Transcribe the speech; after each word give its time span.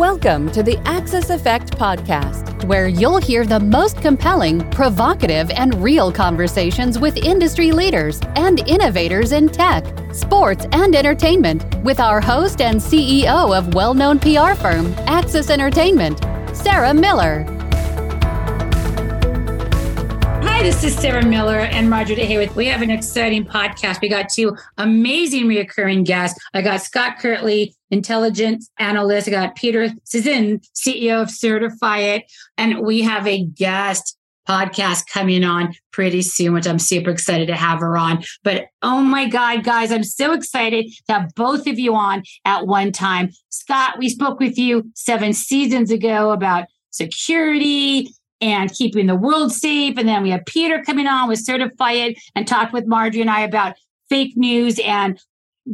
Welcome 0.00 0.50
to 0.52 0.62
the 0.62 0.78
Axis 0.86 1.28
Effect 1.28 1.76
podcast, 1.76 2.64
where 2.64 2.88
you'll 2.88 3.18
hear 3.18 3.44
the 3.44 3.60
most 3.60 3.98
compelling, 3.98 4.60
provocative, 4.70 5.50
and 5.50 5.74
real 5.74 6.10
conversations 6.10 6.98
with 6.98 7.18
industry 7.18 7.70
leaders 7.70 8.18
and 8.34 8.66
innovators 8.66 9.32
in 9.32 9.50
tech, 9.50 9.84
sports, 10.14 10.66
and 10.72 10.96
entertainment 10.96 11.66
with 11.84 12.00
our 12.00 12.18
host 12.18 12.62
and 12.62 12.80
CEO 12.80 13.54
of 13.54 13.74
well 13.74 13.92
known 13.92 14.18
PR 14.18 14.54
firm, 14.54 14.94
Axis 15.00 15.50
Entertainment, 15.50 16.18
Sarah 16.56 16.94
Miller. 16.94 17.59
Hi, 20.60 20.64
this 20.64 20.84
is 20.84 20.94
Sarah 20.94 21.24
Miller 21.24 21.60
and 21.60 21.88
Marjorie 21.88 22.26
Haywood. 22.26 22.54
We 22.54 22.66
have 22.66 22.82
an 22.82 22.90
exciting 22.90 23.46
podcast. 23.46 24.02
We 24.02 24.10
got 24.10 24.28
two 24.28 24.58
amazing 24.76 25.46
reoccurring 25.46 26.04
guests. 26.04 26.38
I 26.52 26.60
got 26.60 26.82
Scott 26.82 27.16
Kirtley, 27.18 27.74
intelligence 27.90 28.68
analyst. 28.78 29.26
I 29.26 29.30
got 29.30 29.56
Peter 29.56 29.88
Sisson, 30.04 30.60
CEO 30.74 31.22
of 31.22 31.28
Certifyit. 31.28 32.24
And 32.58 32.80
we 32.80 33.00
have 33.00 33.26
a 33.26 33.42
guest 33.42 34.18
podcast 34.46 35.04
coming 35.10 35.44
on 35.44 35.72
pretty 35.94 36.20
soon, 36.20 36.52
which 36.52 36.66
I'm 36.66 36.78
super 36.78 37.08
excited 37.08 37.46
to 37.46 37.56
have 37.56 37.80
her 37.80 37.96
on. 37.96 38.22
But 38.44 38.66
oh 38.82 39.00
my 39.00 39.30
God, 39.30 39.64
guys, 39.64 39.90
I'm 39.90 40.04
so 40.04 40.34
excited 40.34 40.92
to 41.06 41.12
have 41.14 41.34
both 41.36 41.66
of 41.68 41.78
you 41.78 41.94
on 41.94 42.22
at 42.44 42.66
one 42.66 42.92
time. 42.92 43.30
Scott, 43.48 43.98
we 43.98 44.10
spoke 44.10 44.38
with 44.38 44.58
you 44.58 44.90
seven 44.94 45.32
seasons 45.32 45.90
ago 45.90 46.32
about 46.32 46.66
security 46.90 48.10
and 48.40 48.72
keeping 48.72 49.06
the 49.06 49.14
world 49.14 49.52
safe. 49.52 49.96
And 49.98 50.08
then 50.08 50.22
we 50.22 50.30
have 50.30 50.44
Peter 50.46 50.82
coming 50.82 51.06
on 51.06 51.28
with 51.28 51.44
Certifyit 51.44 52.16
and 52.34 52.46
talked 52.46 52.72
with 52.72 52.86
Marjorie 52.86 53.20
and 53.20 53.30
I 53.30 53.40
about 53.42 53.76
fake 54.08 54.36
news 54.36 54.78
and 54.80 55.20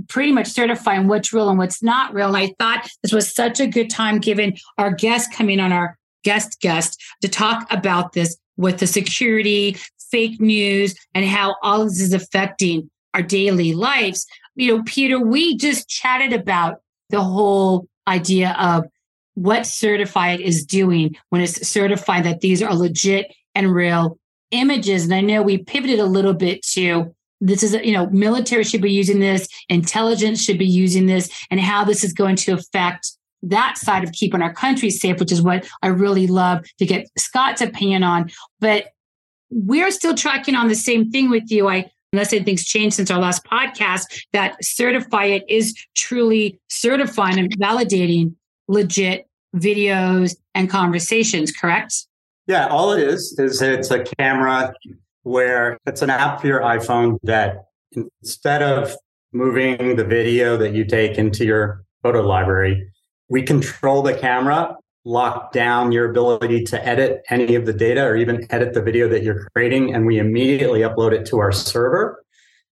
pretty 0.09 0.33
much 0.33 0.49
certifying 0.49 1.09
what's 1.09 1.33
real 1.33 1.49
and 1.49 1.59
what's 1.59 1.83
not 1.83 2.13
real. 2.13 2.29
And 2.29 2.37
I 2.37 2.55
thought 2.59 2.89
this 3.03 3.13
was 3.13 3.33
such 3.33 3.61
a 3.61 3.67
good 3.67 3.89
time 3.89 4.19
given 4.19 4.55
our 4.79 4.93
guest 4.93 5.33
coming 5.33 5.61
on 5.61 5.73
our 5.73 5.97
guest 6.25 6.61
guest 6.61 7.01
to 7.23 7.29
talk 7.29 7.73
about 7.73 8.13
this 8.13 8.37
with 8.57 8.79
the 8.79 8.87
security, 8.87 9.77
fake 10.11 10.41
news, 10.41 10.95
and 11.15 11.25
how 11.25 11.55
all 11.63 11.85
this 11.85 12.01
is 12.01 12.13
affecting 12.13 12.91
our 13.15 13.23
daily 13.23 13.75
lives. 13.75 14.27
You 14.55 14.77
know, 14.77 14.83
Peter, 14.85 15.21
we 15.21 15.57
just 15.57 15.89
chatted 15.89 16.33
about 16.33 16.81
the 17.11 17.23
whole 17.23 17.87
idea 18.09 18.57
of 18.59 18.85
what 19.37 19.67
certified 19.67 20.41
is 20.41 20.65
doing 20.65 21.15
when 21.29 21.43
it's 21.43 21.69
certified 21.69 22.25
that 22.25 22.41
these 22.41 22.63
are 22.63 22.75
legit 22.75 23.33
and 23.55 23.73
real 23.73 24.19
images. 24.51 25.05
And 25.05 25.15
I 25.15 25.21
know 25.21 25.43
we 25.43 25.59
pivoted 25.59 25.99
a 25.99 26.07
little 26.07 26.33
bit 26.33 26.63
to 26.73 27.15
this 27.43 27.63
is, 27.63 27.75
you 27.85 27.93
know, 27.93 28.09
military 28.09 28.65
should 28.65 28.81
be 28.81 28.91
using 28.91 29.21
this, 29.21 29.47
intelligence 29.69 30.43
should 30.43 30.59
be 30.59 30.67
using 30.67 31.05
this, 31.05 31.29
and 31.51 31.61
how 31.61 31.85
this 31.85 32.03
is 32.03 32.15
going 32.15 32.37
to 32.37 32.53
affect 32.53 33.13
that 33.43 33.77
side 33.77 34.03
of 34.03 34.13
keeping 34.13 34.41
our 34.41 34.55
country 34.55 34.89
safe, 34.89 35.21
which 35.21 35.31
is 35.31 35.43
what 35.43 35.69
I 35.83 35.89
really 35.89 36.27
love 36.27 36.65
to 36.79 36.87
get 36.87 37.07
Scott's 37.19 37.61
opinion 37.61 38.03
on. 38.03 38.31
But 38.59 38.87
we're 39.51 39.91
still 39.91 40.15
tracking 40.15 40.55
on 40.55 40.69
the 40.69 40.75
same 40.75 41.11
thing 41.11 41.29
with 41.29 41.51
you. 41.51 41.69
I 41.69 41.91
unless 42.13 42.33
anything's 42.33 42.65
changed 42.65 42.97
since 42.97 43.11
our 43.11 43.21
last 43.21 43.45
podcast, 43.45 44.05
that 44.33 44.57
Certifyit 44.63 45.43
is 45.51 45.75
truly 45.95 46.59
certifying 46.69 47.39
and 47.39 47.55
validating 47.59 48.35
legit 48.69 49.27
videos 49.55 50.37
and 50.55 50.69
conversations, 50.69 51.53
correct? 51.53 52.07
Yeah, 52.47 52.69
all 52.69 52.93
it 52.93 53.03
is 53.03 53.37
is 53.39 53.61
it's 53.63 53.91
a 53.91 54.05
camera 54.19 54.73
where 55.23 55.79
it's 55.87 56.03
an 56.03 56.11
app 56.11 56.41
for 56.41 56.47
your 56.47 56.61
iPhone 56.61 57.19
that 57.25 57.65
instead 58.23 58.63
of 58.63 58.95
moving 59.33 59.97
the 59.97 60.05
video 60.05 60.57
that 60.57 60.73
you 60.73 60.85
take 60.85 61.19
into 61.19 61.45
your 61.45 61.85
photo 62.03 62.23
library, 62.23 62.89
we 63.29 63.43
control 63.43 64.03
the 64.03 64.15
camera, 64.15 64.77
lock 65.05 65.53
down 65.53 65.91
your 65.91 66.09
ability 66.09 66.63
to 66.65 66.87
edit 66.87 67.23
any 67.31 67.55
of 67.57 67.67
the 67.67 67.73
data 67.73 68.03
or 68.03 68.17
even 68.17 68.47
edit 68.51 68.75
the 68.75 68.83
video 68.83 69.09
that 69.09 69.25
you're 69.25 69.49
creating, 69.55 69.93
and 69.95 70.07
we 70.07 70.19
immediately 70.19 70.81
upload 70.81 71.13
it 71.13 71.27
to 71.27 71.39
our 71.39 71.51
server 71.51 72.23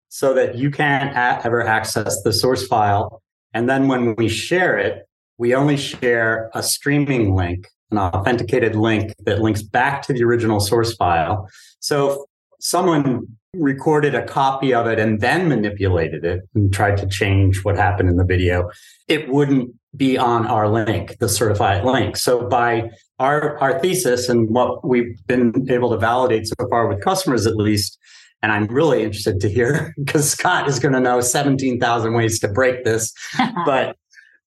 so 0.08 0.34
that 0.34 0.56
you 0.56 0.70
can't 0.70 1.16
ever 1.16 1.66
access 1.66 2.22
the 2.22 2.32
source 2.32 2.66
file. 2.66 3.22
And 3.54 3.68
then 3.68 3.88
when 3.88 4.14
we 4.16 4.28
share 4.28 4.76
it, 4.76 5.06
we 5.38 5.54
only 5.54 5.76
share 5.76 6.50
a 6.54 6.62
streaming 6.62 7.34
link, 7.34 7.68
an 7.90 7.98
authenticated 7.98 8.74
link 8.74 9.14
that 9.24 9.40
links 9.40 9.62
back 9.62 10.02
to 10.02 10.12
the 10.12 10.22
original 10.24 10.60
source 10.60 10.94
file. 10.94 11.48
So 11.80 12.10
if 12.10 12.18
someone 12.60 13.26
recorded 13.54 14.14
a 14.14 14.24
copy 14.24 14.72
of 14.72 14.86
it 14.86 14.98
and 14.98 15.20
then 15.20 15.48
manipulated 15.48 16.24
it 16.24 16.40
and 16.54 16.72
tried 16.72 16.96
to 16.96 17.06
change 17.06 17.64
what 17.64 17.76
happened 17.76 18.08
in 18.08 18.16
the 18.16 18.24
video, 18.24 18.70
it 19.08 19.28
wouldn't 19.28 19.70
be 19.94 20.16
on 20.16 20.46
our 20.46 20.68
link, 20.68 21.18
the 21.18 21.28
certified 21.28 21.84
link. 21.84 22.16
So 22.16 22.48
by 22.48 22.90
our, 23.18 23.58
our 23.58 23.78
thesis 23.78 24.28
and 24.28 24.48
what 24.48 24.86
we've 24.86 25.18
been 25.26 25.66
able 25.70 25.90
to 25.90 25.98
validate 25.98 26.46
so 26.46 26.54
far 26.70 26.86
with 26.86 27.02
customers 27.02 27.46
at 27.46 27.56
least, 27.56 27.98
and 28.42 28.50
I'm 28.50 28.66
really 28.66 29.02
interested 29.02 29.38
to 29.40 29.48
hear 29.50 29.94
because 30.04 30.30
Scott 30.30 30.66
is 30.66 30.78
going 30.78 30.94
to 30.94 31.00
know 31.00 31.20
17,000 31.20 32.14
ways 32.14 32.40
to 32.40 32.48
break 32.48 32.84
this. 32.84 33.12
but 33.66 33.96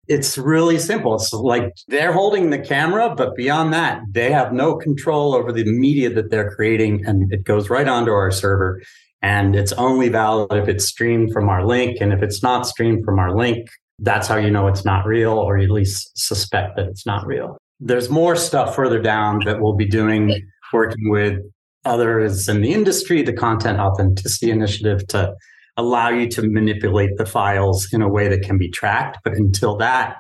it's 0.08 0.38
really 0.38 0.80
simple. 0.80 1.16
It's 1.16 1.34
like 1.34 1.74
they're 1.88 2.14
holding 2.14 2.50
the 2.50 2.60
camera, 2.60 3.14
but 3.16 3.36
beyond 3.36 3.74
that, 3.74 4.02
they 4.12 4.32
have 4.32 4.54
no 4.54 4.76
control 4.76 5.34
over 5.34 5.52
the 5.52 5.66
media 5.66 6.10
that 6.12 6.30
they're 6.30 6.52
creating. 6.52 7.06
And 7.06 7.32
it 7.34 7.44
goes 7.44 7.70
right 7.70 7.88
onto 7.88 8.12
our 8.12 8.32
server. 8.32 8.82
And 9.22 9.56
it's 9.56 9.74
only 9.74 10.10
valid 10.10 10.54
if 10.54 10.68
it's 10.68 10.86
streamed 10.86 11.34
from 11.34 11.50
our 11.50 11.66
link. 11.66 11.98
And 12.00 12.14
if 12.14 12.22
it's 12.22 12.44
not 12.44 12.68
streamed 12.68 13.04
from 13.04 13.18
our 13.18 13.36
link, 13.36 13.68
that's 14.00 14.28
how 14.28 14.36
you 14.36 14.52
know 14.52 14.68
it's 14.68 14.86
not 14.86 15.06
real, 15.06 15.34
or 15.34 15.58
at 15.58 15.70
least 15.70 16.18
suspect 16.18 16.76
that 16.76 16.88
it's 16.88 17.06
not 17.06 17.26
real. 17.26 17.58
There's 17.80 18.10
more 18.10 18.36
stuff 18.36 18.76
further 18.76 19.02
down 19.02 19.40
that 19.46 19.62
we'll 19.62 19.76
be 19.76 19.88
doing, 19.88 20.48
working 20.72 21.10
with 21.10 21.40
others 21.86 22.50
in 22.50 22.62
the 22.62 22.74
industry, 22.74 23.22
the 23.22 23.34
Content 23.34 23.80
Authenticity 23.80 24.52
Initiative 24.52 25.08
to 25.08 25.34
allow 25.78 26.10
you 26.10 26.28
to 26.30 26.42
manipulate 26.48 27.18
the 27.18 27.26
files 27.26 27.88
in 27.92 28.02
a 28.02 28.10
way 28.10 28.28
that 28.28 28.42
can 28.42 28.58
be 28.58 28.70
tracked. 28.70 29.18
But 29.24 29.34
until 29.34 29.78
that 29.78 30.18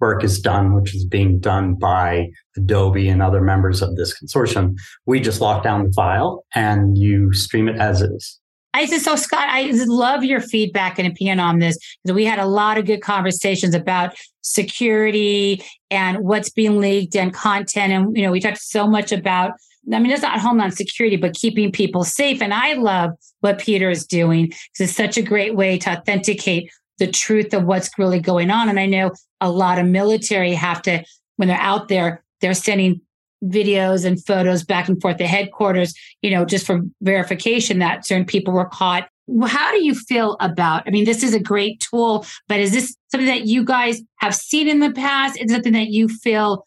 work 0.00 0.22
is 0.22 0.40
done, 0.40 0.74
which 0.74 0.94
is 0.94 1.06
being 1.06 1.38
done 1.38 1.74
by 1.74 2.26
Adobe 2.56 3.08
and 3.08 3.22
other 3.22 3.40
members 3.40 3.82
of 3.82 3.96
this 3.96 4.14
consortium, 4.18 4.74
we 5.06 5.20
just 5.20 5.40
lock 5.40 5.62
down 5.62 5.84
the 5.84 5.92
file 5.92 6.44
and 6.54 6.98
you 6.98 7.32
stream 7.32 7.68
it 7.68 7.76
as 7.80 8.02
is. 8.02 8.40
I 8.74 8.84
just 8.84 9.06
so 9.06 9.16
Scott, 9.16 9.48
I 9.48 9.70
love 9.86 10.22
your 10.22 10.40
feedback 10.40 10.98
and 10.98 11.08
opinion 11.08 11.40
on 11.40 11.60
this 11.60 11.78
because 12.04 12.14
we 12.14 12.26
had 12.26 12.38
a 12.38 12.44
lot 12.44 12.76
of 12.76 12.84
good 12.84 13.00
conversations 13.00 13.74
about 13.74 14.14
security 14.42 15.64
and 15.90 16.18
what's 16.18 16.50
being 16.50 16.78
leaked 16.78 17.16
and 17.16 17.32
content, 17.32 17.90
and 17.90 18.14
you 18.14 18.22
know 18.22 18.30
we 18.30 18.38
talked 18.38 18.58
so 18.58 18.86
much 18.86 19.12
about 19.12 19.52
I 19.92 19.98
mean, 19.98 20.10
it's 20.10 20.22
not 20.22 20.40
homeland 20.40 20.74
security, 20.74 21.16
but 21.16 21.34
keeping 21.34 21.70
people 21.70 22.04
safe. 22.04 22.42
And 22.42 22.52
I 22.52 22.74
love 22.74 23.12
what 23.40 23.58
Peter 23.58 23.90
is 23.90 24.06
doing 24.06 24.46
because 24.46 24.80
it's 24.80 24.96
such 24.96 25.16
a 25.16 25.22
great 25.22 25.54
way 25.54 25.78
to 25.78 25.90
authenticate 25.90 26.70
the 26.98 27.06
truth 27.06 27.52
of 27.54 27.64
what's 27.64 27.90
really 27.98 28.20
going 28.20 28.50
on. 28.50 28.68
And 28.68 28.80
I 28.80 28.86
know 28.86 29.12
a 29.40 29.50
lot 29.50 29.78
of 29.78 29.86
military 29.86 30.54
have 30.54 30.82
to, 30.82 31.04
when 31.36 31.48
they're 31.48 31.56
out 31.58 31.88
there, 31.88 32.24
they're 32.40 32.54
sending 32.54 33.00
videos 33.44 34.04
and 34.04 34.24
photos 34.24 34.64
back 34.64 34.88
and 34.88 35.00
forth 35.00 35.18
to 35.18 35.26
headquarters, 35.26 35.94
you 36.22 36.30
know, 36.30 36.44
just 36.44 36.66
for 36.66 36.80
verification 37.02 37.78
that 37.78 38.06
certain 38.06 38.24
people 38.24 38.52
were 38.52 38.64
caught. 38.64 39.08
How 39.46 39.72
do 39.72 39.84
you 39.84 39.94
feel 39.94 40.36
about? 40.40 40.84
I 40.86 40.90
mean, 40.90 41.04
this 41.04 41.22
is 41.22 41.34
a 41.34 41.40
great 41.40 41.80
tool, 41.80 42.24
but 42.48 42.60
is 42.60 42.72
this 42.72 42.96
something 43.10 43.26
that 43.26 43.46
you 43.46 43.64
guys 43.64 44.00
have 44.20 44.34
seen 44.34 44.68
in 44.68 44.80
the 44.80 44.92
past? 44.92 45.38
Is 45.38 45.52
something 45.52 45.72
that 45.74 45.88
you 45.88 46.08
feel 46.08 46.64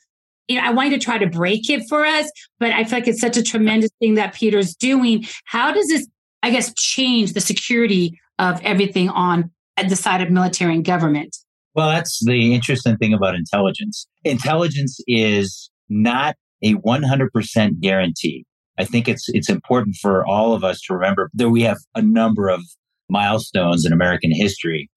you 0.49 0.55
know, 0.55 0.63
I 0.63 0.71
wanted 0.71 0.99
to 0.99 1.05
try 1.05 1.17
to 1.17 1.27
break 1.27 1.69
it 1.69 1.83
for 1.87 2.05
us, 2.05 2.29
but 2.59 2.71
I 2.71 2.83
feel 2.83 2.99
like 2.99 3.07
it's 3.07 3.21
such 3.21 3.37
a 3.37 3.43
tremendous 3.43 3.91
thing 3.99 4.15
that 4.15 4.33
Peter's 4.33 4.75
doing. 4.75 5.25
How 5.45 5.71
does 5.71 5.87
this, 5.87 6.07
I 6.41 6.49
guess, 6.49 6.73
change 6.73 7.33
the 7.33 7.41
security 7.41 8.19
of 8.39 8.59
everything 8.63 9.09
on 9.09 9.51
the 9.87 9.95
side 9.95 10.21
of 10.21 10.31
military 10.31 10.73
and 10.73 10.83
government? 10.83 11.37
Well, 11.75 11.89
that's 11.89 12.19
the 12.25 12.53
interesting 12.53 12.97
thing 12.97 13.13
about 13.13 13.35
intelligence. 13.35 14.07
Intelligence 14.23 14.99
is 15.07 15.69
not 15.87 16.35
a 16.63 16.73
100% 16.73 17.79
guarantee. 17.79 18.45
I 18.79 18.85
think 18.85 19.07
it's 19.07 19.27
it's 19.29 19.49
important 19.49 19.97
for 20.01 20.25
all 20.25 20.53
of 20.53 20.63
us 20.63 20.81
to 20.87 20.93
remember 20.93 21.29
that 21.33 21.49
we 21.49 21.61
have 21.63 21.77
a 21.95 22.01
number 22.01 22.47
of 22.47 22.61
milestones 23.09 23.85
in 23.85 23.91
American 23.91 24.31
history 24.33 24.89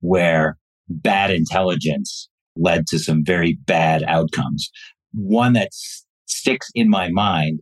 where 0.00 0.58
bad 0.88 1.30
intelligence 1.30 2.28
led 2.56 2.86
to 2.88 2.98
some 2.98 3.24
very 3.24 3.58
bad 3.64 4.02
outcomes 4.02 4.70
one 5.12 5.52
that 5.54 5.70
sticks 6.26 6.68
in 6.74 6.88
my 6.88 7.08
mind. 7.10 7.60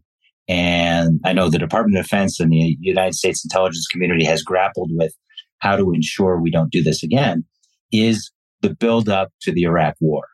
And 0.49 1.21
I 1.25 1.33
know 1.33 1.51
the 1.51 1.59
Department 1.59 1.99
of 1.99 2.05
Defense 2.05 2.41
and 2.41 2.51
the 2.51 2.77
United 2.81 3.15
States 3.15 3.45
intelligence 3.45 3.87
community 3.87 4.25
has 4.25 4.43
grappled 4.43 4.91
with 4.95 5.13
how 5.59 5.77
to 5.77 5.93
ensure 5.93 6.41
we 6.41 6.51
don't 6.51 6.73
do 6.73 6.83
this 6.83 7.03
again 7.03 7.45
is 7.93 8.31
the 8.63 8.75
build 8.75 9.09
up 9.09 9.31
to 9.43 9.53
the 9.53 9.63
Iraq 9.63 9.95
war. 10.01 10.25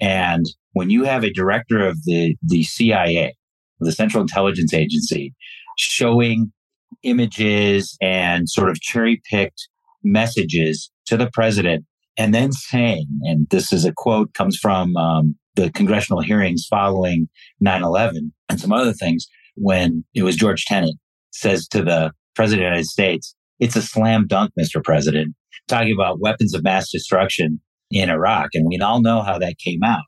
And 0.00 0.44
when 0.72 0.90
you 0.90 1.04
have 1.04 1.24
a 1.24 1.32
director 1.32 1.86
of 1.86 1.98
the, 2.04 2.36
the 2.42 2.62
CIA, 2.62 3.34
the 3.80 3.92
Central 3.92 4.20
Intelligence 4.20 4.74
Agency, 4.74 5.34
showing 5.76 6.52
images 7.02 7.96
and 8.00 8.48
sort 8.48 8.70
of 8.70 8.80
cherry 8.80 9.20
picked 9.30 9.68
messages 10.02 10.90
to 11.06 11.16
the 11.16 11.30
president, 11.32 11.84
and 12.16 12.34
then 12.34 12.52
saying, 12.52 13.06
and 13.22 13.48
this 13.50 13.72
is 13.72 13.84
a 13.84 13.92
quote 13.92 14.34
comes 14.34 14.56
from 14.56 14.96
um, 14.96 15.36
the 15.58 15.72
congressional 15.72 16.22
hearings 16.22 16.66
following 16.70 17.28
9-11 17.62 18.30
and 18.48 18.60
some 18.60 18.72
other 18.72 18.92
things 18.92 19.26
when 19.56 20.04
it 20.14 20.22
was 20.22 20.36
George 20.36 20.64
Tenet 20.64 20.94
says 21.32 21.66
to 21.68 21.82
the 21.82 22.12
president 22.36 22.62
of 22.62 22.66
the 22.66 22.70
United 22.70 22.86
States, 22.86 23.34
it's 23.58 23.74
a 23.74 23.82
slam 23.82 24.28
dunk, 24.28 24.52
Mr. 24.58 24.82
President, 24.82 25.34
talking 25.66 25.92
about 25.92 26.20
weapons 26.20 26.54
of 26.54 26.62
mass 26.62 26.92
destruction 26.92 27.60
in 27.90 28.08
Iraq. 28.08 28.50
And 28.54 28.66
we 28.68 28.78
all 28.78 29.02
know 29.02 29.20
how 29.20 29.36
that 29.40 29.58
came 29.58 29.82
out. 29.82 30.04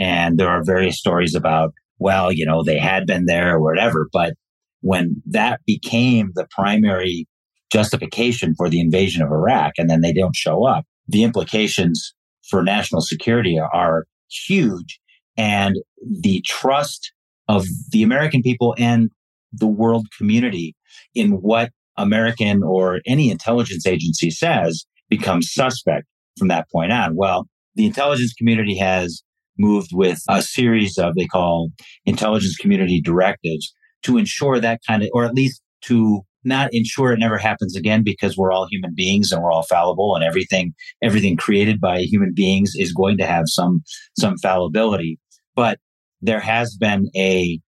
And 0.00 0.36
there 0.36 0.48
are 0.48 0.64
various 0.64 0.98
stories 0.98 1.36
about, 1.36 1.72
well, 2.00 2.32
you 2.32 2.44
know, 2.44 2.64
they 2.64 2.78
had 2.78 3.06
been 3.06 3.26
there 3.26 3.54
or 3.54 3.62
whatever. 3.62 4.08
But 4.12 4.34
when 4.80 5.22
that 5.26 5.60
became 5.64 6.32
the 6.34 6.48
primary 6.50 7.28
justification 7.72 8.54
for 8.56 8.68
the 8.68 8.80
invasion 8.80 9.22
of 9.22 9.30
Iraq 9.30 9.74
and 9.78 9.88
then 9.88 10.00
they 10.00 10.12
don't 10.12 10.34
show 10.34 10.66
up, 10.66 10.84
the 11.06 11.22
implications 11.22 12.14
for 12.50 12.64
national 12.64 13.00
security 13.00 13.60
are 13.60 14.04
huge. 14.28 15.00
And 15.36 15.76
the 16.20 16.42
trust 16.46 17.12
of 17.48 17.64
the 17.90 18.02
American 18.02 18.42
people 18.42 18.74
and 18.78 19.10
the 19.52 19.66
world 19.66 20.06
community 20.16 20.74
in 21.14 21.32
what 21.32 21.70
American 21.96 22.62
or 22.62 23.00
any 23.06 23.30
intelligence 23.30 23.86
agency 23.86 24.30
says 24.30 24.84
becomes 25.08 25.52
suspect 25.52 26.06
from 26.38 26.48
that 26.48 26.70
point 26.70 26.92
on. 26.92 27.16
Well, 27.16 27.46
the 27.74 27.86
intelligence 27.86 28.34
community 28.34 28.76
has 28.78 29.22
moved 29.58 29.90
with 29.92 30.20
a 30.28 30.42
series 30.42 30.98
of 30.98 31.14
they 31.16 31.26
call 31.26 31.70
intelligence 32.04 32.56
community 32.56 33.00
directives 33.00 33.72
to 34.02 34.16
ensure 34.16 34.60
that 34.60 34.80
kind 34.86 35.02
of, 35.02 35.08
or 35.12 35.24
at 35.24 35.34
least 35.34 35.60
to 35.82 36.20
not 36.44 36.70
ensure 36.72 37.12
it 37.12 37.18
never 37.18 37.38
happens 37.38 37.76
again 37.76 38.02
because 38.04 38.36
we're 38.36 38.52
all 38.52 38.66
human 38.70 38.94
beings 38.94 39.32
and 39.32 39.42
we're 39.42 39.52
all 39.52 39.64
fallible 39.64 40.14
and 40.14 40.24
everything 40.24 40.72
everything 41.02 41.36
created 41.36 41.80
by 41.80 42.00
human 42.00 42.32
beings 42.34 42.74
is 42.76 42.92
going 42.92 43.18
to 43.18 43.26
have 43.26 43.44
some 43.46 43.82
some 44.18 44.36
fallibility. 44.38 45.18
But 45.54 45.78
there 46.20 46.40
has 46.40 46.76
been 46.76 47.08
a 47.16 47.60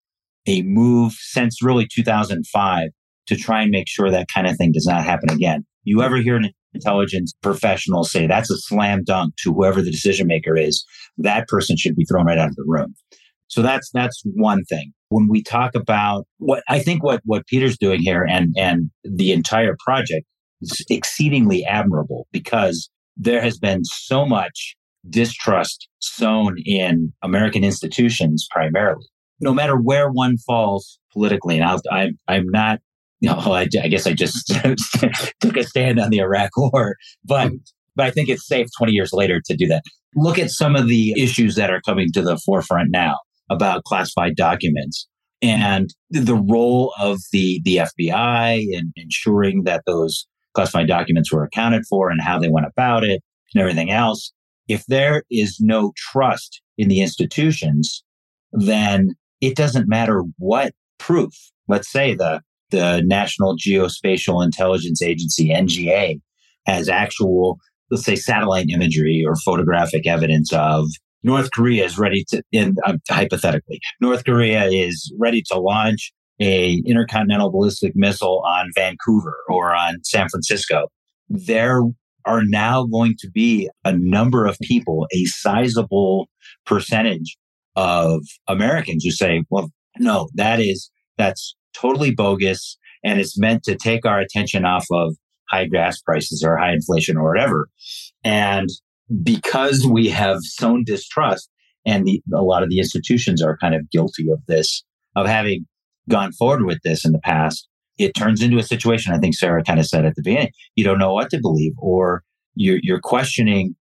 a 0.46 0.62
move 0.62 1.12
since 1.12 1.62
really 1.62 1.86
2005 1.92 2.88
to 3.26 3.36
try 3.36 3.62
and 3.62 3.70
make 3.70 3.88
sure 3.88 4.10
that 4.10 4.28
kind 4.32 4.46
of 4.46 4.56
thing 4.56 4.72
does 4.72 4.86
not 4.86 5.04
happen 5.04 5.30
again. 5.30 5.66
You 5.84 6.02
ever 6.02 6.16
hear 6.16 6.36
an 6.36 6.50
intelligence 6.74 7.34
professional 7.42 8.04
say 8.04 8.26
that's 8.26 8.50
a 8.50 8.56
slam 8.58 9.02
dunk 9.04 9.34
to 9.42 9.52
whoever 9.52 9.82
the 9.82 9.90
decision 9.90 10.26
maker 10.26 10.56
is. 10.56 10.84
That 11.18 11.48
person 11.48 11.76
should 11.76 11.96
be 11.96 12.04
thrown 12.04 12.26
right 12.26 12.38
out 12.38 12.48
of 12.48 12.56
the 12.56 12.64
room 12.66 12.94
so 13.48 13.62
that's 13.62 13.90
that's 13.92 14.22
one 14.24 14.64
thing 14.64 14.92
when 15.08 15.28
we 15.28 15.42
talk 15.42 15.74
about 15.74 16.26
what 16.38 16.62
I 16.68 16.78
think 16.78 17.02
what 17.02 17.20
what 17.24 17.46
Peter's 17.46 17.78
doing 17.78 18.00
here 18.00 18.24
and 18.24 18.54
and 18.56 18.90
the 19.04 19.32
entire 19.32 19.76
project 19.84 20.26
is 20.60 20.84
exceedingly 20.90 21.64
admirable 21.64 22.26
because 22.32 22.90
there 23.16 23.40
has 23.40 23.58
been 23.58 23.84
so 23.84 24.26
much 24.26 24.76
distrust 25.08 25.88
sown 26.00 26.56
in 26.64 27.12
American 27.22 27.64
institutions 27.64 28.46
primarily. 28.50 29.06
No 29.40 29.54
matter 29.54 29.76
where 29.76 30.10
one 30.10 30.36
falls 30.38 30.98
politically, 31.12 31.58
and 31.58 31.80
I'm 31.90 32.18
I'm 32.26 32.46
not 32.48 32.80
you 33.20 33.30
I, 33.30 33.66
I 33.82 33.88
guess 33.88 34.06
I 34.06 34.12
just 34.12 34.46
took 35.40 35.56
a 35.56 35.64
stand 35.64 35.98
on 35.98 36.10
the 36.10 36.18
Iraq 36.18 36.50
war, 36.56 36.96
but 37.24 37.52
but 37.96 38.06
I 38.06 38.10
think 38.10 38.28
it's 38.28 38.46
safe 38.46 38.68
20 38.76 38.92
years 38.92 39.10
later 39.12 39.40
to 39.44 39.56
do 39.56 39.66
that. 39.68 39.82
Look 40.14 40.38
at 40.38 40.50
some 40.50 40.76
of 40.76 40.88
the 40.88 41.20
issues 41.20 41.54
that 41.56 41.70
are 41.70 41.80
coming 41.80 42.12
to 42.12 42.22
the 42.22 42.36
forefront 42.38 42.90
now 42.90 43.16
about 43.50 43.84
classified 43.84 44.36
documents 44.36 45.08
and 45.40 45.94
the 46.10 46.34
role 46.34 46.92
of 47.00 47.18
the, 47.32 47.60
the 47.64 47.76
FBI 47.76 48.64
in 48.70 48.92
ensuring 48.96 49.64
that 49.64 49.82
those 49.86 50.26
classified 50.54 50.88
documents 50.88 51.32
were 51.32 51.44
accounted 51.44 51.84
for 51.88 52.10
and 52.10 52.20
how 52.20 52.38
they 52.38 52.48
went 52.48 52.66
about 52.66 53.04
it 53.04 53.22
and 53.54 53.60
everything 53.60 53.90
else. 53.90 54.32
If 54.66 54.84
there 54.86 55.22
is 55.30 55.58
no 55.60 55.92
trust 55.96 56.60
in 56.76 56.88
the 56.88 57.00
institutions, 57.00 58.02
then 58.52 59.14
it 59.40 59.56
doesn't 59.56 59.88
matter 59.88 60.24
what 60.38 60.74
proof. 60.98 61.32
Let's 61.68 61.90
say 61.90 62.14
the, 62.14 62.42
the 62.70 63.02
National 63.04 63.56
Geospatial 63.56 64.44
Intelligence 64.44 65.00
Agency, 65.00 65.50
NGA, 65.50 66.20
has 66.66 66.88
actual, 66.88 67.58
let's 67.90 68.04
say 68.04 68.16
satellite 68.16 68.68
imagery 68.68 69.24
or 69.26 69.36
photographic 69.36 70.06
evidence 70.06 70.52
of 70.52 70.86
North 71.22 71.50
Korea 71.50 71.84
is 71.84 71.98
ready 71.98 72.24
to, 72.28 72.42
uh, 72.84 72.96
hypothetically, 73.08 73.80
North 74.00 74.24
Korea 74.24 74.66
is 74.66 75.12
ready 75.18 75.42
to 75.50 75.58
launch 75.58 76.12
a 76.40 76.80
intercontinental 76.86 77.50
ballistic 77.50 77.92
missile 77.96 78.42
on 78.46 78.70
Vancouver 78.74 79.36
or 79.48 79.74
on 79.74 79.96
San 80.04 80.28
Francisco. 80.28 80.88
There 81.28 81.82
are 82.24 82.42
now 82.44 82.84
going 82.84 83.16
to 83.18 83.30
be 83.30 83.68
a 83.84 83.92
number 83.92 84.46
of 84.46 84.58
people, 84.62 85.06
a 85.12 85.24
sizable 85.24 86.28
percentage 86.64 87.36
of 87.74 88.20
Americans 88.46 89.04
who 89.04 89.10
say, 89.10 89.42
well, 89.50 89.70
no, 89.98 90.28
that 90.34 90.60
is, 90.60 90.90
that's 91.16 91.56
totally 91.74 92.14
bogus. 92.14 92.78
And 93.04 93.20
it's 93.20 93.38
meant 93.38 93.62
to 93.64 93.76
take 93.76 94.04
our 94.04 94.20
attention 94.20 94.64
off 94.64 94.86
of 94.92 95.16
high 95.48 95.66
gas 95.66 96.00
prices 96.00 96.44
or 96.44 96.56
high 96.56 96.72
inflation 96.72 97.16
or 97.16 97.28
whatever. 97.28 97.68
And 98.24 98.68
because 99.22 99.86
we 99.86 100.08
have 100.08 100.38
sown 100.42 100.84
distrust 100.84 101.48
and 101.86 102.06
the, 102.06 102.22
a 102.34 102.42
lot 102.42 102.62
of 102.62 102.68
the 102.68 102.78
institutions 102.78 103.42
are 103.42 103.56
kind 103.56 103.74
of 103.74 103.90
guilty 103.90 104.30
of 104.30 104.44
this, 104.46 104.84
of 105.16 105.26
having 105.26 105.66
gone 106.08 106.32
forward 106.32 106.64
with 106.64 106.80
this 106.82 107.04
in 107.04 107.12
the 107.12 107.20
past, 107.20 107.68
it 107.98 108.12
turns 108.12 108.42
into 108.42 108.58
a 108.58 108.62
situation. 108.62 109.12
I 109.12 109.18
think 109.18 109.34
Sarah 109.34 109.62
kind 109.62 109.80
of 109.80 109.86
said 109.86 110.04
at 110.04 110.14
the 110.14 110.22
beginning, 110.22 110.52
you 110.76 110.84
don't 110.84 110.98
know 110.98 111.12
what 111.12 111.30
to 111.30 111.40
believe 111.40 111.72
or 111.78 112.22
you're, 112.54 112.80
you're 112.82 113.00
questioning 113.00 113.74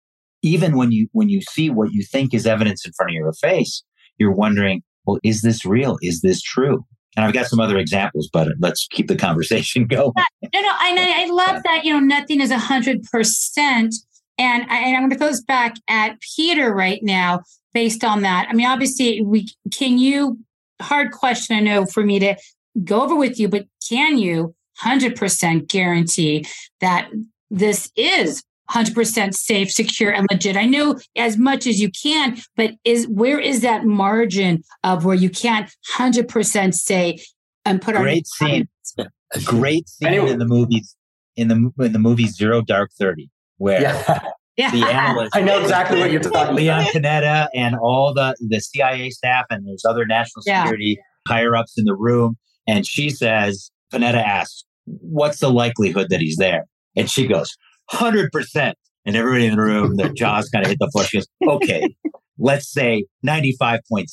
even 0.43 0.77
when 0.77 0.91
you, 0.91 1.07
when 1.11 1.29
you 1.29 1.41
see 1.41 1.69
what 1.69 1.91
you 1.91 2.03
think 2.03 2.33
is 2.33 2.45
evidence 2.45 2.85
in 2.85 2.93
front 2.93 3.11
of 3.11 3.15
your 3.15 3.33
face, 3.33 3.83
you're 4.17 4.31
wondering, 4.31 4.83
well, 5.05 5.17
is 5.23 5.41
this 5.41 5.65
real? 5.65 5.97
Is 6.01 6.21
this 6.21 6.41
true? 6.41 6.85
And 7.15 7.25
I've 7.25 7.33
got 7.33 7.47
some 7.47 7.59
other 7.59 7.77
examples, 7.77 8.29
but 8.31 8.49
let's 8.59 8.87
keep 8.91 9.07
the 9.07 9.15
conversation 9.15 9.87
going. 9.89 10.11
no, 10.53 10.61
no, 10.61 10.69
I, 10.69 11.25
I 11.25 11.31
love 11.31 11.63
that, 11.63 11.83
you 11.83 11.91
know, 11.91 11.99
nothing 11.99 12.39
is 12.39 12.51
a 12.51 12.59
hundred 12.59 13.03
percent 13.11 13.95
and, 14.37 14.63
I, 14.69 14.77
and 14.79 14.95
I'm 14.95 15.03
going 15.03 15.11
to 15.11 15.17
close 15.17 15.41
back 15.41 15.75
at 15.87 16.19
Peter 16.35 16.73
right 16.73 17.01
now 17.01 17.41
based 17.73 18.03
on 18.03 18.21
that. 18.21 18.47
I 18.49 18.53
mean, 18.53 18.67
obviously, 18.67 19.21
we 19.21 19.49
can 19.71 19.97
you, 19.97 20.39
hard 20.81 21.11
question, 21.11 21.55
I 21.55 21.59
know 21.59 21.85
for 21.85 22.03
me 22.03 22.19
to 22.19 22.35
go 22.83 23.01
over 23.01 23.15
with 23.15 23.39
you, 23.39 23.47
but 23.49 23.65
can 23.87 24.17
you 24.17 24.55
100% 24.83 25.67
guarantee 25.67 26.45
that 26.81 27.09
this 27.49 27.91
is 27.95 28.43
100% 28.69 29.33
safe, 29.33 29.71
secure, 29.71 30.11
and 30.11 30.27
legit. 30.29 30.57
I 30.57 30.65
know 30.65 30.99
as 31.15 31.37
much 31.37 31.67
as 31.67 31.79
you 31.79 31.89
can, 31.89 32.37
but 32.55 32.71
is 32.83 33.07
where 33.07 33.39
is 33.39 33.61
that 33.61 33.85
margin 33.85 34.63
of 34.83 35.05
where 35.05 35.15
you 35.15 35.29
can't 35.29 35.71
100% 35.97 36.73
say 36.73 37.19
and 37.65 37.81
put 37.81 37.95
our 37.95 38.03
great 38.03 38.27
our 38.41 38.47
scene, 38.47 38.67
a 38.97 39.41
great 39.45 39.87
scene 39.87 40.09
anyway. 40.09 40.31
in 40.31 40.39
the 40.39 40.45
movies 40.45 40.95
in 41.35 41.47
the 41.47 41.71
in 41.79 41.93
the 41.93 41.99
movie 41.99 42.27
Zero 42.27 42.61
Dark 42.61 42.91
Thirty 42.97 43.29
where 43.57 43.81
yeah. 43.81 44.19
the 44.71 44.85
analyst. 44.85 45.35
I 45.35 45.41
know 45.41 45.61
exactly 45.61 45.99
what 45.99 46.11
you're 46.11 46.21
talking 46.21 46.55
Leon 46.55 46.81
about. 46.81 46.93
Panetta 46.93 47.47
and 47.53 47.75
all 47.75 48.13
the, 48.13 48.35
the 48.39 48.59
CIA 48.59 49.09
staff 49.11 49.45
and 49.49 49.67
there's 49.67 49.85
other 49.85 50.05
national 50.05 50.41
security 50.43 50.97
yeah. 50.97 51.33
higher 51.33 51.55
ups 51.55 51.75
in 51.77 51.85
the 51.85 51.95
room. 51.95 52.37
And 52.67 52.85
she 52.85 53.09
says, 53.09 53.71
Panetta 53.93 54.23
asks, 54.23 54.63
what's 54.85 55.39
the 55.39 55.51
likelihood 55.51 56.07
that 56.09 56.19
he's 56.19 56.37
there? 56.37 56.65
And 56.95 57.09
she 57.09 57.27
goes, 57.27 57.55
100%. 57.91 58.73
And 59.05 59.15
everybody 59.15 59.45
in 59.45 59.55
the 59.55 59.61
room, 59.61 59.95
their 59.95 60.09
jaws 60.09 60.49
kind 60.49 60.65
of 60.65 60.69
hit 60.69 60.79
the 60.79 60.89
floor. 60.91 61.05
She 61.05 61.17
goes, 61.17 61.27
okay, 61.47 61.95
let's 62.37 62.69
say 62.69 63.05
95.6 63.25 64.07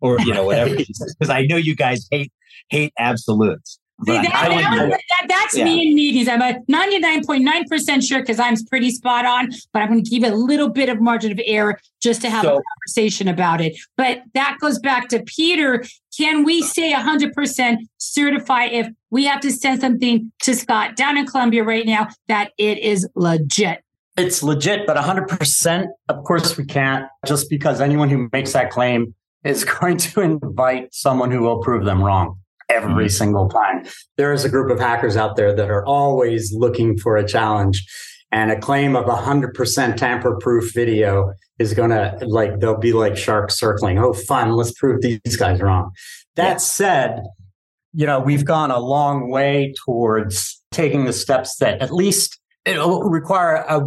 or, 0.00 0.18
you 0.20 0.34
know, 0.34 0.44
whatever. 0.44 0.74
Because 0.74 1.30
I 1.30 1.42
know 1.42 1.56
you 1.56 1.76
guys 1.76 2.08
hate, 2.10 2.32
hate 2.70 2.92
absolutes. 2.98 3.78
See, 4.06 4.12
that, 4.12 4.22
that, 4.22 4.90
that, 4.90 5.26
that's 5.28 5.56
yeah. 5.56 5.64
me 5.64 5.88
in 5.88 5.94
meetings. 5.96 6.28
I'm 6.28 6.40
a 6.40 6.60
99.9% 6.70 8.08
sure 8.08 8.20
because 8.20 8.38
I'm 8.38 8.54
pretty 8.66 8.92
spot 8.92 9.26
on, 9.26 9.50
but 9.72 9.82
I'm 9.82 9.88
going 9.88 10.04
to 10.04 10.10
give 10.10 10.22
a 10.22 10.32
little 10.34 10.68
bit 10.68 10.88
of 10.88 11.00
margin 11.00 11.32
of 11.32 11.40
error 11.44 11.80
just 12.00 12.20
to 12.22 12.30
have 12.30 12.44
so, 12.44 12.58
a 12.58 12.62
conversation 12.62 13.26
about 13.26 13.60
it. 13.60 13.76
But 13.96 14.22
that 14.34 14.58
goes 14.60 14.78
back 14.78 15.08
to 15.08 15.24
Peter. 15.24 15.82
Can 16.16 16.44
we 16.44 16.62
say 16.62 16.92
100% 16.92 17.76
certify 17.96 18.66
if 18.66 18.88
we 19.10 19.24
have 19.24 19.40
to 19.40 19.50
send 19.50 19.80
something 19.80 20.30
to 20.42 20.54
Scott 20.54 20.94
down 20.94 21.16
in 21.16 21.26
Columbia 21.26 21.64
right 21.64 21.84
now 21.84 22.06
that 22.28 22.52
it 22.56 22.78
is 22.78 23.08
legit? 23.16 23.82
It's 24.16 24.44
legit, 24.44 24.86
but 24.86 24.96
100%, 24.96 25.86
of 26.08 26.24
course, 26.24 26.56
we 26.56 26.64
can't 26.64 27.06
just 27.26 27.50
because 27.50 27.80
anyone 27.80 28.08
who 28.10 28.28
makes 28.32 28.52
that 28.52 28.70
claim 28.70 29.16
is 29.42 29.64
going 29.80 29.96
to 29.96 30.20
invite 30.20 30.94
someone 30.94 31.32
who 31.32 31.40
will 31.42 31.58
prove 31.58 31.84
them 31.84 32.00
wrong 32.00 32.38
every 32.68 33.04
mm-hmm. 33.04 33.08
single 33.08 33.48
time. 33.48 33.84
There 34.16 34.32
is 34.32 34.44
a 34.44 34.48
group 34.48 34.70
of 34.70 34.78
hackers 34.78 35.16
out 35.16 35.36
there 35.36 35.54
that 35.54 35.70
are 35.70 35.84
always 35.86 36.52
looking 36.52 36.98
for 36.98 37.16
a 37.16 37.26
challenge. 37.26 37.84
And 38.30 38.50
a 38.50 38.60
claim 38.60 38.94
of 38.94 39.06
100% 39.06 39.96
tamper 39.96 40.36
proof 40.36 40.74
video 40.74 41.32
is 41.58 41.72
going 41.72 41.90
to, 41.90 42.18
like, 42.26 42.60
they'll 42.60 42.76
be 42.76 42.92
like 42.92 43.16
sharks 43.16 43.58
circling. 43.58 43.98
Oh, 43.98 44.12
fun. 44.12 44.52
Let's 44.52 44.72
prove 44.72 45.00
these 45.00 45.36
guys 45.36 45.62
wrong. 45.62 45.92
That 46.36 46.52
yeah. 46.52 46.56
said, 46.58 47.22
you 47.94 48.06
know, 48.06 48.20
we've 48.20 48.44
gone 48.44 48.70
a 48.70 48.78
long 48.78 49.30
way 49.30 49.72
towards 49.84 50.62
taking 50.72 51.06
the 51.06 51.14
steps 51.14 51.56
that 51.56 51.80
at 51.80 51.90
least 51.90 52.38
it'll 52.66 53.02
require 53.02 53.64
a 53.68 53.82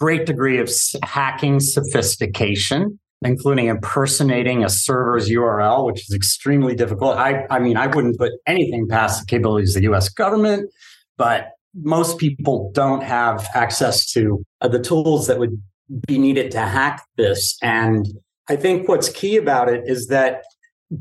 great 0.00 0.26
degree 0.26 0.58
of 0.58 0.68
hacking 1.04 1.60
sophistication 1.60 2.98
including 3.24 3.66
impersonating 3.66 4.62
a 4.62 4.68
server's 4.68 5.28
URL, 5.28 5.86
which 5.86 6.08
is 6.08 6.14
extremely 6.14 6.74
difficult. 6.74 7.16
I, 7.16 7.46
I 7.50 7.58
mean, 7.58 7.76
I 7.76 7.86
wouldn't 7.86 8.18
put 8.18 8.32
anything 8.46 8.86
past 8.88 9.20
the 9.20 9.26
capabilities 9.26 9.74
of 9.74 9.82
the 9.82 9.92
US 9.92 10.08
government, 10.08 10.70
but 11.16 11.48
most 11.74 12.18
people 12.18 12.70
don't 12.72 13.02
have 13.02 13.48
access 13.54 14.10
to 14.12 14.44
uh, 14.60 14.68
the 14.68 14.78
tools 14.78 15.26
that 15.26 15.38
would 15.38 15.60
be 16.06 16.18
needed 16.18 16.50
to 16.52 16.60
hack 16.60 17.02
this. 17.16 17.56
And 17.62 18.06
I 18.48 18.56
think 18.56 18.88
what's 18.88 19.08
key 19.08 19.36
about 19.36 19.68
it 19.68 19.82
is 19.86 20.08
that 20.08 20.42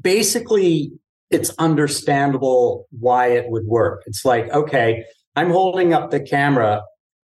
basically 0.01 0.91
it's 1.29 1.51
understandable 1.57 2.87
why 2.91 3.27
it 3.27 3.49
would 3.49 3.65
work. 3.65 4.03
It's 4.05 4.23
like, 4.23 4.49
okay, 4.51 5.03
I'm 5.35 5.49
holding 5.49 5.93
up 5.93 6.11
the 6.11 6.19
camera. 6.19 6.83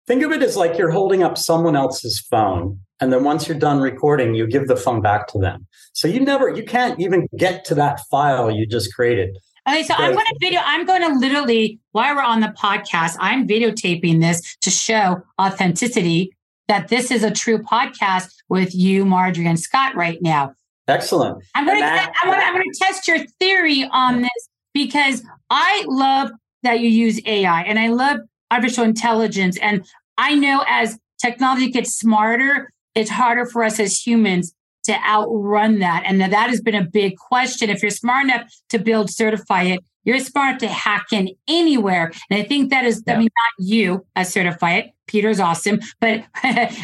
Think 0.08 0.24
of 0.24 0.32
it 0.32 0.42
as 0.42 0.56
like 0.56 0.78
you're 0.78 0.90
holding 0.90 1.22
up 1.22 1.38
someone 1.38 1.76
else's 1.76 2.20
phone. 2.20 2.80
And 3.02 3.12
then 3.12 3.26
once 3.26 3.48
you're 3.48 3.60
done 3.60 3.80
recording, 3.80 4.34
you 4.34 4.48
give 4.48 4.68
the 4.68 4.78
phone 4.78 5.02
back 5.02 5.28
to 5.28 5.38
them. 5.38 5.68
So 5.94 6.08
you 6.08 6.22
never, 6.22 6.50
you 6.50 6.64
can't 6.64 6.98
even 7.00 7.28
get 7.38 7.66
to 7.66 7.76
that 7.76 8.00
file 8.10 8.50
you 8.50 8.66
just 8.66 8.96
created. 8.96 9.38
Okay, 9.68 9.84
so 9.84 9.94
I'm 9.98 10.14
going 10.14 10.26
to 10.26 10.38
video, 10.40 10.62
I'm 10.64 10.86
going 10.86 11.02
to 11.02 11.20
literally, 11.20 11.78
while 11.92 12.16
we're 12.16 12.24
on 12.24 12.40
the 12.40 12.56
podcast, 12.58 13.18
I'm 13.20 13.46
videotaping 13.46 14.22
this 14.22 14.56
to 14.62 14.70
show 14.70 15.22
authenticity 15.42 16.32
that 16.70 16.88
this 16.88 17.12
is 17.12 17.24
a 17.24 17.32
true 17.32 17.58
podcast 17.58 18.30
with 18.48 18.74
you, 18.74 19.04
Marjorie, 19.04 19.46
and 19.46 19.60
Scott 19.60 19.94
right 19.96 20.22
now. 20.22 20.54
Excellent. 20.88 21.44
I'm 21.54 21.66
going, 21.66 21.82
to, 21.82 21.86
I'm, 21.86 22.10
going 22.24 22.40
to, 22.40 22.46
I'm 22.46 22.54
going 22.54 22.64
to 22.72 22.80
test 22.80 23.10
your 23.10 23.20
theory 23.42 23.90
on 23.92 24.22
this 24.22 24.50
because 24.74 25.22
I 25.50 25.84
love 25.86 26.32
that 26.64 26.80
you 26.80 26.88
use 26.88 27.20
AI 27.26 27.64
and 27.64 27.78
I 27.78 27.90
love 27.90 28.20
artificial 28.52 28.84
intelligence. 28.84 29.58
And 29.60 29.86
I 30.18 30.36
know 30.36 30.64
as 30.68 30.98
technology 31.22 31.70
gets 31.70 31.96
smarter, 31.96 32.72
it's 32.96 33.10
harder 33.10 33.46
for 33.46 33.64
us 33.64 33.80
as 33.80 34.00
humans 34.00 34.54
to 34.86 34.94
outrun 35.06 35.80
that. 35.80 36.04
And 36.06 36.22
that 36.22 36.50
has 36.50 36.62
been 36.62 36.76
a 36.76 36.86
big 36.86 37.18
question. 37.18 37.70
If 37.70 37.82
you're 37.82 37.92
smart 37.92 38.26
enough 38.26 38.44
to 38.70 38.80
build, 38.80 39.10
Certifyit, 39.10 39.80
you're 40.06 40.20
smart 40.20 40.60
to 40.62 40.68
hack 40.70 41.08
in 41.12 41.30
anywhere. 41.48 42.12
And 42.30 42.42
I 42.42 42.44
think 42.44 42.70
that 42.70 42.86
is, 42.86 43.04
yeah. 43.06 43.16
I 43.16 43.18
mean, 43.18 43.26
not 43.26 43.68
you 43.68 44.06
as 44.16 44.34
Certifyit. 44.34 44.92
Peter's 45.06 45.40
awesome. 45.40 45.80
But 46.00 46.24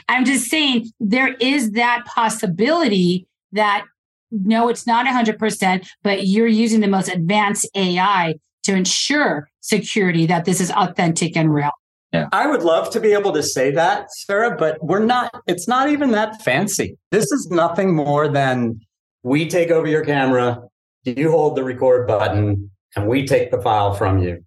I'm 0.10 0.26
just 0.26 0.50
saying 0.50 0.92
there 1.00 1.34
is 1.36 1.72
that 1.72 2.04
possibility 2.06 3.28
that 3.54 3.86
no, 4.32 4.68
it's 4.68 4.88
not 4.88 5.06
100%, 5.06 5.88
but 6.02 6.26
you're 6.28 6.48
using 6.48 6.80
the 6.80 6.88
most 6.88 7.08
advanced 7.08 7.70
AI 7.76 8.36
to 8.64 8.76
ensure 8.76 9.50
security 9.62 10.26
that 10.26 10.46
this 10.46 10.60
is 10.60 10.72
authentic 10.72 11.36
and 11.38 11.54
real. 11.54 11.72
Yeah. 12.12 12.28
I 12.32 12.48
would 12.48 12.62
love 12.62 12.92
to 12.92 13.00
be 13.00 13.14
able 13.14 13.34
to 13.34 13.42
say 13.42 13.72
that, 13.72 14.12
Sarah, 14.12 14.56
but 14.56 14.78
we're 14.84 15.04
not, 15.04 15.32
it's 15.48 15.68
not 15.68 15.90
even 15.90 16.12
that 16.12 16.42
fancy. 16.44 16.96
This 17.12 17.32
is 17.32 17.48
nothing 17.50 17.96
more 17.96 18.28
than 18.28 18.80
we 19.24 19.50
take 19.50 19.72
over 19.72 19.88
your 19.88 20.06
camera, 20.06 20.62
you 21.04 21.32
hold 21.32 21.56
the 21.56 21.64
record 21.64 22.08
button, 22.08 22.70
and 22.96 23.08
we 23.08 23.26
take 23.26 23.52
the 23.52 23.62
file 23.62 23.94
from 23.94 24.20
you. 24.20 24.44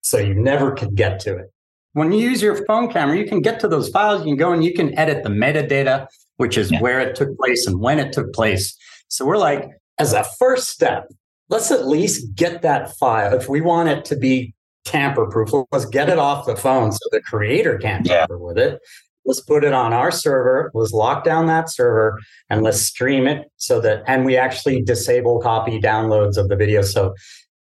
So 0.00 0.18
you 0.18 0.34
never 0.34 0.72
could 0.72 0.94
get 0.94 1.20
to 1.20 1.36
it. 1.36 1.46
When 1.92 2.10
you 2.10 2.18
use 2.18 2.42
your 2.42 2.64
phone 2.64 2.90
camera, 2.90 3.16
you 3.16 3.26
can 3.26 3.40
get 3.40 3.60
to 3.60 3.68
those 3.68 3.88
files. 3.88 4.20
You 4.20 4.32
can 4.32 4.36
go 4.36 4.52
and 4.52 4.64
you 4.64 4.72
can 4.72 4.96
edit 4.98 5.22
the 5.22 5.30
metadata, 5.30 6.06
which 6.36 6.56
is 6.56 6.70
yeah. 6.70 6.80
where 6.80 7.00
it 7.00 7.14
took 7.14 7.36
place 7.38 7.66
and 7.66 7.80
when 7.80 7.98
it 7.98 8.12
took 8.12 8.32
place. 8.32 8.76
So 9.08 9.24
we're 9.24 9.36
like, 9.36 9.68
as 9.98 10.12
a 10.12 10.24
first 10.38 10.68
step, 10.68 11.06
let's 11.48 11.70
at 11.70 11.86
least 11.86 12.34
get 12.34 12.62
that 12.62 12.96
file. 12.96 13.34
If 13.34 13.48
we 13.48 13.60
want 13.60 13.88
it 13.88 14.04
to 14.06 14.16
be 14.16 14.54
tamper 14.84 15.26
proof, 15.26 15.50
let's 15.72 15.86
get 15.86 16.08
it 16.08 16.18
off 16.18 16.46
the 16.46 16.56
phone 16.56 16.92
so 16.92 16.98
the 17.10 17.20
creator 17.20 17.78
can't 17.78 18.06
yeah. 18.06 18.20
tamper 18.20 18.38
with 18.38 18.58
it. 18.58 18.80
Let's 19.26 19.40
put 19.40 19.64
it 19.64 19.72
on 19.72 19.94
our 19.94 20.10
server. 20.10 20.70
Let's 20.74 20.92
lock 20.92 21.24
down 21.24 21.46
that 21.46 21.70
server 21.70 22.18
and 22.50 22.62
let's 22.62 22.80
stream 22.80 23.26
it 23.26 23.50
so 23.56 23.80
that, 23.80 24.02
and 24.06 24.26
we 24.26 24.36
actually 24.36 24.82
disable 24.82 25.40
copy 25.40 25.80
downloads 25.80 26.36
of 26.36 26.48
the 26.48 26.56
video. 26.56 26.82
So 26.82 27.14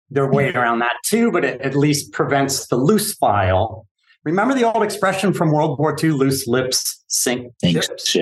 there 0.09 0.23
are 0.23 0.31
ways 0.31 0.55
around 0.55 0.79
that 0.79 0.95
too, 1.05 1.31
but 1.31 1.45
it 1.45 1.61
at 1.61 1.75
least 1.75 2.11
prevents 2.11 2.67
the 2.67 2.75
loose 2.75 3.15
file. 3.15 3.87
Remember 4.25 4.53
the 4.53 4.63
old 4.63 4.83
expression 4.83 5.33
from 5.33 5.51
World 5.51 5.79
War 5.79 5.95
II, 6.01 6.11
loose 6.11 6.47
lips 6.47 7.03
sink 7.07 7.53
ships? 7.63 8.17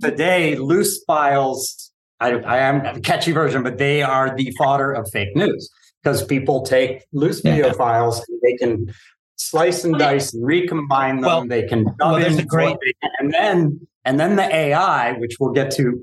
Today, 0.00 0.56
loose 0.56 1.02
files 1.04 1.91
I, 2.22 2.30
I 2.40 2.58
am 2.58 2.84
a 2.84 3.00
catchy 3.00 3.32
version, 3.32 3.62
but 3.62 3.78
they 3.78 4.02
are 4.02 4.34
the 4.34 4.52
fodder 4.56 4.92
of 4.92 5.10
fake 5.10 5.34
news 5.34 5.68
because 6.02 6.24
people 6.24 6.62
take 6.62 7.04
loose 7.12 7.40
video 7.40 7.68
yeah. 7.68 7.72
files, 7.72 8.24
they 8.42 8.56
can 8.56 8.92
slice 9.36 9.84
and 9.84 9.98
dice 9.98 10.32
and 10.32 10.44
recombine 10.44 11.16
them. 11.16 11.24
Well, 11.24 11.46
they 11.46 11.64
can 11.64 11.86
well, 11.98 12.18
there's 12.18 12.38
a 12.38 12.44
great, 12.44 12.76
and 13.18 13.32
then 13.32 13.86
and 14.04 14.18
then 14.18 14.36
the 14.36 14.54
AI, 14.54 15.12
which 15.12 15.36
we'll 15.38 15.52
get 15.52 15.70
to, 15.72 16.02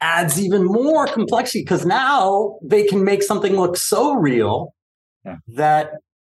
adds 0.00 0.40
even 0.40 0.64
more 0.64 1.06
complexity 1.06 1.62
because 1.62 1.86
now 1.86 2.58
they 2.62 2.84
can 2.84 3.04
make 3.04 3.22
something 3.22 3.56
look 3.56 3.76
so 3.76 4.14
real 4.14 4.74
yeah. 5.24 5.36
that 5.48 5.92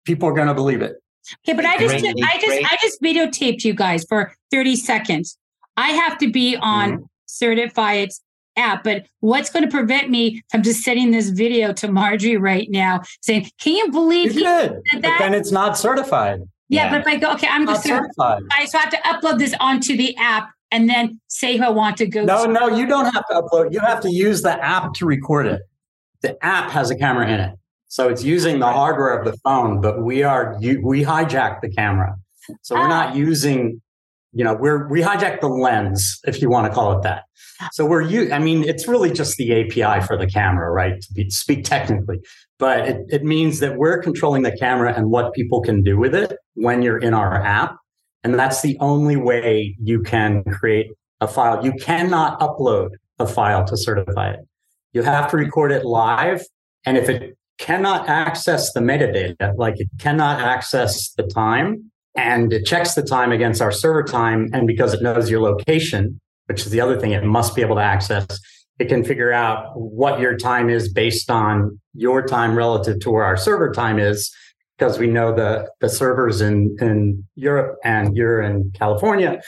people 0.05 0.29
are 0.29 0.35
going 0.35 0.49
to 0.49 0.55
believe 0.55 0.83
it. 0.83 0.97
Okay, 1.45 1.57
but 1.57 1.65
I 1.65 1.77
just 1.79 1.95
I 2.05 2.39
just 2.39 2.73
I 2.73 2.79
just 2.81 3.03
videotaped 3.03 3.65
you 3.65 3.75
guys 3.75 4.05
for 4.09 4.33
30 4.53 4.77
seconds. 4.77 5.37
I 5.77 5.89
have 5.89 6.19
to 6.19 6.31
be 6.31 6.57
on 6.57 6.93
mm-hmm. 6.93 7.05
certified 7.27 8.11
app. 8.57 8.85
But 8.85 9.07
what's 9.21 9.51
going 9.51 9.65
to 9.65 9.71
prevent 9.71 10.11
me 10.11 10.43
from 10.51 10.63
just 10.63 10.83
sending 10.83 11.11
this 11.11 11.31
video 11.31 11.73
to 11.75 11.91
Marjorie 11.91 12.37
right 12.37 12.69
now 12.71 13.03
saying, 13.23 13.51
Can 13.61 13.75
you 13.75 13.91
believe 13.91 14.35
you 14.35 14.41
he 14.41 14.45
could, 14.45 14.83
But 14.95 15.19
then 15.19 15.35
it's 15.35 15.53
not 15.53 15.79
certified. 15.79 16.41
Yeah, 16.69 16.85
yeah. 16.85 16.91
but 16.91 17.01
if 17.03 17.07
I 17.07 17.17
go, 17.17 17.33
okay, 17.33 17.49
I'm 17.49 17.65
going 17.65 17.81
to 17.81 17.89
certified. 17.89 18.43
I 18.51 18.65
so 18.67 18.79
I 18.79 18.83
have 18.83 18.91
to 18.91 18.99
upload 18.99 19.39
this 19.39 19.55
onto 19.61 19.97
the 19.97 20.17
app 20.17 20.51
and 20.71 20.91
then 20.91 21.21
say 21.29 21.57
who 21.57 21.65
I 21.65 21.71
want 21.71 21.97
to 21.99 22.07
go 22.07 22.25
no, 22.25 22.47
to. 22.47 22.53
No, 22.53 22.69
you 22.69 22.87
don't 22.87 23.13
have 23.13 23.27
to 23.29 23.35
upload. 23.35 23.73
You 23.73 23.81
have 23.81 24.01
to 24.01 24.11
use 24.11 24.43
the 24.43 24.63
app 24.65 24.95
to 24.95 25.07
record 25.07 25.47
it. 25.47 25.63
The 26.23 26.45
app 26.45 26.71
has 26.71 26.91
a 26.91 26.97
camera 26.97 27.29
in 27.29 27.41
it. 27.41 27.59
So 27.89 28.09
it's 28.09 28.25
using 28.25 28.59
the 28.59 28.67
hardware 28.67 29.17
of 29.17 29.25
the 29.25 29.37
phone, 29.45 29.81
but 29.81 30.03
we 30.03 30.23
are 30.23 30.59
we 30.61 31.05
hijack 31.05 31.61
the 31.61 31.71
camera. 31.71 32.17
So 32.63 32.75
we're 32.75 32.89
not 32.89 33.11
ah. 33.11 33.15
using, 33.15 33.81
you 34.33 34.45
know, 34.45 34.55
we're 34.55 34.89
we 34.89 35.03
hijack 35.03 35.41
the 35.41 35.49
lens, 35.49 36.21
if 36.25 36.43
you 36.43 36.51
want 36.51 36.67
to 36.67 36.73
call 36.73 36.99
it 36.99 37.03
that. 37.03 37.26
So 37.73 37.87
we're 37.87 38.03
you. 38.03 38.33
I 38.33 38.39
mean, 38.39 38.65
it's 38.65 38.87
really 38.87 39.11
just 39.11 39.37
the 39.37 39.61
API 39.61 40.05
for 40.07 40.17
the 40.17 40.27
camera, 40.27 40.71
right? 40.71 41.01
To 41.01 41.13
be, 41.13 41.31
speak 41.31 41.65
technically, 41.65 42.21
but 42.59 42.89
it, 42.89 42.97
it 43.09 43.25
means 43.25 43.61
that 43.61 43.77
we're 43.77 44.03
controlling 44.03 44.43
the 44.43 44.57
camera 44.57 44.93
and 44.95 45.11
what 45.11 45.33
people 45.33 45.61
can 45.61 45.83
do 45.83 45.99
with 45.99 46.15
it 46.15 46.37
when 46.55 46.83
you're 46.83 46.99
in 46.99 47.15
our 47.15 47.35
app, 47.43 47.77
and 48.25 48.35
that's 48.35 48.63
the 48.63 48.77
only 48.81 49.17
way 49.17 49.77
you 49.81 50.03
can 50.03 50.45
create 50.45 50.89
a 51.21 51.29
file. 51.29 51.65
You 51.65 51.73
cannot 51.73 52.39
upload 52.41 52.91
a 53.19 53.27
file 53.27 53.65
to 53.67 53.75
Certifyit. 53.75 54.39
You 54.93 55.03
have 55.03 55.31
to 55.31 55.37
record 55.37 55.73
it 55.73 55.85
live, 55.85 56.43
and 56.85 56.97
if 56.97 57.09
it 57.09 57.37
cannot 57.59 58.09
access 58.09 58.73
the 58.73 58.81
metadata, 58.81 59.55
like 59.57 59.81
it 59.81 59.89
cannot 59.99 60.41
access 60.41 61.13
the 61.13 61.23
time, 61.23 61.91
and 62.15 62.53
it 62.53 62.65
checks 62.67 62.95
the 62.95 63.03
time 63.03 63.33
against 63.33 63.63
our 63.63 63.73
server 63.73 64.03
time, 64.03 64.51
and 64.53 64.67
because 64.67 64.93
it 64.95 65.03
knows 65.03 65.31
your 65.31 65.41
location 65.41 66.21
which 66.47 66.61
is 66.61 66.71
the 66.71 66.81
other 66.81 66.99
thing 66.99 67.13
it 67.13 67.25
must 67.25 67.55
be 67.55 67.63
able 67.63 67.77
to 67.77 67.83
access. 67.83 68.41
It 68.79 68.89
can 68.89 69.05
figure 69.05 69.33
out 69.33 69.71
what 69.75 70.21
your 70.21 70.37
time 70.37 70.69
is 70.69 70.93
based 70.93 71.31
on 71.31 71.81
your 71.95 72.27
time 72.27 72.55
relative 72.55 73.01
to 73.01 73.11
where 73.11 73.25
our 73.25 73.37
server 73.37 73.73
time 73.73 73.99
is, 73.99 74.35
because 74.77 74.99
we 74.99 75.07
know 75.07 75.35
the, 75.35 75.71
the 75.81 75.89
servers 75.89 76.41
in, 76.41 76.77
in 76.81 77.27
Europe 77.35 77.79
and 77.85 78.15
you're 78.17 78.43
in 78.43 78.73
California. 78.75 79.41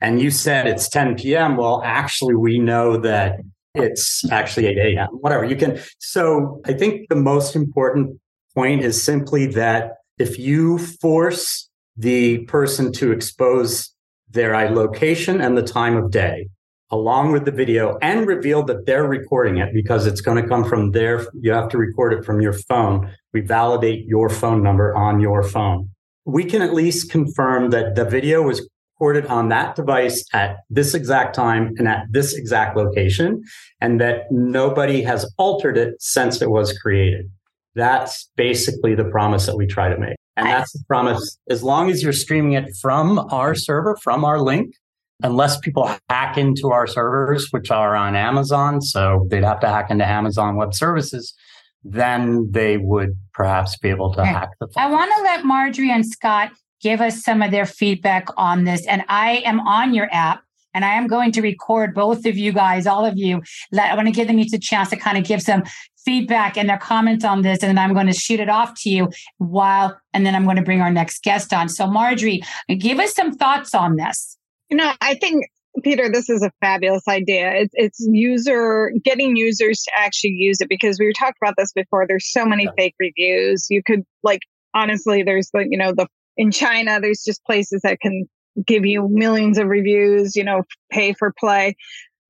And 0.00 0.20
you 0.20 0.30
said 0.30 0.66
it's 0.66 0.88
10 0.88 1.16
p.m. 1.16 1.56
Well, 1.56 1.82
actually, 1.84 2.34
we 2.34 2.58
know 2.58 2.98
that 2.98 3.40
it's 3.74 4.30
actually 4.30 4.66
8 4.66 4.78
a.m., 4.78 5.08
whatever 5.20 5.44
you 5.44 5.56
can. 5.56 5.80
So 5.98 6.60
I 6.64 6.72
think 6.72 7.08
the 7.08 7.16
most 7.16 7.56
important 7.56 8.20
point 8.54 8.82
is 8.82 9.02
simply 9.02 9.46
that 9.48 9.92
if 10.18 10.38
you 10.38 10.78
force 10.78 11.68
the 11.96 12.38
person 12.44 12.92
to 12.92 13.12
expose 13.12 13.92
their 14.30 14.70
location 14.70 15.40
and 15.40 15.56
the 15.56 15.62
time 15.62 15.96
of 15.96 16.10
day 16.10 16.48
along 16.90 17.32
with 17.32 17.44
the 17.44 17.50
video 17.50 17.98
and 18.00 18.26
reveal 18.26 18.62
that 18.62 18.86
they're 18.86 19.08
recording 19.08 19.58
it 19.58 19.72
because 19.72 20.06
it's 20.06 20.20
going 20.20 20.40
to 20.40 20.48
come 20.48 20.64
from 20.64 20.92
their 20.92 21.26
you 21.40 21.52
have 21.52 21.68
to 21.68 21.78
record 21.78 22.12
it 22.12 22.24
from 22.24 22.40
your 22.40 22.52
phone. 22.52 23.12
We 23.32 23.40
validate 23.40 24.06
your 24.06 24.28
phone 24.28 24.62
number 24.62 24.94
on 24.94 25.20
your 25.20 25.42
phone. 25.42 25.90
We 26.24 26.44
can 26.44 26.62
at 26.62 26.74
least 26.74 27.10
confirm 27.10 27.70
that 27.70 27.94
the 27.94 28.04
video 28.04 28.42
was 28.42 28.68
recorded 28.94 29.26
on 29.26 29.48
that 29.48 29.76
device 29.76 30.24
at 30.32 30.58
this 30.70 30.94
exact 30.94 31.34
time 31.34 31.74
and 31.76 31.86
at 31.86 32.06
this 32.10 32.34
exact 32.34 32.76
location 32.76 33.42
and 33.80 34.00
that 34.00 34.30
nobody 34.30 35.02
has 35.02 35.30
altered 35.38 35.76
it 35.76 35.94
since 36.00 36.40
it 36.40 36.50
was 36.50 36.76
created. 36.78 37.30
That's 37.74 38.30
basically 38.36 38.94
the 38.94 39.04
promise 39.04 39.46
that 39.46 39.56
we 39.56 39.66
try 39.66 39.88
to 39.88 39.98
make 39.98 40.16
and 40.36 40.46
that's 40.46 40.72
the 40.72 40.82
promise. 40.86 41.38
As 41.48 41.62
long 41.62 41.90
as 41.90 42.02
you're 42.02 42.12
streaming 42.12 42.52
it 42.52 42.74
from 42.80 43.18
our 43.30 43.54
server, 43.54 43.96
from 44.02 44.24
our 44.24 44.40
link, 44.40 44.74
unless 45.22 45.58
people 45.58 45.90
hack 46.10 46.36
into 46.36 46.70
our 46.70 46.86
servers, 46.86 47.48
which 47.50 47.70
are 47.70 47.96
on 47.96 48.14
Amazon, 48.14 48.80
so 48.82 49.26
they'd 49.30 49.44
have 49.44 49.60
to 49.60 49.68
hack 49.68 49.90
into 49.90 50.06
Amazon 50.06 50.56
Web 50.56 50.74
Services, 50.74 51.34
then 51.82 52.48
they 52.50 52.76
would 52.76 53.16
perhaps 53.32 53.78
be 53.78 53.88
able 53.88 54.12
to 54.12 54.20
okay. 54.20 54.30
hack 54.30 54.50
the. 54.60 54.68
I 54.76 54.90
want 54.90 55.10
to 55.16 55.22
let 55.22 55.44
Marjorie 55.44 55.90
and 55.90 56.04
Scott 56.04 56.50
give 56.82 57.00
us 57.00 57.22
some 57.22 57.40
of 57.42 57.50
their 57.50 57.66
feedback 57.66 58.28
on 58.36 58.64
this. 58.64 58.86
And 58.86 59.02
I 59.08 59.42
am 59.46 59.60
on 59.60 59.94
your 59.94 60.08
app 60.12 60.42
And 60.74 60.84
I 60.84 60.92
am 60.92 61.06
going 61.06 61.32
to 61.32 61.40
record 61.40 61.94
both 61.94 62.26
of 62.26 62.36
you 62.36 62.52
guys, 62.52 62.86
all 62.86 63.06
of 63.06 63.16
you. 63.16 63.42
I 63.72 63.94
want 63.94 64.08
to 64.08 64.12
give 64.12 64.26
them 64.26 64.38
each 64.38 64.52
a 64.52 64.58
chance 64.58 64.90
to 64.90 64.96
kind 64.96 65.16
of 65.16 65.24
give 65.24 65.40
some 65.40 65.62
feedback 66.06 66.56
and 66.56 66.70
their 66.70 66.78
comments 66.78 67.24
on 67.24 67.42
this. 67.42 67.62
And 67.62 67.76
then 67.76 67.78
I'm 67.78 67.92
going 67.92 68.06
to 68.06 68.14
shoot 68.14 68.40
it 68.40 68.48
off 68.48 68.80
to 68.82 68.88
you 68.88 69.10
while, 69.36 70.00
and 70.14 70.24
then 70.24 70.34
I'm 70.34 70.44
going 70.44 70.56
to 70.56 70.62
bring 70.62 70.80
our 70.80 70.90
next 70.90 71.22
guest 71.22 71.52
on. 71.52 71.68
So, 71.68 71.86
Marjorie, 71.86 72.40
give 72.78 72.98
us 72.98 73.14
some 73.14 73.32
thoughts 73.32 73.74
on 73.74 73.96
this. 73.96 74.38
You 74.70 74.78
know, 74.78 74.92
I 75.02 75.16
think 75.16 75.44
Peter, 75.82 76.10
this 76.10 76.30
is 76.30 76.42
a 76.42 76.50
fabulous 76.60 77.06
idea. 77.08 77.52
It's, 77.52 77.74
it's 77.74 78.08
user 78.10 78.92
getting 79.04 79.36
users 79.36 79.82
to 79.82 79.90
actually 79.96 80.30
use 80.30 80.60
it 80.60 80.68
because 80.68 80.98
we 80.98 81.06
were 81.06 81.12
talking 81.12 81.34
about 81.42 81.54
this 81.58 81.72
before. 81.72 82.06
There's 82.06 82.30
so 82.30 82.46
many 82.46 82.64
yeah. 82.64 82.70
fake 82.76 82.94
reviews. 82.98 83.66
You 83.68 83.82
could 83.82 84.04
like 84.22 84.40
honestly, 84.74 85.22
there's 85.22 85.50
the 85.52 85.66
you 85.68 85.76
know 85.78 85.92
the 85.92 86.06
in 86.36 86.50
China, 86.50 87.00
there's 87.00 87.22
just 87.24 87.44
places 87.44 87.80
that 87.82 88.00
can 88.00 88.28
give 88.66 88.86
you 88.86 89.08
millions 89.10 89.58
of 89.58 89.68
reviews. 89.68 90.36
You 90.36 90.44
know, 90.44 90.62
pay 90.90 91.12
for 91.12 91.32
play. 91.38 91.76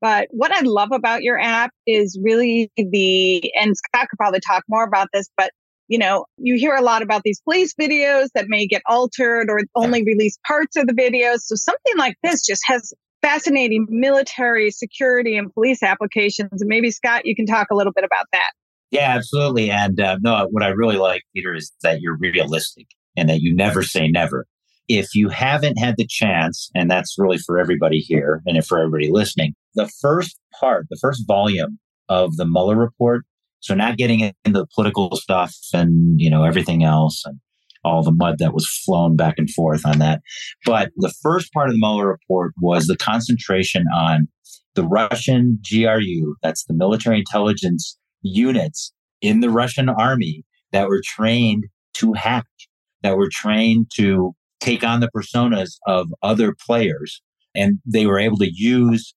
But 0.01 0.29
what 0.31 0.53
I 0.53 0.61
love 0.61 0.91
about 0.93 1.23
your 1.23 1.39
app 1.39 1.71
is 1.87 2.19
really 2.23 2.71
the 2.77 3.53
and 3.55 3.77
Scott 3.77 4.09
could 4.11 4.19
probably 4.19 4.41
talk 4.41 4.65
more 4.69 4.85
about 4.85 5.09
this, 5.13 5.29
but 5.37 5.51
you 5.89 5.99
know, 5.99 6.27
you 6.37 6.57
hear 6.59 6.75
a 6.75 6.83
lot 6.83 7.03
about 7.03 7.23
these 7.25 7.41
police 7.43 7.73
videos 7.81 8.29
that 8.35 8.47
may 8.49 8.67
get 8.67 8.83
altered 8.89 9.49
or 9.49 9.61
only 9.75 10.03
release 10.03 10.37
parts 10.47 10.77
of 10.77 10.87
the 10.87 10.93
videos. 10.93 11.43
So 11.43 11.55
something 11.55 11.97
like 11.97 12.17
this 12.23 12.45
just 12.45 12.63
has 12.67 12.93
fascinating 13.23 13.87
military 13.89 14.71
security 14.71 15.37
and 15.37 15.53
police 15.55 15.83
applications. 15.83 16.61
And 16.61 16.69
maybe 16.69 16.91
Scott, 16.91 17.23
you 17.25 17.37
can 17.37 17.47
talk 17.47 17.69
a 17.71 17.75
little 17.75 17.93
bit 17.93 18.05
about 18.05 18.27
that. 18.33 18.51
Yeah, 18.91 19.15
absolutely. 19.17 19.71
And 19.71 20.01
uh, 20.01 20.19
no, 20.21 20.49
what 20.51 20.63
I 20.63 20.69
really 20.69 20.97
like, 20.97 21.23
Peter, 21.35 21.55
is 21.55 21.73
that 21.83 22.01
you're 22.01 22.17
realistic 22.17 22.87
and 23.17 23.29
that 23.29 23.41
you 23.41 23.55
never 23.55 23.83
say 23.83 24.09
never. 24.09 24.47
If 24.89 25.15
you 25.15 25.29
haven't 25.29 25.79
had 25.79 25.97
the 25.97 26.07
chance, 26.07 26.71
and 26.75 26.91
that's 26.91 27.17
really 27.19 27.39
for 27.39 27.59
everybody 27.59 27.99
here 27.99 28.43
and 28.47 28.65
for 28.65 28.79
everybody 28.79 29.11
listening, 29.11 29.55
the 29.75 29.91
first 30.01 30.39
part, 30.59 30.87
the 30.91 30.99
first 31.01 31.27
volume 31.27 31.79
of 32.09 32.37
the 32.37 32.47
Mueller 32.47 32.77
report. 32.77 33.25
So 33.61 33.75
not 33.75 33.97
getting 33.97 34.21
into 34.21 34.35
the 34.45 34.67
political 34.75 35.17
stuff 35.17 35.55
and 35.73 36.21
you 36.21 36.31
know 36.31 36.45
everything 36.45 36.85
else 36.85 37.23
and 37.25 37.41
all 37.85 38.03
the 38.03 38.13
mud 38.13 38.39
that 38.39 38.53
was 38.53 38.69
flown 38.85 39.17
back 39.17 39.35
and 39.39 39.51
forth 39.51 39.87
on 39.87 39.99
that. 39.99 40.21
But 40.65 40.91
the 40.97 41.13
first 41.23 41.53
part 41.53 41.69
of 41.69 41.75
the 41.75 41.81
Mueller 41.81 42.07
report 42.07 42.53
was 42.61 42.87
the 42.87 42.97
concentration 42.97 43.87
on 43.95 44.29
the 44.77 44.85
Russian 44.85 45.59
GRU, 45.69 46.37
that's 46.43 46.65
the 46.67 46.75
military 46.75 47.19
intelligence 47.19 47.99
units 48.23 48.93
in 49.21 49.41
the 49.41 49.51
Russian 49.51 49.89
army 49.89 50.45
that 50.73 50.89
were 50.89 51.03
trained 51.05 51.65
to 51.95 52.13
hack, 52.13 52.47
that 53.03 53.17
were 53.17 53.31
trained 53.31 53.91
to 53.97 54.35
take 54.61 54.85
on 54.85 55.01
the 55.01 55.11
personas 55.15 55.77
of 55.87 56.09
other 56.23 56.55
players. 56.67 57.23
And 57.55 57.79
they 57.87 58.07
were 58.07 58.19
able 58.19 58.39
to 58.39 58.51
use 58.53 59.15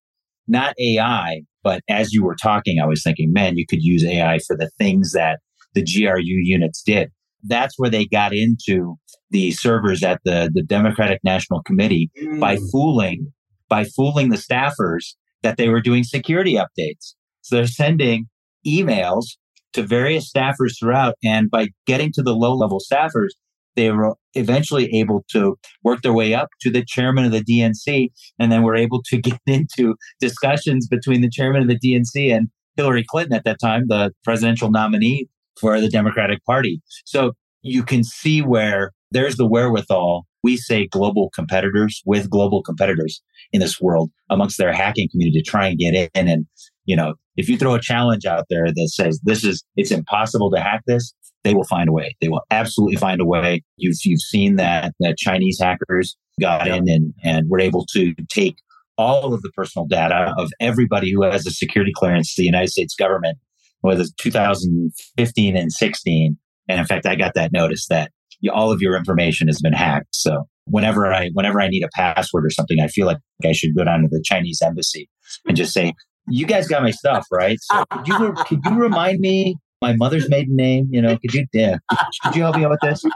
not 0.48 0.74
AI, 0.80 1.42
but 1.64 1.82
as 1.90 2.14
you 2.14 2.24
were 2.24 2.36
talking, 2.36 2.80
I 2.80 2.88
was 2.88 3.04
thinking, 3.04 3.34
man, 3.34 3.58
you 3.58 3.66
could 3.68 3.84
use 3.84 4.04
AI 4.04 4.40
for 4.48 4.56
the 4.56 4.70
things 4.78 5.12
that 5.12 5.40
the 5.74 5.84
GRU 5.84 6.24
units 6.24 6.82
did 6.82 7.12
that's 7.44 7.76
where 7.78 7.90
they 7.90 8.06
got 8.06 8.34
into 8.34 8.96
the 9.32 9.52
servers 9.52 10.04
at 10.04 10.20
the, 10.26 10.52
the 10.54 10.64
Democratic 10.64 11.20
National 11.24 11.62
Committee 11.64 12.12
mm. 12.20 12.40
by 12.40 12.58
fooling 12.72 13.32
by 13.70 13.84
fooling 13.84 14.30
the 14.30 14.36
staffers 14.36 15.14
that 15.44 15.58
they 15.58 15.70
were 15.70 15.80
doing 15.80 16.04
security 16.04 16.56
updates. 16.56 17.14
So 17.42 17.56
they're 17.56 17.68
sending 17.68 18.26
emails 18.66 19.26
to 19.74 19.84
various 19.84 20.32
staffers 20.32 20.80
throughout, 20.80 21.14
and 21.24 21.52
by 21.52 21.68
getting 21.86 22.12
to 22.14 22.24
the 22.24 22.34
low 22.34 22.56
level 22.56 22.80
staffers, 22.80 23.30
they 23.76 23.92
were 23.92 24.16
eventually 24.34 24.94
able 24.96 25.24
to 25.30 25.58
work 25.84 26.02
their 26.02 26.14
way 26.14 26.34
up 26.34 26.50
to 26.62 26.72
the 26.72 26.84
chairman 26.86 27.26
of 27.26 27.32
the 27.32 27.44
DNC, 27.44 28.10
and 28.40 28.52
then 28.52 28.64
were 28.64 28.76
able 28.76 29.02
to 29.04 29.18
get 29.22 29.40
into 29.46 29.96
discussions 30.20 30.88
between 30.88 31.22
the 31.22 31.30
chairman 31.30 31.62
of 31.62 31.68
the 31.68 31.80
DNC 31.80 32.36
and 32.36 32.50
Hillary 32.76 33.04
Clinton 33.08 33.34
at 33.34 33.44
that 33.44 33.60
time, 33.60 33.88
the 33.88 34.12
presidential 34.24 34.72
nominee 34.72 35.28
for 35.60 35.80
the 35.82 35.90
Democratic 35.90 36.44
Party. 36.46 36.82
So 37.06 37.34
you 37.62 37.84
can 37.84 38.04
see 38.04 38.42
where 38.42 38.94
there's 39.12 39.36
the 39.36 39.48
wherewithal. 39.48 40.26
We 40.44 40.56
say 40.56 40.88
global 40.88 41.30
competitors 41.36 42.02
with 42.06 42.30
global 42.30 42.64
competitors 42.64 43.22
in 43.52 43.60
this 43.60 43.82
world 43.82 44.10
amongst 44.30 44.58
their 44.58 44.72
hacking 44.72 45.10
community 45.12 45.42
to 45.42 45.50
try 45.50 45.68
and 45.68 45.78
get 45.78 46.10
in. 46.14 46.28
And, 46.30 46.48
you 46.86 46.96
know, 46.96 47.16
if 47.36 47.50
you 47.50 47.58
throw 47.58 47.74
a 47.74 47.82
challenge 47.82 48.26
out 48.26 48.46
there 48.50 48.68
that 48.68 48.90
says 48.90 49.20
this 49.24 49.44
is, 49.44 49.64
it's 49.76 49.92
impossible 49.92 50.50
to 50.52 50.62
hack 50.62 50.84
this, 50.88 51.14
they 51.44 51.54
will 51.54 51.66
find 51.66 51.90
a 51.90 51.92
way. 51.92 52.16
They 52.22 52.30
will 52.30 52.44
absolutely 52.52 52.98
find 52.98 53.22
a 53.22 53.26
way. 53.26 53.64
You've, 53.78 53.98
you've 54.04 54.22
seen 54.22 54.58
that, 54.58 54.94
that 55.00 55.18
Chinese 55.18 55.60
hackers 55.60 56.18
got 56.40 56.68
in 56.68 56.90
and, 56.90 57.14
and 57.24 57.50
were 57.50 57.60
able 57.60 57.86
to 57.94 58.14
take 58.30 58.58
all 58.98 59.34
of 59.34 59.42
the 59.42 59.52
personal 59.56 59.86
data 59.86 60.34
of 60.38 60.52
everybody 60.60 61.12
who 61.12 61.24
has 61.24 61.48
a 61.48 61.52
security 61.52 61.94
clearance 61.96 62.36
to 62.36 62.42
the 62.42 62.46
United 62.46 62.70
States 62.70 62.96
government 62.96 63.38
whether 63.82 64.02
it's 64.02 64.14
2015 64.14 65.58
and 65.58 65.72
16. 65.72 66.38
And 66.68 66.80
in 66.80 66.86
fact, 66.86 67.06
I 67.06 67.16
got 67.16 67.34
that 67.36 67.52
notice 67.52 67.88
that 67.88 68.12
all 68.52 68.72
of 68.72 68.82
your 68.82 68.96
information 68.96 69.48
has 69.48 69.60
been 69.62 69.74
hacked. 69.74 70.16
So 70.16 70.48
whenever 70.66 71.12
I, 71.12 71.30
whenever 71.34 71.62
I 71.62 71.68
need 71.68 71.84
a 71.84 71.90
password 71.94 72.46
or 72.46 72.50
something, 72.50 72.80
I 72.80 72.88
feel 72.88 73.08
like 73.08 73.18
I 73.44 73.52
should 73.52 73.76
go 73.76 73.84
down 73.84 74.02
to 74.02 74.08
the 74.10 74.22
Chinese 74.24 74.62
embassy 74.64 75.10
and 75.48 75.58
just 75.58 75.74
say, 75.74 75.94
you 76.28 76.46
guys 76.46 76.68
got 76.68 76.84
my 76.84 76.92
stuff, 76.92 77.26
right? 77.32 77.58
So 77.62 77.84
could 77.92 78.08
you, 78.08 78.34
could 78.46 78.60
you 78.66 78.76
remind 78.76 79.20
me 79.20 79.56
my 79.82 79.96
mother's 79.96 80.30
maiden 80.30 80.56
name? 80.56 80.88
You 80.92 81.02
know, 81.02 81.18
could 81.18 81.34
you, 81.34 81.46
yeah, 81.54 81.78
could, 81.90 82.00
could 82.24 82.36
you 82.36 82.42
help 82.44 82.56
me 82.56 82.66
out 82.66 82.72
with 82.72 82.82
this? 82.82 83.04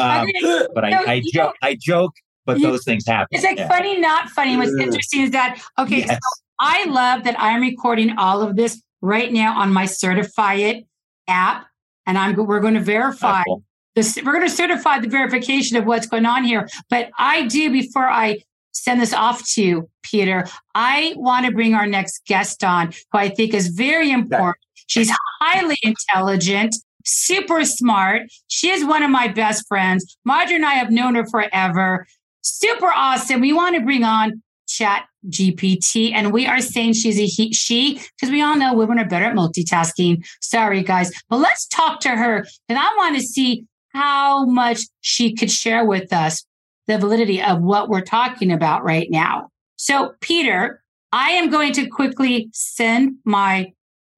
Um, 0.00 0.26
but 0.74 0.84
I, 0.84 1.12
I 1.12 1.22
joke, 1.32 1.54
I 1.62 1.76
joke, 1.80 2.12
but 2.44 2.60
those 2.60 2.82
things 2.84 3.06
happen. 3.06 3.28
It's 3.30 3.44
like 3.44 3.58
yeah. 3.58 3.68
funny, 3.68 4.00
not 4.00 4.28
funny. 4.30 4.56
What's 4.56 4.72
interesting 4.72 5.22
is 5.22 5.30
that, 5.30 5.62
okay, 5.78 5.98
yes. 5.98 6.10
so 6.10 6.42
I 6.58 6.86
love 6.86 7.22
that 7.24 7.36
I'm 7.38 7.60
recording 7.60 8.18
all 8.18 8.42
of 8.42 8.56
this 8.56 8.82
right 9.00 9.32
now 9.32 9.58
on 9.58 9.72
my 9.72 9.84
Certifyit 9.84 10.86
app, 11.28 11.66
and 12.06 12.18
I'm 12.18 12.34
we're 12.34 12.60
going 12.60 12.74
to 12.74 12.80
verify 12.80 13.40
oh, 13.40 13.44
cool. 13.46 13.64
this. 13.94 14.16
We're 14.16 14.32
going 14.32 14.48
to 14.48 14.54
certify 14.54 14.98
the 14.98 15.08
verification 15.08 15.76
of 15.76 15.86
what's 15.86 16.06
going 16.06 16.26
on 16.26 16.42
here. 16.42 16.68
But 16.88 17.10
I 17.16 17.46
do 17.46 17.70
before 17.70 18.08
I 18.08 18.42
send 18.72 19.00
this 19.00 19.12
off 19.12 19.46
to 19.52 19.62
you, 19.62 19.90
Peter. 20.02 20.46
I 20.74 21.14
want 21.16 21.46
to 21.46 21.52
bring 21.52 21.74
our 21.74 21.86
next 21.86 22.24
guest 22.26 22.64
on, 22.64 22.92
who 23.12 23.18
I 23.18 23.28
think 23.28 23.54
is 23.54 23.68
very 23.68 24.10
important. 24.10 24.64
She's 24.90 25.12
highly 25.40 25.76
intelligent, 25.82 26.74
super 27.04 27.64
smart. 27.64 28.22
She 28.48 28.70
is 28.70 28.84
one 28.84 29.04
of 29.04 29.10
my 29.10 29.28
best 29.28 29.66
friends. 29.68 30.16
Marjorie 30.24 30.56
and 30.56 30.66
I 30.66 30.74
have 30.74 30.90
known 30.90 31.14
her 31.14 31.24
forever. 31.26 32.08
Super 32.42 32.90
awesome. 32.92 33.40
We 33.40 33.52
want 33.52 33.76
to 33.76 33.82
bring 33.82 34.02
on 34.02 34.42
Chat 34.66 35.04
GPT. 35.28 36.12
And 36.12 36.32
we 36.32 36.44
are 36.44 36.60
saying 36.60 36.94
she's 36.94 37.20
a 37.20 37.26
he, 37.26 37.52
she, 37.52 38.00
because 38.16 38.32
we 38.32 38.42
all 38.42 38.56
know 38.56 38.74
women 38.74 38.98
are 38.98 39.06
better 39.06 39.26
at 39.26 39.36
multitasking. 39.36 40.26
Sorry, 40.40 40.82
guys. 40.82 41.12
But 41.28 41.38
let's 41.38 41.68
talk 41.68 42.00
to 42.00 42.10
her. 42.10 42.44
And 42.68 42.76
I 42.76 42.92
want 42.96 43.14
to 43.14 43.22
see 43.22 43.66
how 43.92 44.44
much 44.44 44.80
she 45.02 45.36
could 45.36 45.52
share 45.52 45.84
with 45.84 46.12
us 46.12 46.44
the 46.88 46.98
validity 46.98 47.40
of 47.40 47.60
what 47.60 47.88
we're 47.88 48.00
talking 48.00 48.50
about 48.50 48.82
right 48.82 49.08
now. 49.08 49.50
So, 49.76 50.14
Peter, 50.20 50.82
I 51.12 51.30
am 51.30 51.48
going 51.48 51.72
to 51.74 51.86
quickly 51.86 52.48
send 52.52 53.18
my 53.24 53.72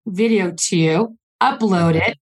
video 0.07 0.53
to 0.53 0.77
you, 0.77 1.19
upload 1.43 1.95
it, 1.95 2.19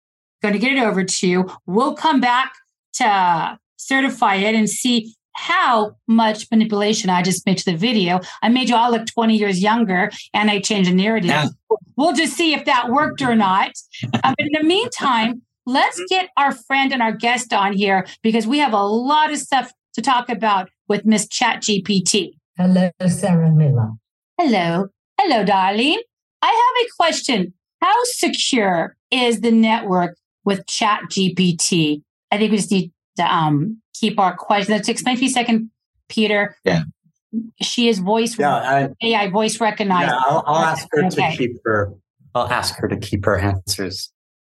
going 0.42 0.54
to 0.54 0.58
get 0.58 0.72
it 0.72 0.82
over 0.82 1.04
to 1.04 1.26
you. 1.26 1.50
We'll 1.66 1.94
come 1.94 2.20
back 2.20 2.52
to 2.94 3.58
Certifyit 3.78 4.54
and 4.54 4.68
see 4.68 5.14
how 5.36 5.96
much 6.08 6.46
manipulation 6.50 7.10
I 7.10 7.22
just 7.22 7.44
made 7.46 7.58
to 7.58 7.70
the 7.70 7.76
video. 7.76 8.20
I 8.42 8.48
made 8.48 8.68
you 8.68 8.76
all 8.76 8.90
look 8.90 9.06
20 9.06 9.36
years 9.36 9.62
younger 9.62 10.10
and 10.32 10.50
I 10.50 10.60
changed 10.60 10.90
the 10.90 10.94
narrative. 10.94 11.28
Yeah. 11.28 11.48
We'll 11.96 12.14
just 12.14 12.34
see 12.34 12.54
if 12.54 12.64
that 12.64 12.90
worked 12.90 13.22
or 13.22 13.34
not. 13.34 13.72
Uh, 14.02 14.18
but 14.22 14.34
in 14.38 14.48
the 14.52 14.64
meantime, 14.64 15.42
let's 15.66 16.00
get 16.08 16.30
our 16.36 16.52
friend 16.52 16.92
and 16.92 17.02
our 17.02 17.12
guest 17.12 17.52
on 17.52 17.74
here 17.74 18.06
because 18.22 18.46
we 18.46 18.58
have 18.58 18.72
a 18.72 18.82
lot 18.82 19.30
of 19.30 19.38
stuff 19.38 19.72
to 19.94 20.02
talk 20.02 20.28
about 20.28 20.70
with 20.88 21.04
Miss 21.04 21.28
Chat 21.28 21.62
GPT. 21.62 22.32
Hello, 22.56 22.90
Sarah 23.08 23.52
Miller. 23.52 23.90
Hello. 24.38 24.88
Hello, 25.20 25.44
darling. 25.44 26.00
I 26.42 26.46
have 26.46 26.86
a 26.86 26.88
question. 26.96 27.54
How 27.87 28.03
secure 28.05 28.96
is 29.12 29.42
the 29.42 29.53
network 29.53 30.16
with 30.44 30.66
Chat 30.66 31.03
GPT? 31.09 32.03
I 32.33 32.37
think 32.37 32.51
we 32.51 32.57
just 32.57 32.72
need 32.72 32.90
to 33.16 33.33
um, 33.33 33.81
keep 33.94 34.18
our 34.18 34.37
questions. 34.37 34.70
Let's 34.70 34.88
explain 34.88 35.16
for 35.16 35.25
a 35.25 35.29
second, 35.29 35.70
Peter. 36.09 36.57
Yeah. 36.64 36.83
She 37.62 37.88
is 37.88 38.01
voice 38.01 38.37
yeah, 38.37 38.57
I, 38.57 38.88
AI 39.07 39.31
voice 39.31 39.61
recognized. 39.61 40.11
Yeah, 40.11 40.18
I'll, 40.27 40.42
I'll 40.49 40.64
ask 40.64 40.88
her 40.90 41.05
okay. 41.05 41.31
to 41.31 41.37
keep 41.37 41.53
her. 41.64 41.92
I'll 42.35 42.49
ask 42.49 42.75
her 42.79 42.88
to 42.88 42.96
keep 42.96 43.25
her 43.25 43.38
answers 43.38 44.11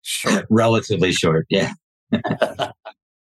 short, 0.04 0.46
relatively 0.50 1.12
short. 1.12 1.48
Yeah. 1.50 1.74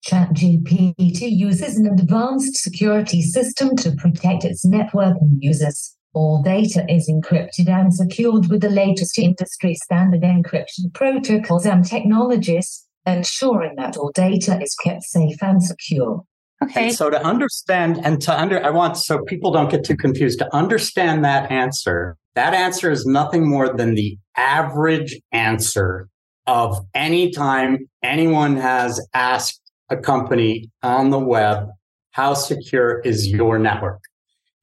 ChatGPT 0.06 1.32
uses 1.32 1.78
an 1.78 1.88
advanced 1.88 2.58
security 2.58 3.22
system 3.22 3.78
to 3.78 3.92
protect 3.92 4.44
its 4.44 4.66
network 4.66 5.16
and 5.22 5.42
users. 5.42 5.97
All 6.18 6.42
data 6.42 6.84
is 6.90 7.08
encrypted 7.08 7.70
and 7.70 7.94
secured 7.94 8.48
with 8.48 8.62
the 8.62 8.72
latest 8.72 9.20
industry 9.20 9.76
standard 9.76 10.24
encryption 10.24 10.92
protocols 10.92 11.64
and 11.68 11.86
technologies 11.86 12.88
ensuring 13.06 13.76
that 13.76 13.98
all 13.98 14.12
data 14.16 14.60
is 14.60 14.74
kept 14.84 15.04
safe 15.04 15.38
and 15.44 15.62
secure. 15.62 16.24
Okay. 16.64 16.88
And 16.88 16.96
so 16.96 17.12
to 17.12 17.24
understand 17.24 18.00
and 18.04 18.20
to 18.24 18.36
under, 18.36 18.66
I 18.66 18.72
want 18.72 18.98
so 18.98 19.20
people 19.26 19.52
don't 19.52 19.70
get 19.70 19.86
too 19.86 19.96
confused 19.96 20.40
to 20.40 20.56
understand 20.56 21.24
that 21.24 21.52
answer. 21.52 22.18
That 22.34 22.56
answer 22.56 22.90
is 22.90 23.06
nothing 23.06 23.48
more 23.48 23.72
than 23.72 23.94
the 23.94 24.18
average 24.36 25.22
answer 25.32 26.10
of 26.48 26.84
any 26.96 27.30
time 27.30 27.88
anyone 28.02 28.58
has 28.58 29.00
asked 29.14 29.62
a 29.92 29.98
company 29.98 30.72
on 30.82 31.12
the 31.12 31.20
web, 31.20 31.68
how 32.10 32.34
secure 32.34 33.02
is 33.02 33.28
your 33.28 33.60
network? 33.60 34.00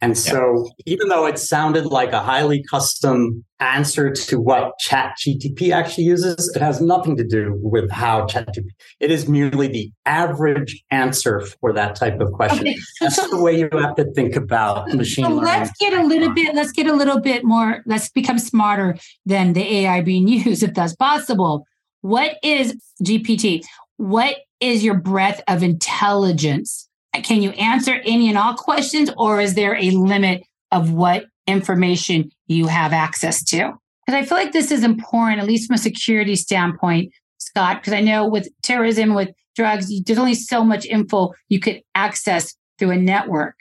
And 0.04 0.18
so, 0.18 0.70
yeah. 0.84 0.92
even 0.92 1.08
though 1.08 1.24
it 1.24 1.38
sounded 1.38 1.86
like 1.86 2.12
a 2.12 2.20
highly 2.20 2.62
custom 2.70 3.42
answer 3.58 4.10
to 4.10 4.38
what 4.38 4.72
ChatGTP 4.86 5.72
actually 5.72 6.04
uses, 6.04 6.52
it 6.54 6.60
has 6.60 6.82
nothing 6.82 7.16
to 7.16 7.24
do 7.24 7.58
with 7.62 7.90
how 7.90 8.26
ChatGPT. 8.26 8.68
It 9.00 9.10
is 9.10 9.26
merely 9.26 9.66
the 9.66 9.90
average 10.04 10.84
answer 10.90 11.40
for 11.40 11.72
that 11.72 11.96
type 11.96 12.20
of 12.20 12.32
question. 12.32 12.68
Okay. 12.68 12.76
That's 13.00 13.16
so, 13.16 13.28
the 13.28 13.40
way 13.40 13.58
you 13.58 13.70
have 13.72 13.94
to 13.94 14.04
think 14.12 14.36
about 14.36 14.92
machine 14.92 15.24
so 15.24 15.30
learning. 15.30 15.44
Let's 15.44 15.70
get 15.80 15.94
a 15.94 16.04
little 16.04 16.34
bit. 16.34 16.54
Let's 16.54 16.72
get 16.72 16.86
a 16.86 16.92
little 16.92 17.20
bit 17.20 17.42
more. 17.42 17.82
Let's 17.86 18.10
become 18.10 18.38
smarter 18.38 18.98
than 19.24 19.54
the 19.54 19.62
AI 19.62 20.02
being 20.02 20.28
used, 20.28 20.62
if 20.62 20.74
that's 20.74 20.94
possible. 20.94 21.64
What 22.02 22.36
is 22.42 22.76
GPT? 23.02 23.64
What 23.96 24.36
is 24.60 24.84
your 24.84 24.96
breadth 24.96 25.40
of 25.48 25.62
intelligence? 25.62 26.83
Can 27.22 27.42
you 27.42 27.50
answer 27.50 28.00
any 28.04 28.28
and 28.28 28.36
all 28.36 28.54
questions, 28.54 29.10
or 29.16 29.40
is 29.40 29.54
there 29.54 29.76
a 29.76 29.90
limit 29.90 30.42
of 30.72 30.90
what 30.92 31.26
information 31.46 32.30
you 32.46 32.66
have 32.66 32.92
access 32.92 33.44
to? 33.44 33.72
Because 34.06 34.20
I 34.20 34.24
feel 34.24 34.36
like 34.38 34.52
this 34.52 34.70
is 34.70 34.84
important, 34.84 35.40
at 35.40 35.46
least 35.46 35.68
from 35.68 35.74
a 35.74 35.78
security 35.78 36.36
standpoint, 36.36 37.12
Scott, 37.38 37.80
because 37.80 37.92
I 37.92 38.00
know 38.00 38.26
with 38.26 38.48
terrorism, 38.62 39.14
with 39.14 39.30
drugs, 39.54 39.90
there's 40.02 40.18
only 40.18 40.34
so 40.34 40.64
much 40.64 40.84
info 40.86 41.32
you 41.48 41.60
could 41.60 41.80
access 41.94 42.54
through 42.78 42.90
a 42.90 42.96
network. 42.96 43.54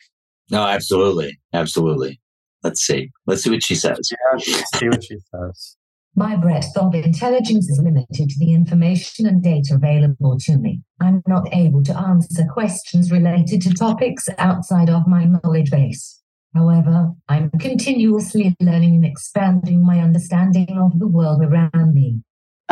No, 0.50 0.64
absolutely. 0.64 1.40
Absolutely. 1.54 2.20
Let's 2.64 2.82
see. 2.82 3.12
Let's 3.28 3.44
see 3.44 3.50
what 3.50 3.64
she 3.64 3.76
says. 3.76 4.10
Yeah, 4.12 4.18
let's 4.34 4.80
see 4.80 4.88
what 4.88 5.04
she 5.04 5.18
says. 5.34 5.78
My 6.16 6.36
breadth 6.36 6.78
of 6.78 6.94
intelligence 6.94 7.68
is 7.70 7.82
limited 7.84 8.30
to 8.30 8.40
the 8.40 8.54
information 8.54 9.26
and 9.26 9.42
data 9.42 9.74
available 9.74 10.38
to 10.42 10.58
me. 10.58 10.84
I'm 11.02 11.24
not 11.26 11.52
able 11.52 11.82
to 11.86 11.98
answer 11.98 12.46
questions 12.46 13.12
related 13.12 13.64
to 13.64 13.74
topics 13.74 14.30
outside 14.38 14.92
of 14.92 15.08
my 15.08 15.26
knowledge 15.26 15.72
base. 15.72 16.22
However, 16.54 17.14
I'm 17.28 17.50
continuously 17.60 18.56
learning 18.60 18.94
and 18.94 19.06
expanding 19.06 19.84
my 19.84 20.02
understanding 20.02 20.78
of 20.78 21.00
the 21.00 21.08
world 21.08 21.42
around 21.42 21.96
me. 21.96 22.22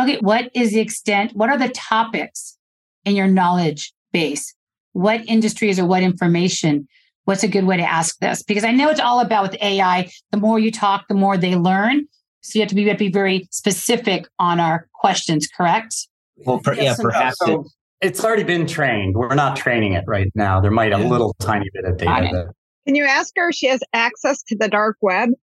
Okay, 0.00 0.18
what 0.20 0.48
is 0.54 0.70
the 0.70 0.80
extent? 0.80 1.32
What 1.34 1.50
are 1.50 1.58
the 1.58 1.70
topics 1.70 2.56
in 3.04 3.16
your 3.16 3.26
knowledge 3.26 3.92
base? 4.12 4.54
What 4.92 5.26
industries 5.26 5.80
or 5.80 5.86
what 5.86 6.04
information? 6.04 6.86
What's 7.24 7.42
a 7.42 7.48
good 7.48 7.64
way 7.64 7.78
to 7.78 7.82
ask 7.82 8.16
this? 8.20 8.44
Because 8.44 8.62
I 8.62 8.70
know 8.70 8.88
it's 8.88 9.00
all 9.00 9.18
about 9.18 9.50
with 9.50 9.60
AI. 9.60 10.12
The 10.30 10.38
more 10.38 10.60
you 10.60 10.70
talk, 10.70 11.08
the 11.08 11.14
more 11.14 11.36
they 11.36 11.56
learn. 11.56 12.06
So 12.42 12.58
you 12.58 12.62
have 12.62 12.68
to 12.70 12.74
be, 12.74 12.84
have 12.88 12.98
to 12.98 13.04
be 13.04 13.10
very 13.10 13.48
specific 13.50 14.26
on 14.38 14.60
our 14.60 14.88
questions, 14.94 15.46
correct? 15.46 16.08
Well, 16.38 16.58
per, 16.58 16.74
yeah, 16.74 16.96
perhaps. 16.98 17.36
So 17.38 17.60
it, 17.60 17.66
it's 18.08 18.24
already 18.24 18.42
been 18.42 18.66
trained. 18.66 19.14
We're 19.14 19.34
not 19.34 19.56
training 19.56 19.92
it 19.92 20.04
right 20.06 20.30
now. 20.34 20.60
There 20.60 20.72
might 20.72 20.92
a 20.92 20.98
little 20.98 21.34
tiny 21.38 21.68
bit 21.72 21.84
of 21.84 21.96
data. 21.98 22.28
That, 22.32 22.52
Can 22.86 22.96
you 22.96 23.04
ask 23.04 23.32
her 23.36 23.50
if 23.50 23.54
she 23.54 23.68
has 23.68 23.80
access 23.92 24.42
to 24.44 24.56
the 24.56 24.68
dark 24.68 24.96
web? 25.00 25.30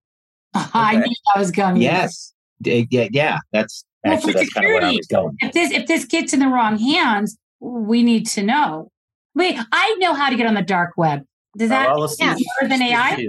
Okay. 0.56 0.68
I 0.74 0.96
knew 0.96 1.16
I 1.36 1.40
was 1.40 1.52
going. 1.52 1.78
Yes. 1.78 2.34
Yeah, 2.62 3.08
yeah. 3.12 3.38
That's 3.52 3.86
actually 4.04 4.34
well, 4.34 4.44
that's 4.44 4.54
kind 4.54 4.66
of 4.66 4.74
where 4.74 4.84
I 4.84 4.92
was 4.94 5.06
going. 5.06 5.36
If 5.42 5.54
this 5.54 5.72
if 5.72 5.86
this 5.86 6.06
gets 6.06 6.34
in 6.34 6.40
the 6.40 6.48
wrong 6.48 6.80
hands, 6.80 7.38
we 7.60 8.02
need 8.02 8.26
to 8.30 8.42
know. 8.42 8.92
Wait, 9.36 9.60
I 9.72 9.96
know 10.00 10.16
how 10.16 10.32
to 10.32 10.36
get 10.36 10.48
on 10.48 10.56
the 10.56 10.64
dark 10.64 10.94
web. 10.98 11.24
Does 11.56 11.68
oh, 11.68 11.70
that 11.70 11.90
oh, 11.90 12.00
well, 12.00 12.16
yeah. 12.18 12.36
better 12.60 12.68
than 12.68 12.82
AI? 12.82 13.28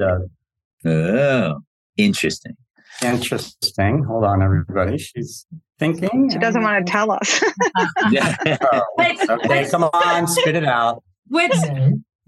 Oh, 0.86 1.60
interesting. 1.98 2.56
Interesting. 3.02 4.04
Hold 4.04 4.24
on, 4.24 4.42
everybody. 4.42 4.98
She's 4.98 5.46
thinking. 5.78 6.30
She 6.30 6.38
doesn't 6.38 6.62
want 6.62 6.86
to 6.86 6.90
tell 6.90 7.10
us. 7.10 7.42
yeah. 8.10 8.36
okay, 8.98 9.68
come 9.70 9.84
on, 9.84 10.26
spit 10.26 10.56
it 10.56 10.64
out. 10.64 11.02
Which 11.28 11.52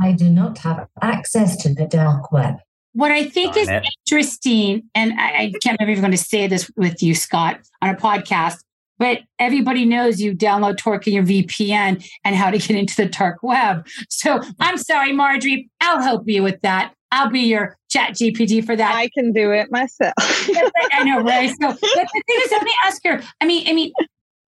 I 0.00 0.12
do 0.12 0.28
not 0.30 0.58
have 0.58 0.88
access 1.00 1.56
to 1.62 1.74
the 1.74 1.86
dark 1.86 2.32
web. 2.32 2.56
What 2.94 3.10
I 3.10 3.24
think 3.24 3.54
Darn 3.54 3.62
is 3.62 3.68
it. 3.68 3.86
interesting, 4.06 4.82
and 4.94 5.18
I, 5.18 5.26
I 5.26 5.52
can't 5.62 5.78
remember 5.80 5.92
if 5.92 5.98
I'm 5.98 6.02
going 6.02 6.12
to 6.12 6.18
say 6.18 6.46
this 6.46 6.70
with 6.76 7.02
you, 7.02 7.14
Scott, 7.14 7.60
on 7.80 7.94
a 7.94 7.96
podcast, 7.96 8.58
but 8.98 9.20
everybody 9.38 9.84
knows 9.84 10.20
you 10.20 10.34
download 10.34 10.76
Torque 10.76 11.06
in 11.08 11.14
your 11.14 11.24
VPN 11.24 12.06
and 12.24 12.36
how 12.36 12.50
to 12.50 12.58
get 12.58 12.76
into 12.76 12.94
the 12.96 13.06
dark 13.06 13.38
web. 13.42 13.86
So 14.10 14.40
I'm 14.60 14.76
sorry, 14.76 15.12
Marjorie, 15.12 15.70
I'll 15.80 16.02
help 16.02 16.28
you 16.28 16.42
with 16.42 16.60
that. 16.60 16.94
I'll 17.10 17.30
be 17.30 17.40
your 17.40 17.76
chat 17.92 18.14
GPT 18.14 18.64
for 18.64 18.74
that. 18.74 18.94
I 18.94 19.08
can 19.10 19.32
do 19.32 19.52
it 19.52 19.70
myself. 19.70 20.14
I 20.18 21.04
know, 21.04 21.20
right? 21.20 21.50
So 21.60 21.68
but 21.68 21.80
the 21.80 22.22
thing 22.26 22.40
is, 22.44 22.50
let 22.50 22.62
me 22.62 22.72
ask 22.84 23.02
her. 23.04 23.22
I 23.40 23.46
mean, 23.46 23.68
I 23.68 23.72
mean, 23.72 23.92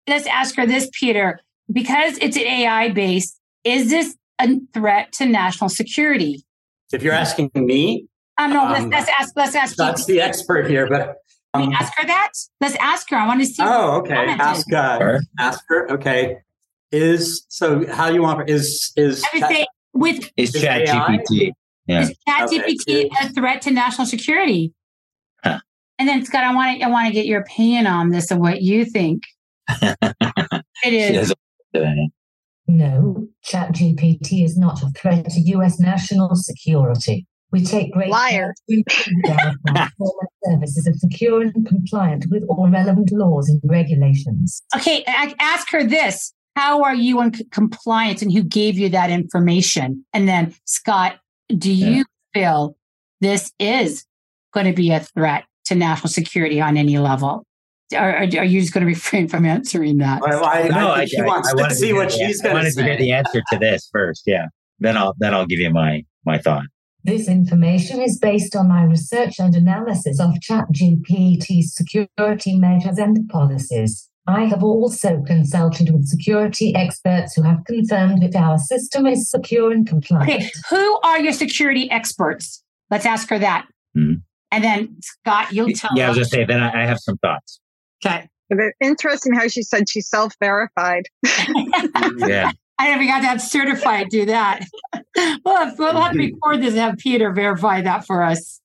let's 0.07 0.25
ask 0.27 0.55
her 0.55 0.65
this, 0.65 0.89
Peter, 0.93 1.39
because 1.71 2.17
it's 2.19 2.37
an 2.37 2.43
AI 2.43 2.89
based, 2.89 3.39
is 3.63 3.89
this 3.89 4.15
a 4.39 4.59
threat 4.73 5.11
to 5.13 5.25
national 5.25 5.69
security? 5.69 6.45
If 6.91 7.03
you're 7.03 7.13
asking 7.13 7.51
me, 7.55 8.07
um, 8.37 8.53
no, 8.53 8.63
let's, 8.65 8.83
um, 8.83 8.89
let's 8.89 9.09
ask. 9.19 9.33
Let's 9.35 9.55
ask. 9.55 9.75
That's 9.75 10.05
the 10.05 10.21
expert 10.21 10.67
here, 10.67 10.87
but 10.87 11.17
um, 11.53 11.71
ask 11.73 11.93
her 11.97 12.07
that. 12.07 12.31
Let's 12.61 12.75
ask 12.79 13.09
her. 13.09 13.17
I 13.17 13.27
want 13.27 13.41
to 13.41 13.45
see. 13.45 13.61
Oh, 13.63 13.99
okay. 13.99 14.15
Ask 14.15 14.71
uh, 14.73 15.19
ask 15.39 15.63
her. 15.67 15.91
Okay. 15.91 16.37
Is 16.91 17.45
so? 17.49 17.85
How 17.91 18.09
do 18.09 18.15
you 18.15 18.21
want? 18.21 18.49
Is 18.49 18.91
is 18.95 19.23
I 19.23 19.37
would 19.37 19.49
say 19.49 19.65
with 19.93 20.31
is 20.35 20.53
Chat 20.53 20.87
GPT? 20.87 21.51
Yeah. 21.87 22.01
Is 22.01 22.15
ChatGPT 22.27 23.05
okay. 23.05 23.09
a 23.21 23.29
threat 23.29 23.61
to 23.63 23.71
national 23.71 24.07
security? 24.07 24.73
Huh. 25.43 25.59
And 25.99 26.07
then 26.07 26.25
Scott, 26.25 26.43
I 26.43 26.53
want 26.53 26.79
to 26.79 26.85
I 26.85 26.89
want 26.89 27.07
to 27.07 27.13
get 27.13 27.25
your 27.25 27.41
opinion 27.41 27.87
on 27.87 28.09
this 28.09 28.31
and 28.31 28.39
what 28.39 28.61
you 28.61 28.85
think. 28.85 29.23
it 29.81 30.63
is. 30.85 31.33
No, 32.67 33.27
ChatGPT 33.45 34.45
is 34.45 34.57
not 34.57 34.81
a 34.81 34.89
threat 34.91 35.29
to 35.31 35.39
U.S. 35.39 35.79
national 35.79 36.33
security. 36.35 37.27
We 37.51 37.63
take 37.63 37.91
great 37.91 38.09
Liar. 38.09 38.53
care 38.67 38.83
to 38.87 39.89
services 40.43 40.87
are 40.87 40.97
secure 40.97 41.41
and 41.41 41.67
compliant 41.67 42.25
with 42.31 42.43
all 42.49 42.67
relevant 42.69 43.11
laws 43.11 43.47
and 43.47 43.61
regulations. 43.65 44.63
Okay, 44.75 45.03
I 45.05 45.35
ask 45.39 45.69
her 45.71 45.83
this: 45.83 46.33
How 46.55 46.83
are 46.83 46.95
you 46.95 47.21
in 47.21 47.31
compliance, 47.51 48.21
and 48.21 48.31
who 48.31 48.43
gave 48.43 48.79
you 48.79 48.89
that 48.89 49.11
information? 49.11 50.03
And 50.13 50.27
then 50.27 50.55
Scott, 50.65 51.19
do 51.57 51.71
you 51.71 51.97
yeah. 51.97 52.03
feel 52.33 52.77
this 53.21 53.51
is 53.59 54.05
going 54.53 54.65
to 54.65 54.73
be 54.73 54.91
a 54.91 54.99
threat 54.99 55.45
to 55.65 55.75
national 55.75 56.09
security 56.09 56.61
on 56.61 56.77
any 56.77 56.97
level? 56.97 57.45
Are, 57.95 58.15
are, 58.17 58.23
you 58.23 58.61
just 58.61 58.73
going 58.73 58.85
to 58.85 58.87
refrain 58.87 59.27
from 59.27 59.45
answering 59.45 59.97
that? 59.97 60.21
Well, 60.21 60.43
I, 60.43 60.67
no, 60.67 60.89
I, 60.89 61.01
I, 61.01 61.25
wants 61.25 61.53
I 61.53 61.69
to 61.69 61.75
see 61.75 61.93
what 61.93 62.11
she's 62.11 62.19
going 62.19 62.25
to 62.31 62.33
say. 62.39 62.49
I 62.49 62.53
wanted 62.53 62.73
to 62.73 62.83
hear 62.83 62.97
the 62.97 63.11
answer 63.11 63.41
to 63.51 63.59
this 63.59 63.89
first. 63.91 64.23
Yeah, 64.25 64.47
then 64.79 64.97
I'll 64.97 65.13
then 65.19 65.33
I'll 65.33 65.45
give 65.45 65.59
you 65.59 65.69
my 65.69 66.03
my 66.25 66.37
thought. 66.39 66.63
This 67.03 67.27
information 67.27 68.01
is 68.01 68.17
based 68.17 68.55
on 68.55 68.69
my 68.69 68.83
research 68.83 69.35
and 69.37 69.53
analysis 69.53 70.21
of 70.21 70.35
ChatGPT's 70.35 71.75
security 71.75 72.57
measures 72.57 72.97
and 72.97 73.27
policies. 73.27 74.09
I 74.25 74.45
have 74.45 74.63
also 74.63 75.21
consulted 75.27 75.91
with 75.91 76.07
security 76.07 76.73
experts 76.75 77.33
who 77.35 77.41
have 77.41 77.65
confirmed 77.65 78.23
that 78.23 78.35
our 78.35 78.57
system 78.57 79.05
is 79.05 79.29
secure 79.29 79.71
and 79.71 79.85
compliant. 79.85 80.29
Okay, 80.29 80.49
who 80.69 80.99
are 81.01 81.19
your 81.19 81.33
security 81.33 81.91
experts? 81.91 82.63
Let's 82.89 83.05
ask 83.05 83.29
her 83.29 83.39
that. 83.39 83.67
Mm-hmm. 83.97 84.19
And 84.51 84.63
then 84.63 84.97
Scott, 85.01 85.51
you'll 85.51 85.73
tell. 85.73 85.91
Yeah, 85.95 86.05
I 86.05 86.09
was 86.09 86.17
just 86.17 86.31
say. 86.31 86.45
Then 86.45 86.61
I, 86.61 86.83
I 86.83 86.85
have 86.85 86.99
some 86.99 87.17
thoughts. 87.17 87.59
Okay. 88.05 88.29
Interesting 88.79 89.33
how 89.33 89.47
she 89.47 89.63
said 89.63 89.89
she's 89.89 90.07
self-verified. 90.09 91.05
yeah. 92.17 92.51
I 92.79 92.89
never 92.89 93.05
got 93.05 93.21
that 93.21 93.41
certified. 93.41 94.09
Do 94.09 94.25
that. 94.25 94.65
well, 95.45 95.73
we'll 95.77 96.01
have 96.01 96.13
to 96.13 96.17
record 96.17 96.61
this 96.61 96.71
and 96.71 96.79
have 96.79 96.97
Peter 96.97 97.31
verify 97.31 97.81
that 97.81 98.05
for 98.05 98.23
us. 98.23 98.59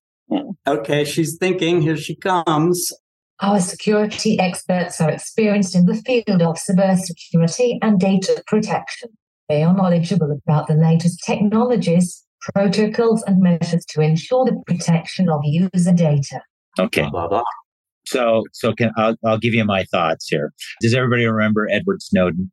Okay, 0.67 1.05
she's 1.05 1.37
thinking. 1.39 1.83
Here 1.83 1.97
she 1.97 2.17
comes. 2.17 2.93
Our 3.41 3.61
security 3.61 4.39
experts 4.41 5.01
are 5.01 5.11
experienced 5.11 5.77
in 5.77 5.87
the 5.87 5.95
field 5.95 6.43
of 6.43 6.57
cybersecurity 6.57 7.79
and 7.83 8.01
data 8.01 8.43
protection. 8.47 9.11
They 9.49 9.63
are 9.63 9.75
knowledgeable 9.75 10.37
about 10.47 10.67
the 10.67 10.75
latest 10.75 11.23
technologies, 11.25 12.25
protocols, 12.53 13.23
and 13.23 13.41
measures 13.41 13.85
to 13.91 14.01
ensure 14.01 14.45
the 14.45 14.61
protection 14.67 15.29
of 15.29 15.41
user 15.45 15.93
data. 15.93 16.41
Okay. 16.79 17.09
Blah, 17.11 17.29
blah. 17.29 17.45
So, 18.07 18.45
so 18.53 18.73
can 18.73 18.91
I'll, 18.97 19.17
I'll 19.25 19.39
give 19.39 19.55
you 19.55 19.65
my 19.65 19.85
thoughts 19.85 20.27
here. 20.29 20.53
Does 20.81 20.95
everybody 20.95 21.27
remember 21.27 21.69
Edward 21.71 22.03
Snowden? 22.03 22.51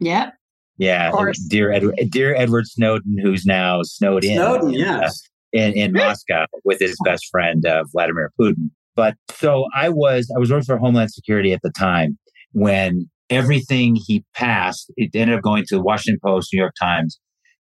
Yeah. 0.00 0.30
Yeah, 0.78 1.10
dear 1.48 1.72
Edward, 1.72 1.98
dear 2.10 2.34
Edward 2.34 2.66
Snowden, 2.66 3.16
who's 3.22 3.46
now 3.46 3.82
snowed 3.82 4.24
in, 4.24 4.36
Snowden, 4.36 4.74
yes, 4.74 5.22
uh, 5.54 5.58
in, 5.58 5.72
in 5.72 5.92
Moscow 5.92 6.44
with 6.64 6.80
his 6.80 6.98
best 7.02 7.26
friend 7.30 7.64
uh, 7.64 7.84
Vladimir 7.92 8.30
Putin. 8.38 8.68
But 8.96 9.14
so 9.30 9.66
I 9.74 9.90
was, 9.90 10.32
I 10.34 10.38
was 10.38 10.50
working 10.50 10.64
for 10.64 10.78
Homeland 10.78 11.12
Security 11.12 11.52
at 11.52 11.60
the 11.62 11.70
time 11.70 12.18
when 12.52 13.08
everything 13.28 13.96
he 13.96 14.24
passed, 14.34 14.90
it 14.96 15.10
ended 15.14 15.36
up 15.36 15.42
going 15.42 15.64
to 15.66 15.76
the 15.76 15.82
Washington 15.82 16.18
Post, 16.24 16.50
New 16.52 16.60
York 16.60 16.74
Times, 16.80 17.18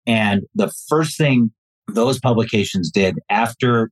And 0.06 0.42
the 0.54 0.72
first 0.88 1.18
thing 1.18 1.50
those 1.88 2.18
publications 2.18 2.90
did 2.90 3.18
after 3.28 3.90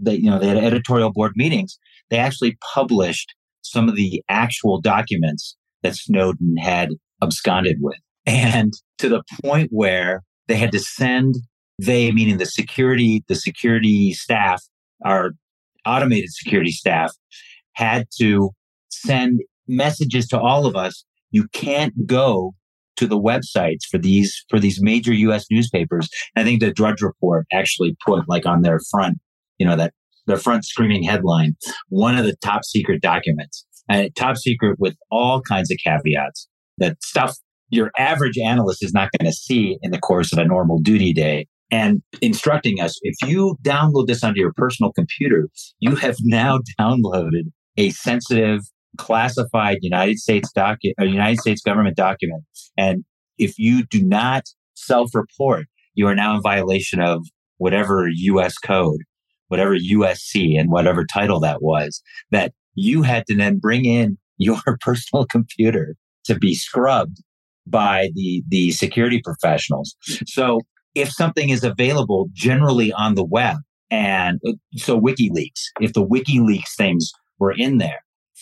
they, 0.00 0.14
you 0.14 0.30
know, 0.30 0.38
they 0.38 0.48
had 0.48 0.58
editorial 0.58 1.12
board 1.12 1.32
meetings, 1.36 1.78
they 2.10 2.18
actually 2.18 2.58
published 2.74 3.34
some 3.62 3.88
of 3.88 3.96
the 3.96 4.22
actual 4.28 4.80
documents 4.80 5.56
that 5.82 5.94
Snowden 5.94 6.56
had 6.56 6.90
absconded 7.22 7.76
with. 7.80 7.98
And 8.26 8.72
to 8.98 9.08
the 9.08 9.22
point 9.42 9.68
where 9.70 10.22
they 10.48 10.56
had 10.56 10.72
to 10.72 10.80
send 10.80 11.36
they 11.78 12.12
meaning 12.12 12.36
the 12.36 12.46
security, 12.46 13.24
the 13.28 13.34
security 13.34 14.12
staff, 14.12 14.62
our 15.04 15.30
automated 15.86 16.30
security 16.32 16.72
staff 16.72 17.12
had 17.74 18.06
to 18.18 18.50
send 18.90 19.40
messages 19.66 20.26
to 20.28 20.38
all 20.38 20.66
of 20.66 20.76
us. 20.76 21.04
You 21.30 21.46
can't 21.52 21.94
go 22.06 22.52
to 22.96 23.06
the 23.06 23.20
websites 23.20 23.84
for 23.90 23.98
these 23.98 24.44
for 24.50 24.58
these 24.58 24.82
major 24.82 25.12
US 25.12 25.46
newspapers. 25.50 26.08
I 26.36 26.44
think 26.44 26.60
the 26.60 26.72
Drudge 26.72 27.00
Report 27.00 27.46
actually 27.52 27.96
put 28.04 28.28
like 28.28 28.46
on 28.46 28.62
their 28.62 28.80
front, 28.90 29.18
you 29.58 29.66
know, 29.66 29.76
that 29.76 29.94
their 30.26 30.36
front 30.36 30.64
screaming 30.64 31.02
headline, 31.02 31.56
one 31.88 32.16
of 32.16 32.24
the 32.24 32.36
top 32.36 32.64
secret 32.64 33.00
documents. 33.00 33.66
And 33.88 34.14
top 34.14 34.36
secret 34.36 34.76
with 34.78 34.96
all 35.10 35.42
kinds 35.42 35.70
of 35.70 35.78
caveats 35.84 36.48
that 36.78 37.02
stuff 37.02 37.36
your 37.70 37.90
average 37.98 38.38
analyst 38.38 38.84
is 38.84 38.92
not 38.92 39.10
going 39.18 39.30
to 39.30 39.36
see 39.36 39.78
in 39.82 39.90
the 39.90 39.98
course 39.98 40.32
of 40.32 40.38
a 40.38 40.44
normal 40.44 40.78
duty 40.78 41.12
day 41.12 41.46
and 41.70 42.02
instructing 42.20 42.80
us 42.80 42.98
if 43.02 43.14
you 43.28 43.56
download 43.62 44.06
this 44.06 44.24
onto 44.24 44.40
your 44.40 44.52
personal 44.56 44.92
computer, 44.92 45.48
you 45.78 45.96
have 45.96 46.16
now 46.20 46.58
downloaded 46.80 47.50
a 47.76 47.90
sensitive, 47.90 48.60
classified 48.98 49.78
United 49.82 50.18
States 50.18 50.50
document, 50.52 50.96
a 50.98 51.02
uh, 51.02 51.06
United 51.06 51.38
States 51.38 51.62
government 51.62 51.96
document. 51.96 52.44
And 52.76 53.04
if 53.38 53.58
you 53.58 53.84
do 53.86 54.02
not 54.02 54.44
self 54.74 55.14
report, 55.14 55.66
you 55.94 56.06
are 56.06 56.14
now 56.14 56.34
in 56.34 56.42
violation 56.42 57.00
of 57.00 57.24
whatever 57.58 58.08
US 58.08 58.58
code, 58.58 59.00
whatever 59.48 59.76
USC 59.76 60.58
and 60.58 60.70
whatever 60.70 61.04
title 61.04 61.40
that 61.40 61.62
was, 61.62 62.02
that 62.30 62.52
you 62.74 63.02
had 63.02 63.26
to 63.26 63.36
then 63.36 63.58
bring 63.58 63.84
in 63.84 64.18
your 64.38 64.60
personal 64.80 65.26
computer 65.26 65.94
to 66.24 66.38
be 66.38 66.54
scrubbed 66.54 67.22
by 67.66 68.10
the, 68.14 68.42
the 68.48 68.72
security 68.72 69.20
professionals. 69.22 69.94
So 70.26 70.60
if 70.94 71.10
something 71.10 71.50
is 71.50 71.64
available 71.64 72.28
generally 72.32 72.92
on 72.92 73.14
the 73.14 73.24
web, 73.24 73.56
and 73.90 74.40
uh, 74.46 74.52
so 74.76 75.00
WikiLeaks, 75.00 75.60
if 75.80 75.92
the 75.92 76.04
WikiLeaks 76.04 76.76
things 76.76 77.12
were 77.38 77.52
in 77.52 77.78
there, 77.78 78.00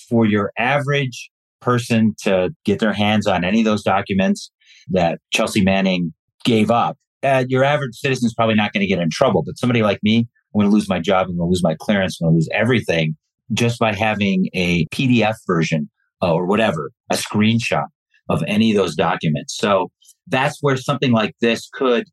for 0.09 0.27
your 0.27 0.53
average 0.59 1.31
person 1.61 2.15
to 2.23 2.51
get 2.65 2.79
their 2.79 2.93
hands 2.93 3.27
on 3.27 3.45
any 3.45 3.61
of 3.61 3.65
those 3.65 3.83
documents 3.83 4.51
that 4.91 5.19
Chelsea 5.33 5.63
Manning 5.63 6.13
gave 6.45 6.71
up, 6.71 6.97
uh, 7.23 7.45
your 7.49 7.65
average 7.65 7.97
citizen 7.97 8.27
is 8.27 8.35
probably 8.35 8.55
not 8.55 8.73
going 8.73 8.81
to 8.81 8.87
get 8.87 9.01
in 9.01 9.11
trouble. 9.11 9.43
But 9.45 9.59
somebody 9.59 9.83
like 9.83 9.99
me, 10.03 10.29
I'm 10.55 10.61
going 10.61 10.71
to 10.71 10.75
lose 10.75 10.89
my 10.89 11.01
job, 11.01 11.27
I'm 11.29 11.37
going 11.37 11.49
to 11.49 11.51
lose 11.51 11.63
my 11.63 11.77
clearance, 11.81 12.19
I'm 12.21 12.27
going 12.27 12.35
to 12.35 12.37
lose 12.37 12.49
everything 12.53 13.17
just 13.53 13.79
by 13.79 13.95
having 13.95 14.49
a 14.55 14.87
PDF 14.87 15.35
version 15.47 15.91
or 16.21 16.47
whatever, 16.47 16.91
a 17.11 17.17
screenshot 17.17 17.87
of 18.29 18.43
any 18.47 18.71
of 18.71 18.77
those 18.77 18.95
documents. 18.95 19.57
So 19.57 19.91
that's 20.27 20.59
where 20.61 20.77
something 20.77 21.13
like 21.13 21.35
this 21.41 21.69
could 21.73 22.05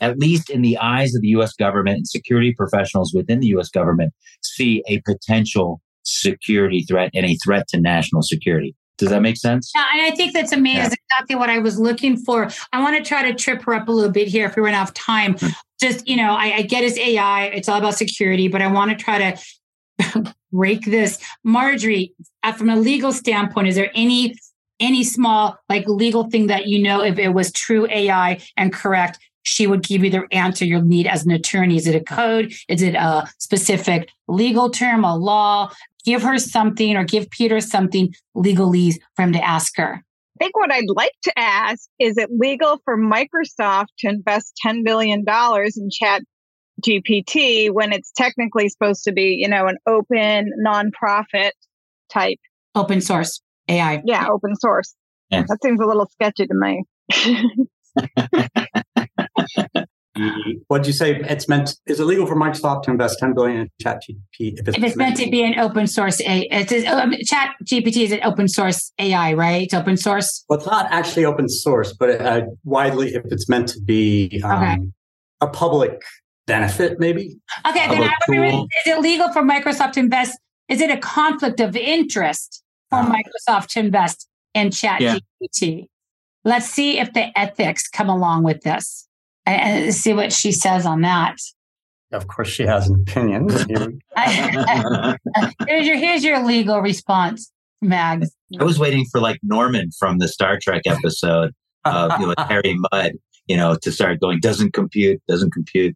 at 0.00 0.18
least 0.18 0.50
in 0.50 0.62
the 0.62 0.78
eyes 0.78 1.14
of 1.14 1.22
the 1.22 1.28
US 1.28 1.52
government 1.54 1.96
and 1.98 2.08
security 2.08 2.52
professionals 2.52 3.12
within 3.14 3.40
the 3.40 3.48
US 3.48 3.68
government, 3.68 4.12
see 4.42 4.82
a 4.88 5.00
potential 5.00 5.80
security 6.02 6.82
threat 6.82 7.10
and 7.14 7.26
a 7.26 7.36
threat 7.36 7.68
to 7.68 7.80
national 7.80 8.22
security. 8.22 8.74
Does 8.96 9.08
that 9.08 9.22
make 9.22 9.36
sense? 9.36 9.72
Yeah, 9.74 9.86
and 9.92 10.02
I 10.02 10.14
think 10.14 10.32
that's 10.32 10.52
amazing. 10.52 10.76
Yeah. 10.78 10.94
exactly 11.16 11.34
what 11.36 11.50
I 11.50 11.58
was 11.58 11.78
looking 11.78 12.16
for. 12.16 12.48
I 12.72 12.80
want 12.80 12.96
to 12.96 13.02
try 13.02 13.28
to 13.28 13.34
trip 13.34 13.62
her 13.62 13.74
up 13.74 13.88
a 13.88 13.92
little 13.92 14.12
bit 14.12 14.28
here 14.28 14.46
if 14.46 14.54
we 14.54 14.62
run 14.62 14.74
out 14.74 14.88
of 14.88 14.94
time. 14.94 15.34
Mm-hmm. 15.34 15.52
Just, 15.80 16.06
you 16.06 16.16
know, 16.16 16.34
I, 16.34 16.58
I 16.58 16.62
get 16.62 16.84
his 16.84 16.96
AI, 16.98 17.46
it's 17.46 17.68
all 17.68 17.78
about 17.78 17.96
security, 17.96 18.46
but 18.46 18.62
I 18.62 18.68
want 18.68 18.96
to 18.96 18.96
try 18.96 19.32
to 19.98 20.34
break 20.52 20.84
this. 20.84 21.18
Marjorie, 21.42 22.14
uh, 22.44 22.52
from 22.52 22.70
a 22.70 22.76
legal 22.76 23.12
standpoint, 23.12 23.68
is 23.68 23.74
there 23.74 23.90
any 23.94 24.34
any 24.80 25.04
small 25.04 25.56
like 25.68 25.86
legal 25.86 26.28
thing 26.30 26.48
that 26.48 26.66
you 26.66 26.82
know 26.82 27.00
if 27.00 27.16
it 27.18 27.28
was 27.28 27.52
true 27.52 27.86
AI 27.88 28.40
and 28.56 28.72
correct 28.72 29.20
she 29.44 29.66
would 29.66 29.82
give 29.82 30.02
you 30.02 30.10
the 30.10 30.26
answer 30.32 30.64
you'll 30.64 30.82
need 30.82 31.06
as 31.06 31.24
an 31.24 31.30
attorney. 31.30 31.76
Is 31.76 31.86
it 31.86 31.94
a 31.94 32.00
code? 32.00 32.52
Is 32.68 32.82
it 32.82 32.94
a 32.94 33.28
specific 33.38 34.08
legal 34.26 34.70
term, 34.70 35.04
a 35.04 35.16
law? 35.16 35.70
Give 36.04 36.22
her 36.22 36.38
something 36.38 36.96
or 36.96 37.04
give 37.04 37.30
Peter 37.30 37.60
something 37.60 38.12
legalese 38.36 38.96
for 39.14 39.22
him 39.22 39.32
to 39.32 39.44
ask 39.44 39.76
her. 39.76 40.02
I 40.40 40.44
think 40.44 40.56
what 40.56 40.72
I'd 40.72 40.84
like 40.88 41.12
to 41.22 41.38
ask 41.38 41.88
is 42.00 42.18
it 42.18 42.28
legal 42.36 42.80
for 42.84 42.98
Microsoft 42.98 43.86
to 44.00 44.08
invest 44.08 44.58
$10 44.66 44.84
billion 44.84 45.24
in 45.28 45.90
chat 45.90 46.22
GPT 46.84 47.70
when 47.70 47.92
it's 47.92 48.10
technically 48.12 48.68
supposed 48.68 49.04
to 49.04 49.12
be, 49.12 49.36
you 49.40 49.48
know, 49.48 49.66
an 49.66 49.76
open 49.86 50.50
nonprofit 50.66 51.52
type 52.10 52.38
open 52.74 53.00
source 53.00 53.40
AI. 53.68 54.02
Yeah, 54.04 54.26
open 54.28 54.56
source. 54.56 54.94
Yeah. 55.30 55.44
That 55.48 55.58
seems 55.62 55.80
a 55.80 55.86
little 55.86 56.06
sketchy 56.06 56.46
to 56.46 56.54
me. 56.54 56.84
what 60.68 60.78
did 60.78 60.86
you 60.86 60.92
say? 60.92 61.16
It's 61.16 61.48
meant. 61.48 61.76
Is 61.86 61.98
it 61.98 62.04
legal 62.04 62.26
for 62.26 62.36
Microsoft 62.36 62.84
to 62.84 62.90
invest 62.90 63.18
10 63.18 63.34
billion 63.34 63.60
in 63.62 63.70
Chat 63.80 64.02
GPT? 64.02 64.58
If 64.58 64.68
it's, 64.68 64.78
if 64.78 64.84
it's 64.84 64.96
meant 64.96 65.16
to 65.16 65.28
be 65.28 65.42
an 65.42 65.58
open 65.58 65.86
source, 65.86 66.20
a 66.20 66.48
it's 66.50 66.86
um, 66.86 67.14
Chat 67.24 67.54
GPT 67.64 68.04
is 68.04 68.12
an 68.12 68.20
open 68.22 68.46
source 68.46 68.92
AI, 68.98 69.32
right? 69.32 69.62
It's 69.62 69.74
open 69.74 69.96
source. 69.96 70.44
Well, 70.48 70.58
it's 70.58 70.66
not 70.66 70.86
actually 70.90 71.24
open 71.24 71.48
source, 71.48 71.92
but 71.92 72.20
uh, 72.20 72.42
widely, 72.62 73.14
if 73.14 73.24
it's 73.26 73.48
meant 73.48 73.68
to 73.70 73.80
be 73.80 74.40
um, 74.44 74.62
okay. 74.62 74.78
a 75.40 75.48
public 75.48 76.00
benefit, 76.46 77.00
maybe. 77.00 77.36
Okay, 77.66 77.88
then 77.88 78.02
I 78.04 78.14
is 78.28 78.68
it 78.86 79.00
legal 79.00 79.32
for 79.32 79.42
Microsoft 79.42 79.92
to 79.92 80.00
invest? 80.00 80.38
Is 80.68 80.80
it 80.80 80.90
a 80.90 80.96
conflict 80.96 81.58
of 81.58 81.74
interest 81.76 82.62
for 82.88 83.00
uh, 83.00 83.12
Microsoft 83.12 83.68
to 83.70 83.80
invest 83.80 84.28
in 84.54 84.70
Chat 84.70 85.00
yeah. 85.00 85.18
GPT? 85.42 85.88
Let's 86.44 86.66
see 86.66 87.00
if 87.00 87.12
the 87.14 87.36
ethics 87.36 87.88
come 87.88 88.08
along 88.08 88.44
with 88.44 88.60
this 88.62 89.08
and 89.46 89.94
see 89.94 90.12
what 90.12 90.32
she 90.32 90.52
says 90.52 90.86
on 90.86 91.02
that. 91.02 91.36
Of 92.12 92.28
course, 92.28 92.48
she 92.48 92.64
has 92.64 92.88
an 92.88 93.04
opinion. 93.06 93.48
here's, 95.66 95.86
your, 95.86 95.96
here's 95.96 96.24
your 96.24 96.44
legal 96.44 96.80
response, 96.80 97.50
Mags. 97.82 98.30
I 98.58 98.64
was 98.64 98.78
waiting 98.78 99.04
for 99.10 99.20
like 99.20 99.38
Norman 99.42 99.90
from 99.98 100.18
the 100.18 100.28
Star 100.28 100.58
Trek 100.60 100.82
episode 100.86 101.52
of 101.84 102.12
you 102.20 102.26
know, 102.26 102.34
Harry 102.48 102.76
Mudd, 102.92 103.12
you 103.46 103.56
know, 103.56 103.76
to 103.82 103.90
start 103.90 104.20
going, 104.20 104.40
doesn't 104.40 104.72
compute, 104.72 105.20
doesn't 105.28 105.50
compute. 105.50 105.94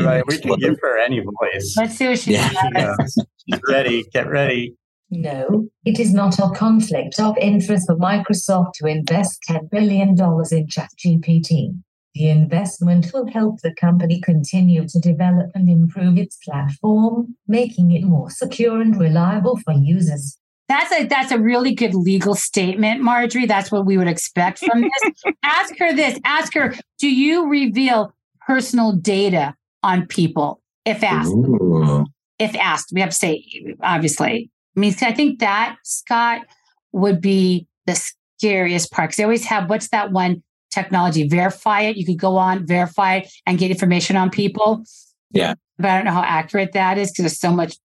right. 0.00 0.24
We 0.26 0.38
can 0.38 0.56
give 0.58 0.78
her 0.82 0.98
any 0.98 1.20
voice. 1.20 1.74
Let's 1.76 1.96
see 1.96 2.08
what 2.08 2.18
she 2.18 2.32
yeah. 2.32 2.50
says. 2.76 3.16
She's 3.48 3.60
ready. 3.68 4.04
Get 4.12 4.28
ready. 4.28 4.76
No, 5.10 5.68
it 5.84 6.00
is 6.00 6.12
not 6.12 6.38
a 6.40 6.50
conflict 6.50 7.20
of 7.20 7.36
interest 7.38 7.86
for 7.86 7.96
Microsoft 7.96 8.72
to 8.74 8.86
invest 8.86 9.38
$10 9.48 9.70
billion 9.70 10.10
in 10.10 10.16
ChatGPT. 10.16 11.70
The 12.16 12.30
investment 12.30 13.10
will 13.12 13.26
help 13.26 13.60
the 13.60 13.74
company 13.74 14.22
continue 14.22 14.88
to 14.88 14.98
develop 14.98 15.50
and 15.54 15.68
improve 15.68 16.16
its 16.16 16.38
platform, 16.38 17.36
making 17.46 17.90
it 17.90 18.04
more 18.04 18.30
secure 18.30 18.80
and 18.80 18.98
reliable 18.98 19.58
for 19.58 19.74
users. 19.74 20.38
That's 20.66 20.90
a 20.92 21.04
that's 21.04 21.30
a 21.30 21.38
really 21.38 21.74
good 21.74 21.94
legal 21.94 22.34
statement, 22.34 23.02
Marjorie. 23.02 23.44
That's 23.44 23.70
what 23.70 23.84
we 23.84 23.98
would 23.98 24.08
expect 24.08 24.60
from 24.60 24.80
this. 24.80 25.34
ask 25.42 25.78
her 25.78 25.94
this. 25.94 26.18
Ask 26.24 26.54
her, 26.54 26.74
do 26.98 27.14
you 27.14 27.50
reveal 27.50 28.14
personal 28.46 28.92
data 28.92 29.54
on 29.82 30.06
people 30.06 30.62
if 30.86 31.04
asked? 31.04 31.34
Ooh. 31.34 32.06
If 32.38 32.56
asked, 32.56 32.92
we 32.94 33.02
have 33.02 33.10
to 33.10 33.16
say 33.16 33.44
obviously. 33.82 34.50
I 34.74 34.80
mean, 34.80 34.94
I 35.02 35.12
think 35.12 35.40
that 35.40 35.76
Scott 35.84 36.46
would 36.92 37.20
be 37.20 37.68
the 37.84 38.02
scariest 38.38 38.90
part 38.90 39.10
because 39.10 39.16
they 39.18 39.24
always 39.24 39.44
have 39.44 39.68
what's 39.68 39.88
that 39.90 40.12
one 40.12 40.42
technology. 40.76 41.26
Verify 41.26 41.80
it. 41.82 41.96
You 41.96 42.04
could 42.04 42.18
go 42.18 42.36
on, 42.36 42.66
verify 42.66 43.16
it, 43.16 43.32
and 43.46 43.58
get 43.58 43.70
information 43.70 44.16
on 44.16 44.30
people. 44.30 44.84
Yeah. 45.30 45.54
But 45.78 45.90
I 45.90 45.96
don't 45.96 46.04
know 46.06 46.12
how 46.12 46.22
accurate 46.40 46.72
that 46.72 46.98
is 46.98 47.10
because 47.10 47.24
there's 47.24 47.40
so 47.40 47.52
much 47.52 47.76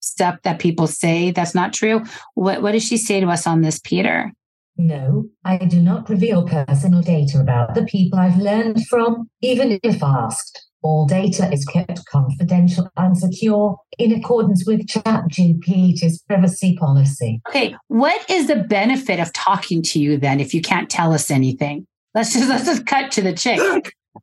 stuff 0.00 0.36
that 0.42 0.58
people 0.58 0.86
say 0.86 1.30
that's 1.30 1.54
not 1.54 1.72
true. 1.72 2.02
What 2.34 2.62
what 2.62 2.72
does 2.72 2.84
she 2.84 2.96
say 2.96 3.20
to 3.20 3.26
us 3.28 3.46
on 3.46 3.62
this, 3.62 3.80
Peter? 3.82 4.32
No, 4.78 5.24
I 5.44 5.56
do 5.56 5.80
not 5.80 6.08
reveal 6.10 6.46
personal 6.46 7.00
data 7.00 7.40
about 7.40 7.74
the 7.74 7.84
people 7.84 8.18
I've 8.18 8.36
learned 8.36 8.86
from, 8.86 9.28
even 9.40 9.78
if 9.82 10.02
asked. 10.02 10.62
All 10.82 11.06
data 11.06 11.50
is 11.50 11.64
kept 11.64 12.04
confidential 12.06 12.88
and 12.96 13.16
secure 13.16 13.78
in 13.98 14.12
accordance 14.12 14.64
with 14.66 14.86
ChatGPT's 14.86 16.22
privacy 16.28 16.76
policy. 16.76 17.40
Okay, 17.48 17.74
what 17.88 18.30
is 18.30 18.46
the 18.46 18.56
benefit 18.56 19.18
of 19.18 19.32
talking 19.32 19.82
to 19.82 19.98
you 19.98 20.18
then 20.18 20.38
if 20.38 20.54
you 20.54 20.60
can't 20.60 20.90
tell 20.90 21.12
us 21.12 21.30
anything? 21.30 21.86
Let's 22.16 22.32
just 22.32 22.48
let's 22.48 22.64
just 22.64 22.86
cut 22.86 23.12
to 23.12 23.20
the 23.20 23.34
chase. 23.34 23.60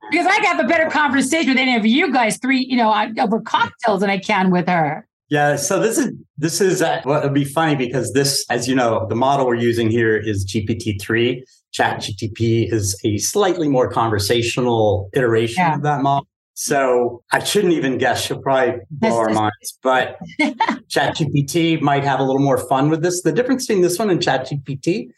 because 0.10 0.26
I 0.26 0.44
have 0.48 0.60
a 0.60 0.68
better 0.68 0.90
conversation 0.90 1.50
with 1.50 1.60
any 1.60 1.76
of 1.76 1.86
you 1.86 2.12
guys 2.12 2.40
three, 2.40 2.66
you 2.68 2.76
know, 2.76 2.92
over 3.20 3.40
cocktails 3.40 4.02
than 4.02 4.10
I 4.10 4.18
can 4.18 4.50
with 4.50 4.68
her. 4.68 5.08
Yeah, 5.30 5.58
so 5.58 5.80
this 5.80 6.00
is 6.00 6.12
this 6.36 6.60
is 6.60 6.82
uh, 6.82 7.02
well, 7.06 7.20
it'll 7.20 7.30
be 7.30 7.46
funny 7.46 7.76
because 7.76 8.12
this, 8.14 8.46
as 8.50 8.68
you 8.68 8.74
know, 8.74 9.06
the 9.10 9.16
model 9.16 9.46
we're 9.46 9.56
using 9.56 9.92
here 9.92 10.18
is 10.18 10.44
GPT 10.44 11.00
three. 11.00 11.46
ChatGTP 11.78 12.74
is 12.74 13.00
a 13.04 13.20
slightly 13.20 13.70
more 13.70 13.88
conversational 13.92 15.12
iteration 15.14 15.62
yeah. 15.62 15.76
of 15.76 15.84
that 15.84 16.02
model. 16.02 16.28
So 16.56 17.24
I 17.32 17.44
shouldn't 17.44 17.74
even 17.74 17.98
guess. 18.00 18.26
She'll 18.26 18.42
probably 18.42 18.82
blow 18.90 19.18
our 19.18 19.30
minds. 19.34 19.78
But 19.84 20.18
ChatGPT 20.42 21.80
might 21.82 22.04
have 22.04 22.20
a 22.20 22.24
little 22.24 22.42
more 22.42 22.58
fun 22.58 22.90
with 22.90 23.04
this. 23.04 23.22
The 23.22 23.32
difference 23.32 23.68
between 23.68 23.84
this 23.84 23.98
one 24.00 24.10
and 24.10 24.20
ChatGPT, 24.20 24.84
Chat, 24.84 25.16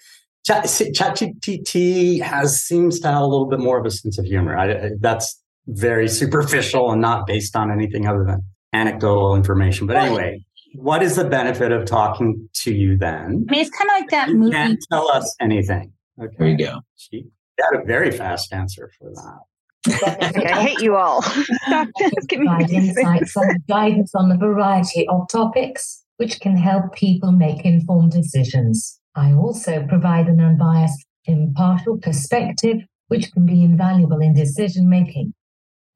ChatGPT 0.47 2.21
has 2.21 2.61
seems 2.61 2.99
to 2.99 3.07
have 3.07 3.21
a 3.21 3.25
little 3.25 3.47
bit 3.47 3.59
more 3.59 3.79
of 3.79 3.85
a 3.85 3.91
sense 3.91 4.17
of 4.17 4.25
humor. 4.25 4.57
I, 4.57 4.91
that's 4.99 5.41
very 5.67 6.07
superficial 6.07 6.91
and 6.91 7.01
not 7.01 7.25
based 7.25 7.55
on 7.55 7.71
anything 7.71 8.07
other 8.07 8.23
than 8.23 8.43
anecdotal 8.73 9.35
information. 9.35 9.87
But 9.87 9.97
anyway, 9.97 10.45
what 10.75 11.01
is 11.01 11.15
the 11.15 11.25
benefit 11.25 11.71
of 11.71 11.85
talking 11.85 12.49
to 12.63 12.73
you 12.73 12.97
then? 12.97 13.45
I 13.49 13.51
mean, 13.51 13.61
it's 13.61 13.69
kind 13.71 13.89
of 13.89 14.01
like 14.01 14.09
that 14.11 14.29
you 14.29 14.37
movie. 14.37 14.51
Can't 14.51 14.79
tell 14.91 15.09
us 15.09 15.35
anything. 15.39 15.91
Okay. 16.21 16.35
There 16.37 16.47
you 16.47 16.57
go. 16.57 16.81
She 16.95 17.25
got 17.57 17.81
a 17.81 17.85
very 17.85 18.11
fast 18.11 18.53
answer 18.53 18.91
for 18.99 19.11
that. 19.11 19.39
I 19.87 20.61
hate 20.61 20.81
you 20.81 20.95
all. 20.95 21.21
Provide 22.29 22.69
insights 22.71 23.35
and 23.35 23.67
guidance 23.67 24.13
on 24.15 24.31
a 24.31 24.37
variety 24.37 25.07
of 25.07 25.27
topics, 25.29 26.03
which 26.17 26.39
can 26.39 26.57
help 26.57 26.93
people 26.93 27.31
make 27.31 27.65
informed 27.65 28.11
decisions. 28.11 28.99
I 29.15 29.33
also 29.33 29.85
provide 29.87 30.27
an 30.27 30.41
unbiased, 30.41 31.05
impartial 31.25 31.97
perspective, 31.97 32.77
which 33.07 33.31
can 33.31 33.45
be 33.45 33.63
invaluable 33.63 34.19
in 34.19 34.33
decision 34.33 34.89
making. 34.89 35.33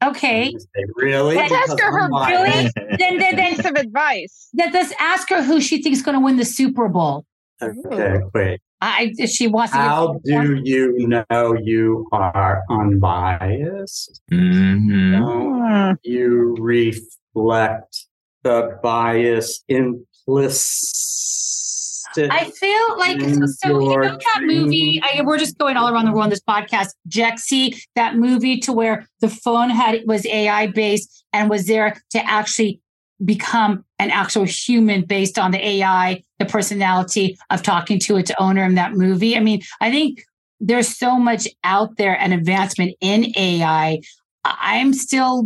Okay. 0.04 0.56
Really? 0.96 1.36
Let's 1.36 1.52
ask 1.52 1.80
her 1.80 1.92
her 1.92 2.10
really. 2.10 2.72
then, 2.98 3.18
then, 3.18 3.36
then 3.36 3.56
some 3.62 3.76
advice. 3.76 4.50
Then 4.54 4.72
let's 4.72 4.94
ask 5.00 5.30
her 5.30 5.44
who 5.44 5.60
she 5.60 5.82
thinks 5.82 6.00
is 6.00 6.06
going 6.06 6.16
to 6.16 6.24
win 6.24 6.38
the 6.38 6.46
Super 6.46 6.88
Bowl. 6.88 7.26
Okay, 7.62 8.20
wait. 8.34 8.62
I 8.82 9.12
she 9.26 9.48
wants. 9.48 9.74
How 9.74 10.16
do 10.24 10.62
you 10.64 10.96
know 11.08 11.54
you 11.62 12.08
are 12.14 12.64
unbiased? 12.70 14.22
Mm-hmm. 14.32 15.22
Don't 15.22 16.00
you 16.04 16.56
reflect 16.58 18.06
the 18.44 18.80
bias 18.82 19.62
implicit? 19.68 21.00
I 22.18 22.50
feel 22.50 22.98
like 22.98 23.22
so, 23.22 23.46
so 23.46 23.80
you 23.80 23.98
know 23.98 24.18
that 24.18 24.42
movie. 24.42 25.02
I, 25.04 25.22
we're 25.22 25.38
just 25.38 25.58
going 25.58 25.78
all 25.78 25.94
around 25.94 26.06
the 26.06 26.12
world 26.12 26.24
on 26.24 26.30
this 26.30 26.42
podcast. 26.42 26.90
Jexi, 27.08 27.80
that 27.96 28.16
movie 28.16 28.60
to 28.62 28.74
where 28.74 29.08
the 29.22 29.30
phone 29.30 29.70
had 29.70 30.02
was 30.06 30.26
AI 30.26 30.68
based 30.68 31.24
and 31.34 31.50
was 31.50 31.68
there 31.68 32.02
to 32.12 32.26
actually 32.26 32.82
become 33.24 33.84
an 34.00 34.12
actual 34.12 34.46
human 34.46 35.04
based 35.04 35.38
on 35.38 35.52
the 35.52 35.66
AI, 35.66 36.24
the 36.40 36.46
personality 36.46 37.38
of 37.50 37.62
talking 37.62 38.00
to 38.00 38.18
its 38.18 38.32
owner 38.40 38.64
in 38.64 38.76
that 38.76 38.94
movie. 38.94 39.36
I 39.36 39.42
mean, 39.42 39.62
I 39.82 39.92
think 39.92 40.24
there's 40.60 40.98
so 40.98 41.18
much 41.18 41.48
out 41.64 41.98
there 41.98 42.20
and 42.20 42.34
advancement 42.34 42.96
in 43.02 43.34
AI. 43.38 44.00
I'm 44.46 44.94
still 44.94 45.44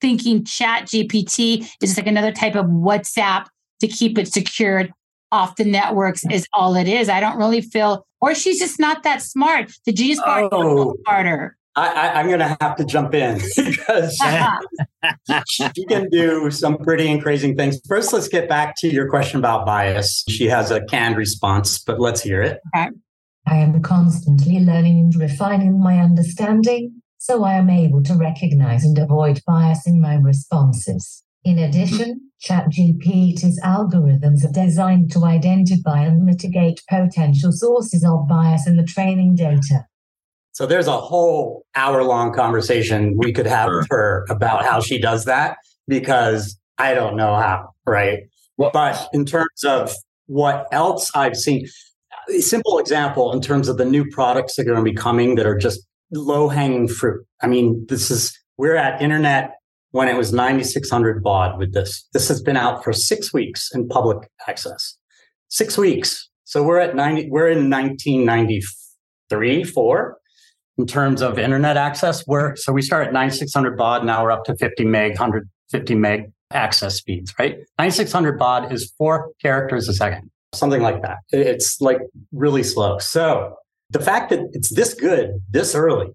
thinking 0.00 0.44
Chat 0.44 0.86
GPT 0.86 1.60
is 1.60 1.90
just 1.90 1.96
like 1.96 2.06
another 2.06 2.32
type 2.32 2.56
of 2.56 2.66
WhatsApp 2.66 3.46
to 3.80 3.88
keep 3.88 4.18
it 4.18 4.32
secured 4.32 4.92
off 5.34 5.56
the 5.56 5.64
networks 5.64 6.24
mm. 6.24 6.32
is 6.32 6.46
all 6.54 6.76
it 6.76 6.86
is. 6.86 7.08
I 7.08 7.18
don't 7.18 7.36
really 7.36 7.60
feel, 7.60 8.06
or 8.20 8.34
she's 8.34 8.60
just 8.60 8.78
not 8.78 9.02
that 9.02 9.20
smart. 9.20 9.72
The 9.84 9.92
genius 9.92 10.20
part 10.20 10.48
oh. 10.52 10.94
smarter. 11.02 11.56
I, 11.76 12.20
am 12.20 12.28
going 12.28 12.38
to 12.38 12.56
have 12.60 12.76
to 12.76 12.84
jump 12.84 13.14
in 13.14 13.40
because 13.56 14.16
uh-huh. 14.22 15.42
she 15.48 15.84
can 15.86 16.08
do 16.08 16.48
some 16.52 16.78
pretty 16.78 17.10
and 17.10 17.20
crazy 17.20 17.52
things. 17.52 17.80
First, 17.88 18.12
let's 18.12 18.28
get 18.28 18.48
back 18.48 18.76
to 18.78 18.88
your 18.88 19.10
question 19.10 19.40
about 19.40 19.66
bias. 19.66 20.22
She 20.28 20.46
has 20.46 20.70
a 20.70 20.84
canned 20.84 21.16
response, 21.16 21.80
but 21.80 21.98
let's 21.98 22.22
hear 22.22 22.40
it. 22.42 22.60
Okay. 22.76 22.90
I 23.48 23.56
am 23.56 23.82
constantly 23.82 24.60
learning 24.60 25.00
and 25.00 25.16
refining 25.16 25.80
my 25.80 25.98
understanding, 25.98 27.02
so 27.18 27.42
I 27.42 27.54
am 27.54 27.68
able 27.68 28.04
to 28.04 28.14
recognize 28.14 28.84
and 28.84 28.96
avoid 28.96 29.40
bias 29.44 29.84
in 29.84 30.00
my 30.00 30.14
responses. 30.14 31.23
In 31.44 31.58
addition, 31.58 32.30
ChatGPT's 32.42 33.60
algorithms 33.60 34.44
are 34.44 34.52
designed 34.52 35.12
to 35.12 35.24
identify 35.24 36.02
and 36.02 36.24
mitigate 36.24 36.82
potential 36.88 37.52
sources 37.52 38.02
of 38.02 38.26
bias 38.26 38.66
in 38.66 38.76
the 38.76 38.82
training 38.84 39.36
data. 39.36 39.86
So 40.52 40.64
there's 40.64 40.86
a 40.86 40.96
whole 40.96 41.66
hour 41.74 42.02
long 42.02 42.32
conversation 42.32 43.14
we 43.18 43.32
could 43.32 43.46
have 43.46 43.70
with 43.70 43.88
her 43.90 44.24
about 44.30 44.64
how 44.64 44.80
she 44.80 44.98
does 44.98 45.26
that 45.26 45.58
because 45.86 46.58
I 46.78 46.94
don't 46.94 47.16
know 47.16 47.34
how, 47.34 47.74
right? 47.84 48.20
But 48.56 49.08
in 49.12 49.26
terms 49.26 49.64
of 49.66 49.92
what 50.26 50.66
else 50.72 51.10
I've 51.14 51.36
seen, 51.36 51.66
a 52.30 52.40
simple 52.40 52.78
example 52.78 53.32
in 53.32 53.42
terms 53.42 53.68
of 53.68 53.76
the 53.76 53.84
new 53.84 54.08
products 54.10 54.56
that 54.56 54.62
are 54.62 54.64
going 54.64 54.78
to 54.82 54.90
be 54.90 54.96
coming 54.96 55.34
that 55.34 55.44
are 55.44 55.58
just 55.58 55.84
low 56.10 56.48
hanging 56.48 56.88
fruit. 56.88 57.26
I 57.42 57.48
mean, 57.48 57.84
this 57.88 58.10
is, 58.10 58.38
we're 58.56 58.76
at 58.76 59.02
internet 59.02 59.56
when 59.94 60.08
it 60.08 60.16
was 60.16 60.32
9600 60.32 61.22
baud 61.22 61.56
with 61.56 61.72
this. 61.72 62.08
This 62.12 62.26
has 62.26 62.42
been 62.42 62.56
out 62.56 62.82
for 62.82 62.92
six 62.92 63.32
weeks 63.32 63.70
in 63.72 63.86
public 63.86 64.28
access. 64.48 64.98
Six 65.50 65.78
weeks. 65.78 66.28
So 66.42 66.64
we're 66.64 66.80
at 66.80 66.96
90, 66.96 67.30
we're 67.30 67.48
in 67.48 67.70
1993, 67.70 69.62
four 69.62 70.18
in 70.78 70.88
terms 70.88 71.22
of 71.22 71.38
internet 71.38 71.76
access. 71.76 72.26
We're, 72.26 72.56
so 72.56 72.72
we 72.72 72.82
start 72.82 73.06
at 73.06 73.12
9600 73.12 73.78
baud. 73.78 74.04
Now 74.04 74.24
we're 74.24 74.32
up 74.32 74.42
to 74.46 74.56
50 74.56 74.84
meg, 74.84 75.12
150 75.12 75.94
meg 75.94 76.32
access 76.52 76.96
speeds, 76.96 77.32
right? 77.38 77.58
9600 77.78 78.36
baud 78.36 78.72
is 78.72 78.92
four 78.98 79.30
characters 79.40 79.88
a 79.88 79.94
second, 79.94 80.28
something 80.54 80.82
like 80.82 81.02
that. 81.02 81.18
It's 81.30 81.80
like 81.80 82.00
really 82.32 82.64
slow. 82.64 82.98
So 82.98 83.54
the 83.90 84.00
fact 84.00 84.30
that 84.30 84.40
it's 84.54 84.74
this 84.74 84.92
good 84.92 85.40
this 85.50 85.72
early, 85.76 86.08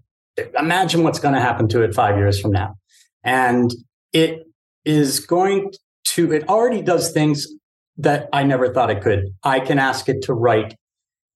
imagine 0.58 1.02
what's 1.02 1.18
going 1.18 1.32
to 1.32 1.40
happen 1.40 1.66
to 1.68 1.80
it 1.82 1.94
five 1.94 2.18
years 2.18 2.38
from 2.38 2.52
now. 2.52 2.74
And 3.22 3.72
it 4.12 4.46
is 4.84 5.20
going 5.20 5.72
to, 6.08 6.32
it 6.32 6.48
already 6.48 6.82
does 6.82 7.12
things 7.12 7.46
that 7.98 8.28
I 8.32 8.42
never 8.44 8.72
thought 8.72 8.90
it 8.90 9.02
could. 9.02 9.34
I 9.44 9.60
can 9.60 9.78
ask 9.78 10.08
it 10.08 10.22
to 10.22 10.32
write 10.32 10.74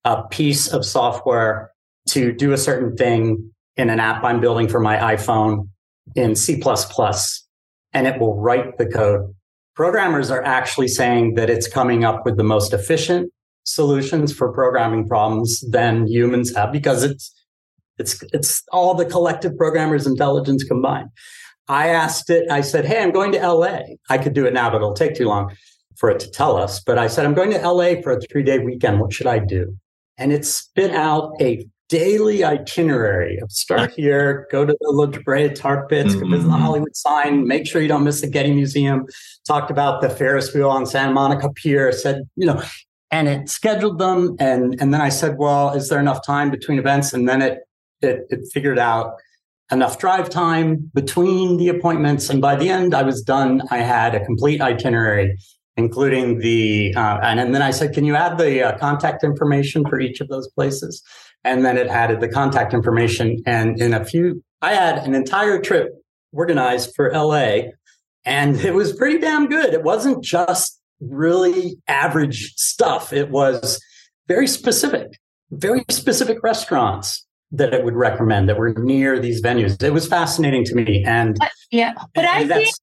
a 0.05 0.23
piece 0.29 0.68
of 0.68 0.85
software 0.85 1.70
to 2.09 2.33
do 2.33 2.53
a 2.53 2.59
certain 2.59 2.97
thing 2.97 3.51
in 3.77 3.90
an 3.90 4.01
app 4.01 4.25
I'm 4.25 4.40
building 4.40 4.68
for 4.68 4.81
my 4.81 4.97
iPhone 4.97 5.68
in 6.14 6.37
C++, 6.37 6.62
and 7.92 8.07
it 8.07 8.20
will 8.20 8.40
write 8.40 8.79
the 8.79 8.87
code. 8.87 9.35
Programmers 9.75 10.31
are 10.31 10.42
actually 10.44 10.88
saying 10.88 11.35
that 11.35 11.51
it's 11.51 11.66
coming 11.66 12.05
up 12.05 12.25
with 12.25 12.37
the 12.37 12.44
most 12.44 12.73
efficient 12.73 13.33
solutions 13.64 14.33
for 14.33 14.53
programming 14.53 15.09
problems 15.09 15.61
than 15.70 16.07
humans 16.07 16.55
have 16.55 16.70
because 16.70 17.03
it's 17.03 17.33
it's 17.99 18.23
it's 18.33 18.62
all 18.73 18.94
the 18.94 19.05
collective 19.05 19.57
programmers 19.57 20.07
intelligence 20.07 20.62
combined. 20.64 21.09
I 21.68 21.88
asked 21.88 22.31
it, 22.31 22.50
I 22.50 22.61
said, 22.61 22.85
Hey, 22.85 23.03
I'm 23.03 23.11
going 23.11 23.33
to 23.33 23.48
LA. 23.48 23.79
I 24.11 24.18
could 24.18 24.35
do 24.35 24.46
it 24.46 24.53
now, 24.53 24.70
but 24.70 24.77
it'll 24.77 24.94
take 24.94 25.14
too 25.14 25.29
long 25.29 25.55
for 25.96 26.11
it 26.11 26.20
to 26.20 26.31
tell 26.31 26.57
us. 26.57 26.81
But 26.81 26.98
I 26.98 27.07
said, 27.07 27.24
I'm 27.24 27.35
going 27.35 27.50
to 27.53 27.68
LA 27.68 28.00
for 28.03 28.12
a 28.12 28.20
three 28.20 28.42
day 28.42 28.59
weekend. 28.59 29.00
What 29.00 29.12
should 29.12 29.27
I 29.27 29.38
do? 29.38 29.77
And 30.18 30.33
it 30.33 30.44
spit 30.44 30.92
out 30.92 31.33
a 31.40 31.66
daily 31.88 32.44
itinerary 32.44 33.38
of 33.38 33.50
start 33.53 33.92
here, 33.96 34.46
go 34.50 34.64
to 34.64 34.77
the 34.81 34.90
La 34.90 35.07
Brea 35.07 35.48
Tar 35.50 35.87
Pits, 35.87 36.11
mm-hmm. 36.11 36.31
go 36.31 36.37
visit 36.37 36.48
the 36.48 36.57
Hollywood 36.57 36.96
sign, 36.96 37.46
make 37.46 37.66
sure 37.66 37.83
you 37.83 37.88
don't 37.88 38.05
miss 38.05 38.20
the 38.20 38.27
Getty 38.27 38.53
Museum. 38.53 39.07
Talked 39.46 39.70
about 39.70 40.00
the 40.00 40.11
Ferris 40.11 40.55
wheel 40.55 40.70
on 40.70 40.87
Santa 40.87 41.12
Monica 41.12 41.50
Pier, 41.50 41.92
said, 41.92 42.22
you 42.37 42.46
know, 42.46 42.62
and 43.11 43.29
it 43.29 43.48
scheduled 43.48 43.98
them. 43.98 44.37
And, 44.38 44.81
and 44.81 44.92
then 44.92 45.00
I 45.00 45.09
said, 45.09 45.37
well, 45.38 45.70
is 45.70 45.88
there 45.88 46.00
enough 46.00 46.24
time 46.24 46.50
between 46.50 46.79
events? 46.79 47.12
And 47.12 47.29
then 47.29 47.42
it, 47.42 47.61
it, 48.00 48.27
it 48.29 48.40
figured 48.53 48.79
out 48.79 49.14
enough 49.72 49.98
drive 49.98 50.31
time 50.31 50.90
between 50.94 51.57
the 51.57 51.68
appointments. 51.68 52.29
And 52.31 52.40
by 52.40 52.57
the 52.57 52.68
end, 52.68 52.94
I 52.94 53.03
was 53.03 53.22
done. 53.22 53.62
I 53.70 53.79
had 53.79 54.14
a 54.14 54.24
complete 54.24 54.61
itinerary 54.61 55.37
including 55.77 56.38
the 56.38 56.94
uh, 56.96 57.18
and, 57.22 57.40
and, 57.40 57.55
then 57.55 57.62
I 57.62 57.70
said, 57.70 57.92
"Can 57.92 58.05
you 58.05 58.14
add 58.14 58.38
the 58.38 58.62
uh, 58.62 58.79
contact 58.79 59.24
information 59.24 59.85
for 59.88 60.00
each 60.00 60.20
of 60.20 60.29
those 60.29 60.48
places?" 60.50 61.03
And 61.42 61.64
then 61.64 61.77
it 61.77 61.88
added 61.88 62.20
the 62.20 62.29
contact 62.29 62.72
information. 62.72 63.42
And 63.44 63.81
in 63.81 63.92
a 63.92 64.05
few, 64.05 64.42
I 64.62 64.75
had 64.75 64.98
an 64.98 65.15
entire 65.15 65.60
trip 65.60 65.88
organized 66.33 66.94
for 66.94 67.10
LA, 67.12 67.73
and 68.25 68.56
it 68.60 68.75
was 68.75 68.92
pretty 68.92 69.19
damn 69.19 69.48
good. 69.48 69.75
It 69.75 69.83
wasn't 69.83 70.23
just 70.23 70.81
really 71.00 71.77
average 71.88 72.54
stuff. 72.56 73.12
It 73.12 73.31
was 73.31 73.83
very 74.29 74.46
specific, 74.46 75.19
very 75.50 75.85
specific 75.90 76.38
restaurants 76.42 77.27
that 77.53 77.73
it 77.73 77.85
would 77.85 77.95
recommend 77.95 78.49
that 78.49 78.59
were 78.59 78.75
near 78.75 79.19
these 79.19 79.42
venues. 79.42 79.81
It 79.83 79.92
was 79.92 80.07
fascinating 80.07 80.65
to 80.65 80.75
me. 80.75 81.05
And 81.07 81.37
but, 81.38 81.51
yeah, 81.71 81.95
but 82.15 82.25
I 82.25 82.47
think 82.47 82.75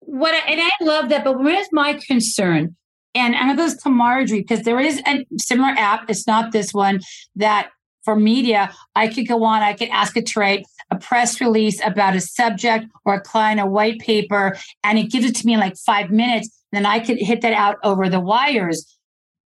what 0.00 0.34
I, 0.34 0.38
and 0.38 0.60
I 0.60 0.70
love 0.84 1.08
that. 1.10 1.24
But 1.24 1.38
where's 1.38 1.68
my 1.72 2.00
concern? 2.06 2.76
And 3.14 3.34
I 3.34 3.52
know 3.52 3.68
to 3.68 3.90
Marjorie 3.90 4.40
because 4.40 4.62
there 4.62 4.80
is 4.80 5.00
a 5.06 5.26
similar 5.38 5.70
app. 5.70 6.08
It's 6.08 6.26
not 6.26 6.52
this 6.52 6.72
one 6.72 7.00
that 7.36 7.70
for 8.04 8.16
media, 8.16 8.72
I 8.94 9.08
could 9.08 9.28
go 9.28 9.44
on, 9.44 9.62
I 9.62 9.74
could 9.74 9.88
ask 9.90 10.16
it 10.16 10.26
to 10.26 10.40
write 10.40 10.64
a 10.90 10.96
press 10.96 11.40
release 11.40 11.80
about 11.84 12.16
a 12.16 12.20
subject 12.20 12.86
or 13.04 13.14
a 13.14 13.20
client, 13.20 13.60
a 13.60 13.66
white 13.66 13.98
paper, 13.98 14.56
and 14.82 14.98
it 14.98 15.10
gives 15.10 15.26
it 15.26 15.36
to 15.36 15.46
me 15.46 15.54
in 15.54 15.60
like 15.60 15.76
five 15.76 16.10
minutes. 16.10 16.48
Then 16.72 16.86
I 16.86 17.00
could 17.00 17.18
hit 17.18 17.42
that 17.42 17.52
out 17.52 17.76
over 17.82 18.08
the 18.08 18.20
wires. 18.20 18.96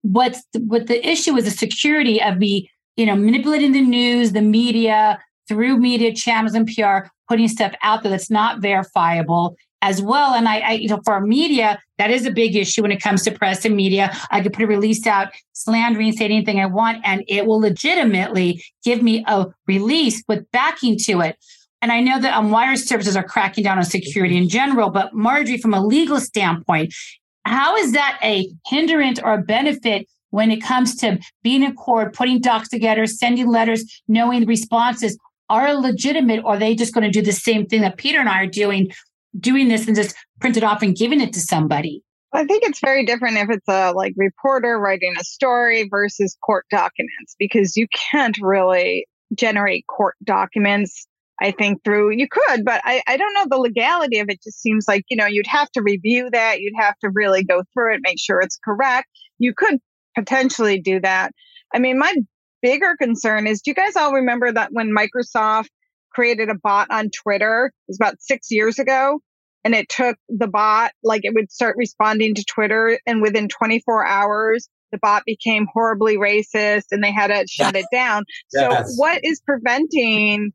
What's 0.03 0.43
the, 0.53 0.59
what 0.59 0.87
the 0.87 1.07
issue 1.07 1.35
is 1.37 1.45
the 1.45 1.51
security 1.51 2.21
of 2.21 2.37
me 2.37 2.69
you 2.95 3.05
know, 3.05 3.15
manipulating 3.15 3.71
the 3.71 3.81
news, 3.81 4.31
the 4.31 4.41
media, 4.41 5.19
through 5.47 5.77
media 5.77 6.13
channels 6.13 6.53
and 6.53 6.67
PR, 6.67 7.09
putting 7.27 7.47
stuff 7.47 7.73
out 7.81 8.03
there 8.03 8.11
that's 8.11 8.29
not 8.29 8.59
verifiable 8.59 9.55
as 9.81 10.01
well. 10.01 10.33
And 10.33 10.47
I, 10.47 10.59
I, 10.59 10.71
you 10.73 10.87
know, 10.87 11.01
for 11.03 11.19
media, 11.19 11.79
that 11.97 12.11
is 12.11 12.25
a 12.25 12.31
big 12.31 12.55
issue 12.55 12.83
when 12.83 12.91
it 12.91 13.01
comes 13.01 13.23
to 13.23 13.31
press 13.31 13.65
and 13.65 13.75
media. 13.75 14.15
I 14.29 14.41
could 14.41 14.53
put 14.53 14.63
a 14.63 14.67
release 14.67 15.05
out 15.07 15.33
slandering, 15.53 16.11
say 16.13 16.25
anything 16.25 16.59
I 16.59 16.67
want, 16.67 17.01
and 17.03 17.23
it 17.27 17.45
will 17.45 17.59
legitimately 17.59 18.63
give 18.85 19.01
me 19.01 19.23
a 19.27 19.47
release 19.67 20.23
with 20.27 20.49
backing 20.51 20.97
to 20.99 21.21
it. 21.21 21.35
And 21.81 21.91
I 21.91 21.99
know 21.99 22.19
that 22.19 22.33
um, 22.35 22.51
wire 22.51 22.75
services 22.75 23.15
are 23.15 23.23
cracking 23.23 23.63
down 23.63 23.79
on 23.79 23.83
security 23.83 24.37
in 24.37 24.47
general, 24.47 24.91
but 24.91 25.13
Marjorie, 25.13 25.57
from 25.57 25.73
a 25.73 25.83
legal 25.83 26.19
standpoint, 26.19 26.93
how 27.43 27.75
is 27.75 27.93
that 27.93 28.19
a 28.23 28.47
hindrance 28.67 29.19
or 29.19 29.33
a 29.33 29.41
benefit 29.41 30.07
when 30.31 30.51
it 30.51 30.61
comes 30.61 30.95
to 30.95 31.19
being 31.43 31.63
in 31.63 31.75
court, 31.75 32.15
putting 32.15 32.41
docs 32.41 32.69
together, 32.69 33.05
sending 33.05 33.47
letters, 33.47 33.85
knowing 34.07 34.41
the 34.41 34.45
responses 34.47 35.17
are 35.49 35.73
legitimate, 35.73 36.43
or 36.43 36.53
are 36.53 36.57
they 36.57 36.75
just 36.75 36.93
going 36.93 37.03
to 37.03 37.11
do 37.11 37.21
the 37.21 37.31
same 37.31 37.65
thing 37.65 37.81
that 37.81 37.97
Peter 37.97 38.19
and 38.19 38.29
I 38.29 38.43
are 38.43 38.47
doing, 38.47 38.89
doing 39.39 39.67
this 39.67 39.85
and 39.85 39.95
just 39.95 40.15
print 40.39 40.57
it 40.57 40.63
off 40.63 40.81
and 40.81 40.95
giving 40.95 41.21
it 41.21 41.33
to 41.33 41.39
somebody? 41.39 42.01
I 42.33 42.45
think 42.45 42.63
it's 42.63 42.79
very 42.79 43.05
different 43.05 43.37
if 43.37 43.49
it's 43.49 43.67
a 43.67 43.91
like 43.91 44.13
reporter 44.15 44.79
writing 44.79 45.13
a 45.19 45.23
story 45.23 45.87
versus 45.89 46.37
court 46.43 46.65
documents 46.71 47.35
because 47.37 47.75
you 47.75 47.87
can't 48.11 48.37
really 48.41 49.05
generate 49.35 49.85
court 49.87 50.15
documents. 50.23 51.07
I 51.41 51.51
think 51.51 51.83
through 51.83 52.11
you 52.11 52.27
could, 52.29 52.63
but 52.63 52.81
I, 52.85 53.01
I 53.07 53.17
don't 53.17 53.33
know 53.33 53.47
the 53.49 53.57
legality 53.57 54.19
of 54.19 54.29
it. 54.29 54.43
Just 54.43 54.61
seems 54.61 54.85
like, 54.87 55.03
you 55.09 55.17
know, 55.17 55.25
you'd 55.25 55.47
have 55.47 55.71
to 55.71 55.81
review 55.81 56.29
that. 56.31 56.61
You'd 56.61 56.79
have 56.79 56.97
to 56.99 57.09
really 57.13 57.43
go 57.43 57.63
through 57.73 57.95
it, 57.95 58.01
make 58.03 58.19
sure 58.19 58.39
it's 58.39 58.59
correct. 58.63 59.07
You 59.39 59.53
could 59.53 59.79
potentially 60.15 60.79
do 60.79 60.99
that. 61.01 61.31
I 61.73 61.79
mean, 61.79 61.97
my 61.97 62.13
bigger 62.61 62.95
concern 62.99 63.47
is 63.47 63.61
do 63.61 63.71
you 63.71 63.75
guys 63.75 63.95
all 63.95 64.13
remember 64.13 64.51
that 64.51 64.69
when 64.71 64.95
Microsoft 64.95 65.69
created 66.11 66.49
a 66.49 66.55
bot 66.61 66.87
on 66.91 67.09
Twitter, 67.09 67.71
it 67.87 67.91
was 67.91 67.97
about 67.99 68.21
six 68.21 68.51
years 68.51 68.79
ago, 68.79 69.19
and 69.63 69.73
it 69.73 69.89
took 69.89 70.17
the 70.29 70.47
bot, 70.47 70.91
like 71.03 71.21
it 71.23 71.33
would 71.33 71.51
start 71.51 71.75
responding 71.77 72.35
to 72.35 72.43
Twitter, 72.43 72.99
and 73.05 73.21
within 73.21 73.47
24 73.47 74.05
hours, 74.05 74.67
the 74.91 74.99
bot 75.01 75.23
became 75.25 75.67
horribly 75.71 76.17
racist 76.17 76.85
and 76.91 77.01
they 77.03 77.13
had 77.13 77.27
to 77.27 77.45
shut 77.47 77.75
it 77.75 77.85
down. 77.93 78.25
So, 78.49 78.69
what 78.97 79.21
is 79.23 79.41
preventing? 79.41 80.51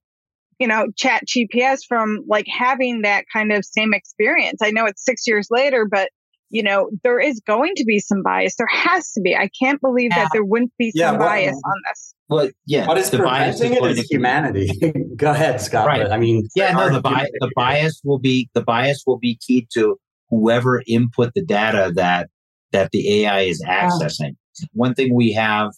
you 0.58 0.66
know, 0.66 0.86
chat 0.96 1.22
GPS 1.26 1.80
from 1.86 2.24
like 2.26 2.46
having 2.48 3.02
that 3.02 3.24
kind 3.30 3.52
of 3.52 3.64
same 3.64 3.92
experience. 3.92 4.60
I 4.62 4.70
know 4.70 4.86
it's 4.86 5.04
six 5.04 5.26
years 5.26 5.48
later, 5.50 5.86
but 5.90 6.08
you 6.50 6.62
know, 6.62 6.90
there 7.02 7.18
is 7.18 7.40
going 7.46 7.72
to 7.76 7.84
be 7.84 7.98
some 7.98 8.22
bias. 8.22 8.54
There 8.56 8.68
has 8.70 9.10
to 9.12 9.20
be. 9.20 9.36
I 9.36 9.50
can't 9.60 9.80
believe 9.80 10.10
yeah. 10.10 10.24
that 10.24 10.30
there 10.32 10.44
wouldn't 10.44 10.72
be 10.78 10.92
some 10.92 11.00
yeah, 11.00 11.10
well, 11.12 11.20
bias 11.20 11.56
um, 11.56 11.62
on 11.64 11.82
this. 11.88 12.14
Well, 12.28 12.50
yeah. 12.66 12.86
What 12.86 12.98
is 12.98 13.10
the 13.10 13.18
bias 13.18 13.60
is 13.60 13.70
it 13.70 13.82
is 13.82 14.08
humanity. 14.08 14.70
Go 15.16 15.30
ahead, 15.30 15.60
Scott. 15.60 15.86
Right. 15.86 16.06
I 16.06 16.18
mean, 16.18 16.46
yeah, 16.54 16.72
no, 16.72 16.90
the 16.90 17.00
bias, 17.00 17.30
the 17.40 17.50
bias 17.54 18.00
will 18.04 18.18
be 18.18 18.48
the 18.54 18.62
bias 18.62 19.02
will 19.06 19.18
be 19.18 19.38
key 19.46 19.66
to 19.74 19.98
whoever 20.30 20.82
input 20.86 21.32
the 21.34 21.44
data 21.44 21.92
that 21.94 22.28
that 22.72 22.90
the 22.92 23.24
AI 23.24 23.40
is 23.42 23.62
accessing. 23.62 24.36
One 24.72 24.94
thing 24.94 25.14
we 25.14 25.32
have, 25.32 25.72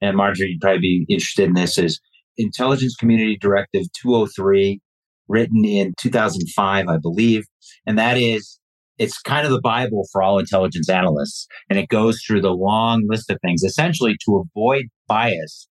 and 0.00 0.16
Marjorie, 0.16 0.50
you'd 0.50 0.60
probably 0.60 0.80
be 0.80 1.06
interested 1.08 1.48
in 1.48 1.54
this, 1.54 1.78
is 1.78 2.00
Intelligence 2.36 2.96
Community 2.96 3.36
Directive 3.36 3.86
203, 4.00 4.80
written 5.28 5.64
in 5.64 5.92
2005, 5.98 6.88
I 6.88 6.96
believe, 6.98 7.44
and 7.86 7.98
that 7.98 8.16
is 8.16 8.59
it's 9.00 9.18
kind 9.18 9.46
of 9.46 9.50
the 9.50 9.62
Bible 9.62 10.06
for 10.12 10.22
all 10.22 10.38
intelligence 10.38 10.90
analysts. 10.90 11.48
And 11.70 11.78
it 11.78 11.88
goes 11.88 12.20
through 12.22 12.42
the 12.42 12.50
long 12.50 13.06
list 13.08 13.30
of 13.30 13.38
things, 13.40 13.62
essentially 13.64 14.16
to 14.26 14.44
avoid 14.44 14.84
bias 15.08 15.66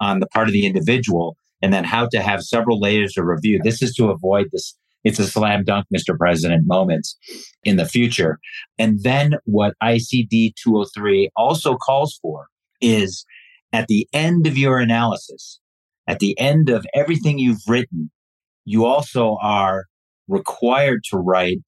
on 0.00 0.18
the 0.18 0.26
part 0.26 0.48
of 0.48 0.52
the 0.52 0.66
individual, 0.66 1.36
and 1.62 1.72
then 1.72 1.84
how 1.84 2.08
to 2.08 2.20
have 2.20 2.42
several 2.42 2.80
layers 2.80 3.16
of 3.16 3.24
review. 3.24 3.60
This 3.62 3.82
is 3.82 3.94
to 3.94 4.10
avoid 4.10 4.48
this. 4.52 4.76
It's 5.04 5.20
a 5.20 5.28
slam 5.28 5.62
dunk, 5.62 5.86
Mr. 5.94 6.18
President 6.18 6.64
moments 6.66 7.16
in 7.62 7.76
the 7.76 7.86
future. 7.86 8.40
And 8.80 9.00
then 9.04 9.34
what 9.44 9.74
ICD 9.80 10.54
203 10.60 11.30
also 11.36 11.76
calls 11.76 12.18
for 12.20 12.46
is 12.80 13.24
at 13.72 13.86
the 13.86 14.08
end 14.12 14.48
of 14.48 14.58
your 14.58 14.78
analysis, 14.78 15.60
at 16.08 16.18
the 16.18 16.36
end 16.38 16.68
of 16.68 16.84
everything 16.94 17.38
you've 17.38 17.62
written, 17.68 18.10
you 18.64 18.86
also 18.86 19.38
are 19.40 19.84
required 20.26 21.02
to 21.10 21.16
write 21.16 21.58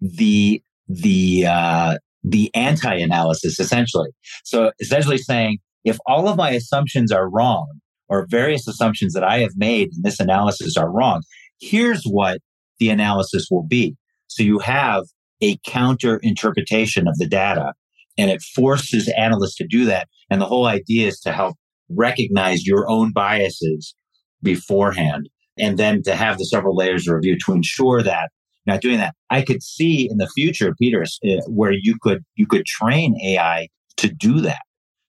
the 0.00 0.62
the 0.88 1.46
uh, 1.46 1.98
the 2.22 2.50
anti-analysis 2.54 3.58
essentially. 3.58 4.10
So 4.44 4.72
essentially 4.80 5.18
saying 5.18 5.58
if 5.84 5.98
all 6.06 6.28
of 6.28 6.36
my 6.36 6.50
assumptions 6.50 7.12
are 7.12 7.30
wrong 7.30 7.80
or 8.08 8.26
various 8.28 8.66
assumptions 8.66 9.14
that 9.14 9.24
I 9.24 9.38
have 9.38 9.52
made 9.56 9.88
in 9.94 10.02
this 10.02 10.20
analysis 10.20 10.76
are 10.76 10.90
wrong, 10.90 11.22
here's 11.60 12.02
what 12.04 12.40
the 12.78 12.90
analysis 12.90 13.48
will 13.50 13.62
be. 13.62 13.96
So 14.26 14.42
you 14.42 14.58
have 14.58 15.04
a 15.40 15.56
counter 15.66 16.18
interpretation 16.22 17.06
of 17.06 17.16
the 17.18 17.26
data 17.26 17.72
and 18.18 18.30
it 18.30 18.42
forces 18.42 19.08
analysts 19.16 19.56
to 19.56 19.66
do 19.66 19.84
that. 19.84 20.08
And 20.30 20.40
the 20.40 20.46
whole 20.46 20.66
idea 20.66 21.06
is 21.08 21.20
to 21.20 21.32
help 21.32 21.56
recognize 21.88 22.66
your 22.66 22.88
own 22.90 23.12
biases 23.12 23.94
beforehand 24.42 25.28
and 25.58 25.78
then 25.78 26.02
to 26.02 26.16
have 26.16 26.38
the 26.38 26.44
several 26.44 26.76
layers 26.76 27.06
of 27.06 27.14
review 27.14 27.36
to 27.44 27.52
ensure 27.52 28.02
that 28.02 28.30
not 28.66 28.80
doing 28.80 28.98
that. 28.98 29.14
I 29.30 29.42
could 29.42 29.62
see 29.62 30.08
in 30.10 30.18
the 30.18 30.28
future, 30.28 30.74
Peter, 30.80 31.02
uh, 31.02 31.28
where 31.48 31.72
you 31.72 31.96
could 32.00 32.24
you 32.34 32.46
could 32.46 32.66
train 32.66 33.18
AI 33.24 33.68
to 33.96 34.08
do 34.08 34.40
that. 34.40 34.62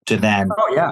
To 0.08 0.16
then, 0.16 0.50
oh 0.58 0.74
yeah, 0.74 0.92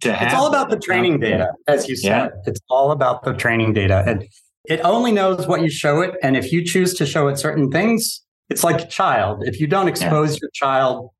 to 0.00 0.14
have. 0.14 0.28
It's 0.28 0.34
all 0.34 0.46
about 0.46 0.70
the 0.70 0.78
training 0.78 1.20
data, 1.20 1.52
as 1.68 1.88
you 1.88 1.96
said. 1.96 2.08
Yeah. 2.08 2.28
It's 2.46 2.60
all 2.70 2.90
about 2.90 3.24
the 3.24 3.34
training 3.34 3.74
data, 3.74 4.02
and 4.06 4.24
it 4.64 4.80
only 4.80 5.12
knows 5.12 5.46
what 5.46 5.60
you 5.60 5.68
show 5.68 6.00
it. 6.00 6.14
And 6.22 6.36
if 6.36 6.52
you 6.52 6.64
choose 6.64 6.94
to 6.94 7.06
show 7.06 7.28
it 7.28 7.38
certain 7.38 7.70
things, 7.70 8.22
it's 8.48 8.64
like 8.64 8.80
a 8.80 8.86
child. 8.86 9.42
If 9.44 9.60
you 9.60 9.66
don't 9.66 9.88
expose 9.88 10.32
yeah. 10.32 10.38
your 10.42 10.50
child 10.54 11.10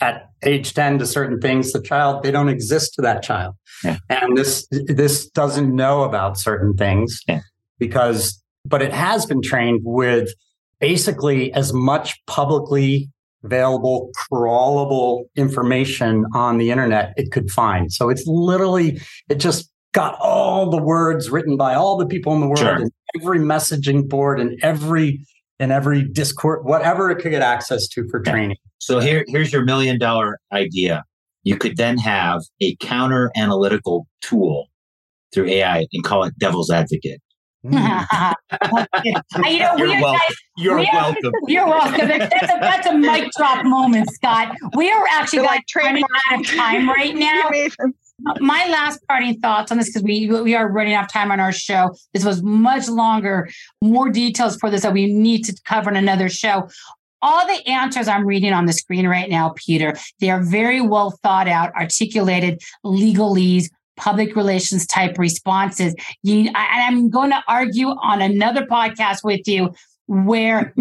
at 0.00 0.30
age 0.42 0.72
10 0.72 0.98
to 0.98 1.06
certain 1.06 1.38
things 1.40 1.72
the 1.72 1.82
child 1.82 2.22
they 2.22 2.30
don't 2.30 2.48
exist 2.48 2.94
to 2.94 3.02
that 3.02 3.22
child 3.22 3.54
yeah. 3.84 3.98
and 4.08 4.36
this 4.36 4.66
this 4.70 5.28
doesn't 5.28 5.74
know 5.74 6.04
about 6.04 6.38
certain 6.38 6.74
things 6.74 7.20
yeah. 7.28 7.40
because 7.78 8.39
but 8.64 8.82
it 8.82 8.92
has 8.92 9.26
been 9.26 9.42
trained 9.42 9.80
with 9.84 10.32
basically 10.80 11.52
as 11.52 11.72
much 11.72 12.24
publicly 12.26 13.10
available 13.42 14.10
crawlable 14.30 15.24
information 15.36 16.24
on 16.34 16.58
the 16.58 16.70
internet 16.70 17.14
it 17.16 17.32
could 17.32 17.50
find. 17.50 17.92
So 17.92 18.08
it's 18.08 18.26
literally, 18.26 19.00
it 19.28 19.36
just 19.36 19.70
got 19.92 20.18
all 20.20 20.70
the 20.70 20.80
words 20.80 21.30
written 21.30 21.56
by 21.56 21.74
all 21.74 21.96
the 21.96 22.06
people 22.06 22.34
in 22.34 22.40
the 22.40 22.46
world 22.46 22.58
sure. 22.58 22.74
and 22.74 22.90
every 23.20 23.38
messaging 23.38 24.08
board 24.08 24.40
and 24.40 24.58
every 24.62 25.24
and 25.58 25.72
every 25.72 26.02
discord 26.02 26.64
whatever 26.64 27.10
it 27.10 27.16
could 27.16 27.30
get 27.30 27.42
access 27.42 27.88
to 27.88 28.06
for 28.08 28.20
training 28.20 28.56
so 28.78 29.00
here 29.00 29.24
here's 29.28 29.52
your 29.52 29.64
million 29.64 29.98
dollar 29.98 30.38
idea 30.52 31.02
you 31.42 31.56
could 31.56 31.76
then 31.76 31.98
have 31.98 32.40
a 32.62 32.76
counter 32.76 33.32
analytical 33.36 34.06
tool 34.20 34.68
through 35.34 35.48
ai 35.48 35.86
and 35.92 36.04
call 36.04 36.22
it 36.22 36.32
devil's 36.38 36.70
advocate 36.70 37.20
Mm. 37.64 38.34
you 39.04 39.12
know, 39.60 39.76
you're, 39.76 39.88
welcome. 39.88 40.00
Guys, 40.02 40.36
you're 40.56 40.78
we 40.78 40.88
welcome. 40.92 41.32
you're 41.46 41.66
welcome. 41.66 42.08
That's 42.08 42.34
a, 42.34 42.58
that's 42.60 42.86
a 42.86 42.96
mic 42.96 43.30
drop 43.36 43.64
moment, 43.64 44.10
Scott. 44.10 44.56
We 44.74 44.90
are 44.90 45.04
actually 45.10 45.42
like 45.42 45.64
running 45.76 46.04
out 46.30 46.40
of 46.40 46.46
time 46.46 46.88
right 46.88 47.14
now. 47.14 47.50
My 48.38 48.66
last 48.68 49.00
parting 49.08 49.40
thoughts 49.40 49.72
on 49.72 49.78
this, 49.78 49.88
because 49.88 50.02
we 50.02 50.28
we 50.28 50.54
are 50.54 50.70
running 50.70 50.94
out 50.94 51.04
of 51.04 51.12
time 51.12 51.30
on 51.30 51.40
our 51.40 51.52
show. 51.52 51.94
This 52.12 52.24
was 52.24 52.42
much 52.42 52.88
longer, 52.88 53.48
more 53.82 54.10
details 54.10 54.56
for 54.56 54.70
this 54.70 54.82
that 54.82 54.92
we 54.92 55.12
need 55.12 55.44
to 55.44 55.58
cover 55.64 55.90
in 55.90 55.96
another 55.96 56.28
show 56.28 56.68
all 57.22 57.46
the 57.46 57.66
answers 57.68 58.08
I'm 58.08 58.26
reading 58.26 58.52
on 58.52 58.66
the 58.66 58.72
screen 58.72 59.06
right 59.06 59.28
now, 59.28 59.52
Peter, 59.56 59.94
they 60.20 60.30
are 60.30 60.42
very 60.42 60.80
well 60.80 61.10
thought 61.22 61.48
out, 61.48 61.70
articulated 61.74 62.62
legalese, 62.84 63.68
public 64.00 64.34
relations 64.34 64.86
type 64.86 65.18
responses. 65.18 65.94
You, 66.22 66.50
I, 66.54 66.86
I'm 66.86 67.10
going 67.10 67.30
to 67.30 67.42
argue 67.46 67.88
on 67.88 68.20
another 68.20 68.66
podcast 68.66 69.22
with 69.22 69.46
you 69.46 69.74
where 70.06 70.74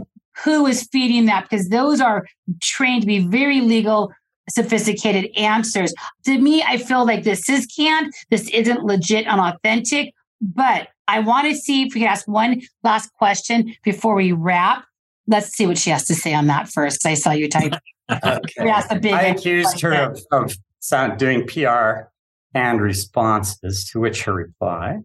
who 0.44 0.66
is 0.66 0.88
feeding 0.92 1.26
that 1.26 1.48
because 1.50 1.70
those 1.70 2.02
are 2.02 2.26
trained 2.62 3.02
to 3.02 3.08
be 3.08 3.20
very 3.20 3.62
legal 3.62 4.12
sophisticated 4.50 5.30
answers 5.38 5.94
to 6.26 6.40
me 6.40 6.64
i 6.64 6.76
feel 6.76 7.06
like 7.06 7.24
this 7.24 7.48
is 7.50 7.68
canned 7.68 8.12
this 8.32 8.50
isn't 8.50 8.84
legit 8.84 9.28
and 9.28 9.40
authentic 9.40 10.12
but 10.42 10.88
i 11.08 11.20
want 11.20 11.48
to 11.48 11.56
see 11.56 11.84
if 11.84 11.94
we 11.94 12.00
can 12.00 12.10
ask 12.10 12.28
one 12.28 12.60
last 12.84 13.14
question 13.14 13.76
before 13.84 14.16
we 14.16 14.32
wrap 14.32 14.84
let's 15.28 15.56
see 15.56 15.68
what 15.68 15.78
she 15.78 15.92
has 15.92 16.06
to 16.06 16.16
say 16.16 16.34
on 16.34 16.48
that 16.48 16.68
first 16.68 17.00
because 17.04 17.12
i 17.12 17.14
saw 17.14 17.32
you 17.32 17.48
type 17.48 17.74
okay. 18.24 19.00
big 19.00 19.14
i 19.14 19.22
accused 19.36 19.80
her 19.82 19.94
of, 19.94 20.20
of 20.32 21.18
doing 21.18 21.46
pr 21.46 22.10
and 22.54 22.82
responses, 22.82 23.88
to 23.92 24.00
which 24.00 24.24
her 24.24 24.34
reply 24.34 24.98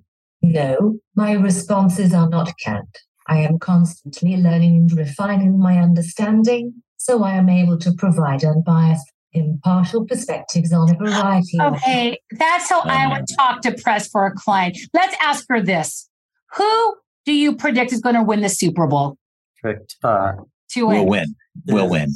No, 0.43 0.99
my 1.15 1.33
responses 1.33 2.13
are 2.15 2.29
not 2.29 2.53
canned. 2.63 2.97
I 3.27 3.39
am 3.39 3.59
constantly 3.59 4.37
learning 4.37 4.77
and 4.77 4.93
refining 4.93 5.59
my 5.59 5.79
understanding, 5.79 6.75
so 6.97 7.23
I 7.23 7.33
am 7.35 7.49
able 7.49 7.79
to 7.79 7.93
provide 7.93 8.45
unbiased 8.45 9.11
impartial 9.33 10.05
perspectives 10.05 10.73
on 10.73 10.91
a 10.91 10.97
variety 10.97 11.59
of 11.61 11.75
Okay, 11.75 12.19
that's 12.33 12.69
how 12.71 12.83
I 12.83 13.09
would 13.09 13.25
talk 13.37 13.63
to 13.63 13.73
press 13.73 14.09
for 14.09 14.27
a 14.27 14.33
client. 14.33 14.77
Let's 14.93 15.17
ask 15.21 15.45
her 15.49 15.61
this: 15.61 16.09
Who 16.57 16.95
do 17.25 17.33
you 17.33 17.57
predict 17.57 17.93
is 17.93 18.01
going 18.01 18.15
to 18.15 18.23
win 18.23 18.43
the 18.43 18.49
Super 18.49 18.87
Bowl? 18.87 19.17
Tricked. 19.61 19.97
Uh, 20.05 20.33
To 20.73 20.87
We'll 20.87 21.07
win. 21.07 21.09
win. 21.09 21.35
We'll 21.67 21.89
win. 21.89 22.09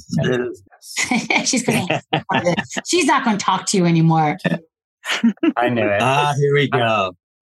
She's 1.44 1.62
going 1.64 1.86
to. 1.88 2.02
She's 2.86 3.06
not 3.06 3.24
going 3.24 3.38
to 3.38 3.44
talk 3.44 3.66
to 3.68 3.76
you 3.78 3.86
anymore. 3.86 4.36
I 5.56 5.68
knew 5.68 5.86
it. 5.86 6.00
Ah, 6.02 6.34
here 6.38 6.54
we 6.54 6.68
go. 6.68 7.12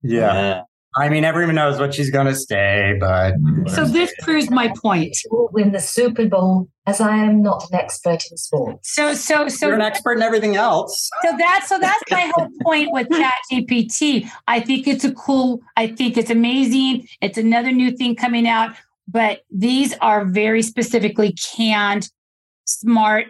yeah. 0.02 0.62
I 0.96 1.08
mean, 1.10 1.22
everyone 1.22 1.54
knows 1.54 1.78
what 1.78 1.94
she's 1.94 2.10
going 2.10 2.26
to 2.26 2.34
say, 2.34 2.96
but 2.98 3.34
So 3.68 3.84
this 3.84 4.12
proves 4.22 4.50
my 4.50 4.72
point. 4.82 5.16
will 5.30 5.48
win 5.52 5.70
the 5.70 5.78
Super 5.80 6.26
Bowl, 6.26 6.68
as 6.86 7.00
I 7.00 7.14
am 7.18 7.40
not 7.42 7.68
an 7.70 7.78
expert 7.78 8.24
in 8.28 8.36
sports. 8.36 8.94
So 8.94 9.14
so 9.14 9.48
so 9.48 9.66
you're 9.66 9.76
an 9.76 9.82
expert 9.82 10.14
in 10.14 10.22
everything 10.22 10.56
else. 10.56 11.08
So 11.22 11.36
that's 11.38 11.68
so 11.68 11.78
that's 11.78 12.02
my 12.10 12.32
whole 12.34 12.48
point 12.62 12.90
with 12.90 13.06
ChatGPT. 13.10 14.28
I 14.48 14.60
think 14.60 14.88
it's 14.88 15.04
a 15.04 15.12
cool. 15.12 15.60
I 15.76 15.86
think 15.88 16.16
it's 16.16 16.30
amazing. 16.30 17.06
It's 17.20 17.38
another 17.38 17.70
new 17.70 17.92
thing 17.92 18.16
coming 18.16 18.48
out, 18.48 18.74
but 19.06 19.42
these 19.50 19.94
are 20.00 20.24
very 20.24 20.62
specifically 20.62 21.32
canned, 21.32 22.10
smart 22.64 23.26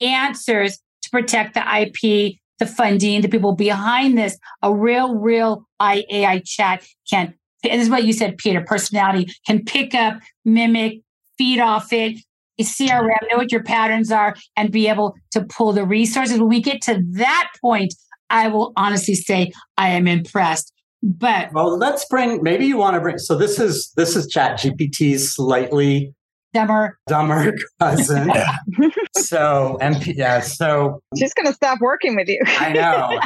answers 0.00 0.78
to 1.02 1.10
protect 1.10 1.54
the 1.54 1.62
IP, 1.80 2.36
the 2.58 2.66
funding, 2.66 3.20
the 3.20 3.28
people 3.28 3.54
behind 3.54 4.16
this. 4.16 4.38
A 4.62 4.74
real, 4.74 5.16
real 5.16 5.66
AI 5.80 6.42
chat 6.44 6.84
can. 7.08 7.34
And 7.64 7.80
this 7.80 7.86
is 7.86 7.90
what 7.90 8.04
you 8.04 8.12
said, 8.12 8.38
Peter. 8.38 8.62
Personality 8.62 9.32
can 9.46 9.64
pick 9.64 9.94
up, 9.94 10.18
mimic, 10.44 11.00
feed 11.36 11.58
off 11.58 11.92
it. 11.92 12.18
CRM, 12.60 13.08
know 13.30 13.36
what 13.36 13.52
your 13.52 13.62
patterns 13.62 14.10
are, 14.10 14.34
and 14.56 14.72
be 14.72 14.88
able 14.88 15.14
to 15.32 15.44
pull 15.44 15.72
the 15.72 15.84
resources. 15.84 16.38
When 16.38 16.48
we 16.48 16.62
get 16.62 16.80
to 16.82 17.02
that 17.12 17.48
point, 17.60 17.92
I 18.30 18.48
will 18.48 18.72
honestly 18.76 19.14
say 19.14 19.52
I 19.76 19.90
am 19.90 20.06
impressed. 20.06 20.72
But 21.02 21.52
Well, 21.52 21.76
let's 21.76 22.06
bring. 22.06 22.42
Maybe 22.42 22.66
you 22.66 22.78
want 22.78 22.94
to 22.94 23.00
bring. 23.00 23.18
So 23.18 23.36
this 23.36 23.60
is 23.60 23.92
this 23.96 24.16
is 24.16 24.26
Chat 24.26 24.58
GPT's 24.58 25.34
slightly 25.34 26.14
dumber, 26.56 26.98
dumber 27.06 27.54
cousin. 27.80 28.30
so 29.16 29.78
MP, 29.80 30.14
yeah. 30.16 30.40
So 30.40 31.00
She's 31.16 31.34
going 31.34 31.46
to 31.46 31.52
stop 31.52 31.80
working 31.80 32.16
with 32.16 32.28
you. 32.28 32.40
I 32.46 32.72
know. 32.72 33.20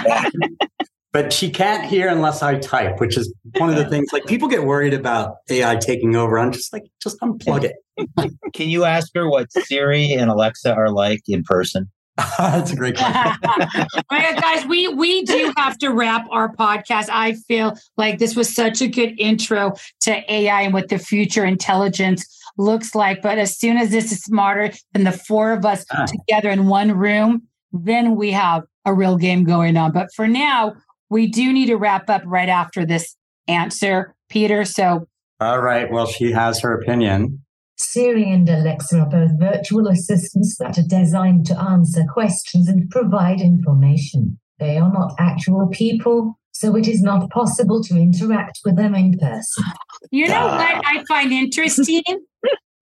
But 1.13 1.33
she 1.33 1.51
can't 1.51 1.85
hear 1.85 2.09
unless 2.09 2.41
I 2.41 2.61
type, 2.61 3.01
which 3.01 3.17
is 3.19 3.35
one 3.59 3.69
of 3.69 3.75
the 3.75 3.85
things. 3.85 4.13
Like 4.13 4.27
people 4.27 4.47
get 4.47 4.63
worried 4.63 4.95
about 4.95 5.39
AI 5.51 5.75
taking 5.75 6.15
over. 6.15 6.39
I'm 6.39 6.53
just 6.53 6.73
like, 6.73 6.85
just 7.03 7.19
unplug 7.19 7.65
it. 7.65 8.33
Can 8.53 8.69
you 8.69 8.85
ask 8.85 9.11
her 9.17 9.29
what 9.29 9.49
Siri 9.53 10.13
and 10.13 10.31
Alexa 10.31 10.73
are 10.73 10.89
like 10.89 11.23
in 11.27 11.43
person? 11.43 11.91
That's 12.39 12.71
a 12.71 12.77
great 12.77 12.97
question. 12.97 13.87
Well, 14.11 14.41
guys, 14.41 14.67
we 14.67 14.89
we 14.89 15.23
do 15.23 15.53
have 15.57 15.79
to 15.79 15.89
wrap 15.89 16.27
our 16.31 16.55
podcast. 16.55 17.09
I 17.11 17.33
feel 17.49 17.77
like 17.97 18.19
this 18.19 18.37
was 18.37 18.55
such 18.55 18.81
a 18.81 18.89
good 18.89 19.19
intro 19.19 19.73
to 20.03 20.33
AI 20.33 20.63
and 20.63 20.75
what 20.75 20.89
the 20.89 20.99
future 20.99 21.45
intelligence 21.45 22.27
looks 22.59 22.95
like. 22.95 23.23
But 23.23 23.39
as 23.39 23.59
soon 23.59 23.77
as 23.77 23.91
this 23.91 24.13
is 24.13 24.21
smarter 24.23 24.73
than 24.93 25.05
the 25.05 25.13
four 25.13 25.53
of 25.53 25.65
us 25.65 25.85
Ah. 25.91 26.07
together 26.07 26.51
in 26.51 26.67
one 26.67 26.93
room, 26.93 27.43
then 27.73 28.17
we 28.17 28.33
have 28.33 28.65
a 28.85 28.93
real 28.95 29.17
game 29.17 29.45
going 29.45 29.77
on. 29.77 29.93
But 29.93 30.09
for 30.15 30.27
now, 30.27 30.75
we 31.09 31.27
do 31.27 31.53
need 31.53 31.67
to 31.67 31.77
wrap 31.77 32.09
up 32.11 32.23
right 32.25 32.49
after 32.49 32.85
this 32.87 33.17
answer, 33.49 34.15
Peter. 34.29 34.65
So 34.65 35.07
All 35.41 35.61
right. 35.61 35.91
Well, 35.91 36.07
she 36.07 36.33
has 36.33 36.61
her 36.61 36.75
opinion. 36.75 37.41
Siri 37.77 38.31
and 38.31 38.47
Alexa 38.47 39.01
are 39.01 39.09
both 39.09 39.39
virtual 39.41 39.89
assistants 39.89 40.59
that 40.59 40.77
are 40.77 40.83
designed 40.87 41.47
to 41.47 41.59
answer 41.59 42.05
questions 42.13 42.69
and 42.69 42.91
provide 42.91 43.41
information. 43.41 44.39
They 44.59 44.77
are 44.77 44.93
not 44.93 45.15
actual 45.19 45.67
people, 45.69 46.39
so 46.61 46.77
it 46.77 46.87
is 46.87 47.01
not 47.03 47.31
possible 47.31 47.83
to 47.85 47.97
interact 47.97 48.61
with 48.65 48.77
them 48.77 48.95
in 48.95 49.19
person. 49.19 49.65
You 50.11 50.29
know 50.29 50.47
Ah. 50.49 50.57
what 50.59 50.85
I 50.87 51.05
find 51.09 51.33
interesting? 51.33 52.03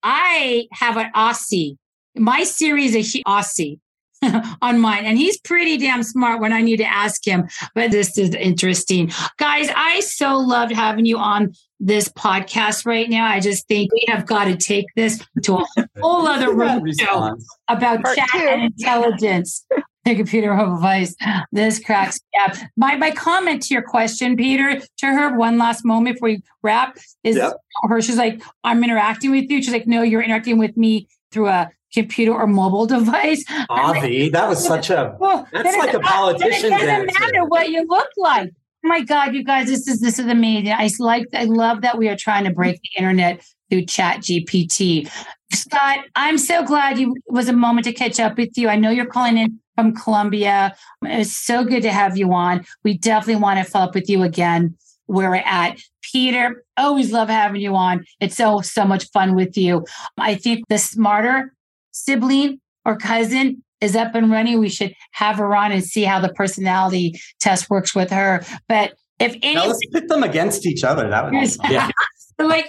I 0.03 0.67
have 0.71 0.97
an 0.97 1.11
Aussie. 1.15 1.75
My 2.15 2.43
Siri's 2.43 2.95
is 2.95 3.15
a 3.15 3.23
Aussie 3.23 3.79
on 4.61 4.79
mine, 4.79 5.03
and 5.05 5.17
he's 5.17 5.37
pretty 5.41 5.77
damn 5.77 6.03
smart 6.03 6.39
when 6.39 6.53
I 6.53 6.61
need 6.61 6.77
to 6.77 6.85
ask 6.85 7.25
him. 7.27 7.47
But 7.73 7.91
this 7.91 8.17
is 8.17 8.33
interesting. 8.35 9.11
Guys, 9.37 9.69
I 9.75 9.99
so 9.99 10.37
loved 10.37 10.71
having 10.71 11.05
you 11.05 11.17
on 11.17 11.51
this 11.81 12.07
podcast 12.07 12.85
right 12.85 13.09
now. 13.09 13.25
I 13.25 13.39
just 13.41 13.67
think 13.67 13.91
we 13.91 14.05
have 14.07 14.25
got 14.25 14.45
to 14.45 14.55
take 14.55 14.85
this 14.95 15.21
to 15.43 15.55
a 15.57 15.65
whole 15.99 16.25
other 16.35 16.55
That 16.55 16.81
room 17.11 17.37
about 17.67 18.03
Part 18.03 18.15
chat 18.15 18.29
two. 18.31 18.37
and 18.39 18.61
intelligence. 18.63 19.65
Hey, 20.05 20.15
computer 20.15 20.53
advice. 20.53 21.15
This 21.51 21.79
cracks 21.79 22.19
me 22.31 22.43
up. 22.43 22.55
My 22.77 22.95
my 22.95 23.11
comment 23.11 23.63
to 23.63 23.73
your 23.73 23.83
question, 23.83 24.37
Peter, 24.37 24.79
to 24.79 25.05
her 25.07 25.35
one 25.35 25.57
last 25.57 25.83
moment 25.83 26.15
before 26.15 26.29
we 26.29 26.43
wrap 26.61 26.97
is 27.23 27.35
Yep. 27.37 27.53
her. 27.89 28.01
She's 28.01 28.17
like, 28.17 28.41
"I'm 28.63 28.83
interacting 28.83 29.31
with 29.31 29.49
you." 29.49 29.61
She's 29.61 29.73
like, 29.73 29.87
"No, 29.87 30.03
you're 30.03 30.21
interacting 30.21 30.59
with 30.59 30.77
me 30.77 31.07
through 31.31 31.47
a 31.47 31.71
computer 31.91 32.33
or 32.33 32.45
mobile 32.45 32.85
device." 32.85 33.43
Avi, 33.69 34.29
that 34.29 34.47
was 34.47 34.63
such 34.63 34.91
a. 34.91 35.17
That's 35.51 35.75
like 35.77 35.89
a 35.89 35.93
then 35.93 36.01
politician's 36.01 36.63
It 36.65 36.69
doesn't 36.69 37.11
matter 37.19 37.45
what 37.47 37.69
you 37.69 37.85
look 37.87 38.09
like. 38.17 38.51
Oh 38.85 38.87
my 38.87 39.01
God, 39.01 39.33
you 39.33 39.43
guys, 39.43 39.67
this 39.67 39.87
is 39.87 40.01
this 40.01 40.19
is 40.19 40.27
amazing. 40.27 40.71
I 40.71 40.87
like, 40.99 41.25
I 41.33 41.45
love 41.45 41.81
that 41.81 41.97
we 41.97 42.07
are 42.09 42.15
trying 42.15 42.43
to 42.43 42.51
break 42.51 42.79
the 42.79 42.89
internet 42.99 43.43
through 43.71 43.85
Chat 43.87 44.19
GPT. 44.19 45.09
Scott, 45.51 45.99
I'm 46.15 46.37
so 46.37 46.63
glad 46.63 46.99
you 46.99 47.15
it 47.15 47.33
was 47.33 47.49
a 47.49 47.53
moment 47.53 47.85
to 47.85 47.93
catch 47.93 48.19
up 48.19 48.37
with 48.37 48.55
you. 48.55 48.69
I 48.69 48.75
know 48.75 48.91
you're 48.91 49.07
calling 49.07 49.39
in 49.39 49.59
from 49.75 49.93
Colombia. 49.93 50.75
It's 51.03 51.35
so 51.35 51.63
good 51.63 51.83
to 51.83 51.91
have 51.91 52.17
you 52.17 52.33
on. 52.33 52.65
We 52.83 52.97
definitely 52.97 53.41
want 53.41 53.59
to 53.59 53.69
follow 53.69 53.87
up 53.87 53.95
with 53.95 54.09
you 54.09 54.23
again 54.23 54.75
where 55.07 55.29
we're 55.29 55.35
at. 55.37 55.79
Peter, 56.01 56.63
always 56.77 57.11
love 57.11 57.29
having 57.29 57.61
you 57.61 57.75
on. 57.75 58.05
It's 58.19 58.35
so 58.35 58.61
so 58.61 58.85
much 58.85 59.09
fun 59.11 59.35
with 59.35 59.57
you. 59.57 59.85
I 60.17 60.35
think 60.35 60.67
the 60.69 60.77
smarter 60.77 61.53
sibling 61.91 62.59
or 62.85 62.97
cousin 62.97 63.63
is 63.81 63.95
up 63.95 64.15
and 64.15 64.31
running. 64.31 64.59
We 64.59 64.69
should 64.69 64.93
have 65.11 65.37
her 65.37 65.55
on 65.55 65.71
and 65.71 65.83
see 65.83 66.03
how 66.03 66.19
the 66.19 66.29
personality 66.29 67.19
test 67.39 67.69
works 67.69 67.93
with 67.93 68.09
her. 68.11 68.43
But 68.67 68.93
if 69.19 69.35
any 69.41 69.55
Now 69.55 69.67
let's 69.67 69.79
pit 69.93 70.07
them 70.07 70.23
against 70.23 70.65
each 70.65 70.83
other. 70.83 71.09
That 71.09 71.31
would. 71.31 71.71
Yeah. 71.71 71.89
like 72.39 72.67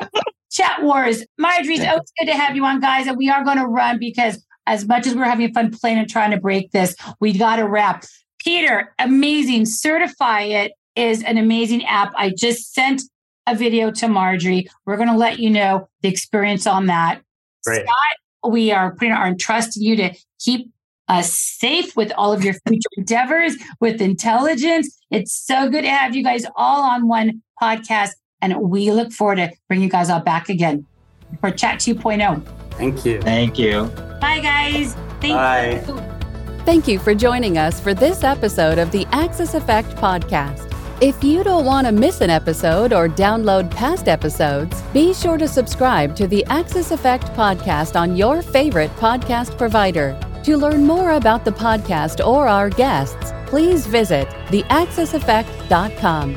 chat 0.51 0.83
wars. 0.83 1.25
Marjorie's 1.39 1.85
always 1.85 2.11
good 2.19 2.27
to 2.27 2.35
have 2.35 2.57
you 2.57 2.65
on, 2.65 2.81
guys. 2.81 3.07
And 3.07 3.17
we 3.17 3.29
are 3.29 3.45
going 3.45 3.59
to 3.59 3.67
run 3.67 3.99
because 3.99 4.45
as 4.67 4.87
much 4.87 5.07
as 5.07 5.15
we're 5.15 5.25
having 5.25 5.53
fun 5.53 5.71
playing 5.71 5.99
and 5.99 6.09
trying 6.09 6.31
to 6.33 6.37
break 6.39 6.71
this, 6.73 6.95
we 7.21 7.33
got 7.33 7.57
to 7.57 7.69
wrap. 7.69 8.05
Peter, 8.39 8.95
amazing. 8.99 9.63
Certifyit 9.63 10.71
is 10.95 11.23
an 11.23 11.39
amazing 11.39 11.85
app. 11.85 12.13
I 12.17 12.31
just 12.37 12.75
sent 12.75 13.03
a 13.47 13.55
video 13.55 13.91
to 13.93 14.09
Marjorie. 14.09 14.69
We're 14.85 14.97
going 14.97 15.09
to 15.09 15.17
let 15.17 15.39
you 15.39 15.51
know 15.51 15.89
the 16.03 16.09
experience 16.09 16.67
on 16.67 16.87
that. 16.87 17.23
Great. 17.65 17.83
Scott, 17.83 18.53
we 18.53 18.73
are 18.73 18.95
putting 18.95 19.13
our 19.13 19.35
trust 19.35 19.77
in 19.77 19.83
you 19.83 19.97
to 19.97 20.15
keep 20.41 20.71
us 21.09 21.33
safe 21.33 21.97
with 21.97 22.13
all 22.17 22.33
of 22.33 22.43
your 22.43 22.55
future 22.67 22.89
endeavors 22.97 23.57
with 23.81 24.01
intelligence. 24.01 24.99
It's 25.11 25.33
so 25.33 25.71
good 25.71 25.83
to 25.83 25.91
have 25.91 26.17
you 26.17 26.25
guys 26.25 26.45
all 26.57 26.83
on 26.83 27.07
one 27.07 27.43
podcast. 27.61 28.11
And 28.43 28.57
we 28.61 28.91
look 28.91 29.13
forward 29.13 29.37
to 29.37 29.53
bringing 29.69 29.85
you 29.85 29.91
guys 29.91 30.11
all 30.11 30.21
back 30.21 30.49
again 30.49 30.87
for 31.41 31.51
Chat 31.51 31.79
2.0. 31.79 32.66
Thank 32.77 33.05
you. 33.05 33.21
Thank 33.23 33.59
you. 33.59 33.85
Bye, 34.21 34.41
guys. 34.41 34.95
Thank 35.21 35.35
Bye. 35.35 35.85
you. 35.87 36.03
Thank 36.65 36.89
you 36.89 36.99
for 36.99 37.15
joining 37.15 37.59
us 37.59 37.81
for 37.81 37.95
this 37.95 38.25
episode 38.25 38.79
of 38.79 38.91
the 38.91 39.07
Axis 39.13 39.55
Effect 39.55 39.91
podcast. 39.97 40.73
If 41.01 41.23
you 41.23 41.45
don't 41.45 41.67
want 41.67 41.87
to 41.87 41.93
miss 41.93 42.23
an 42.23 42.31
episode 42.31 42.93
or 42.93 43.09
download 43.09 43.71
past 43.71 44.09
episodes, 44.09 44.81
be 44.93 45.13
sure 45.13 45.37
to 45.37 45.47
subscribe 45.47 46.17
to 46.17 46.27
the 46.27 46.45
Axis 46.47 46.91
Effect 46.91 47.27
podcast 47.35 48.01
on 48.01 48.17
your 48.17 48.41
favorite 48.43 48.91
podcast 48.97 49.59
provider. 49.59 50.19
To 50.45 50.57
learn 50.57 50.85
more 50.85 51.13
about 51.13 51.45
the 51.45 51.53
podcast 51.53 52.27
or 52.27 52.49
our 52.49 52.71
guests, 52.71 53.33
please 53.47 53.87
visit 53.87 54.27
theaxiseffect.com. 54.49 56.37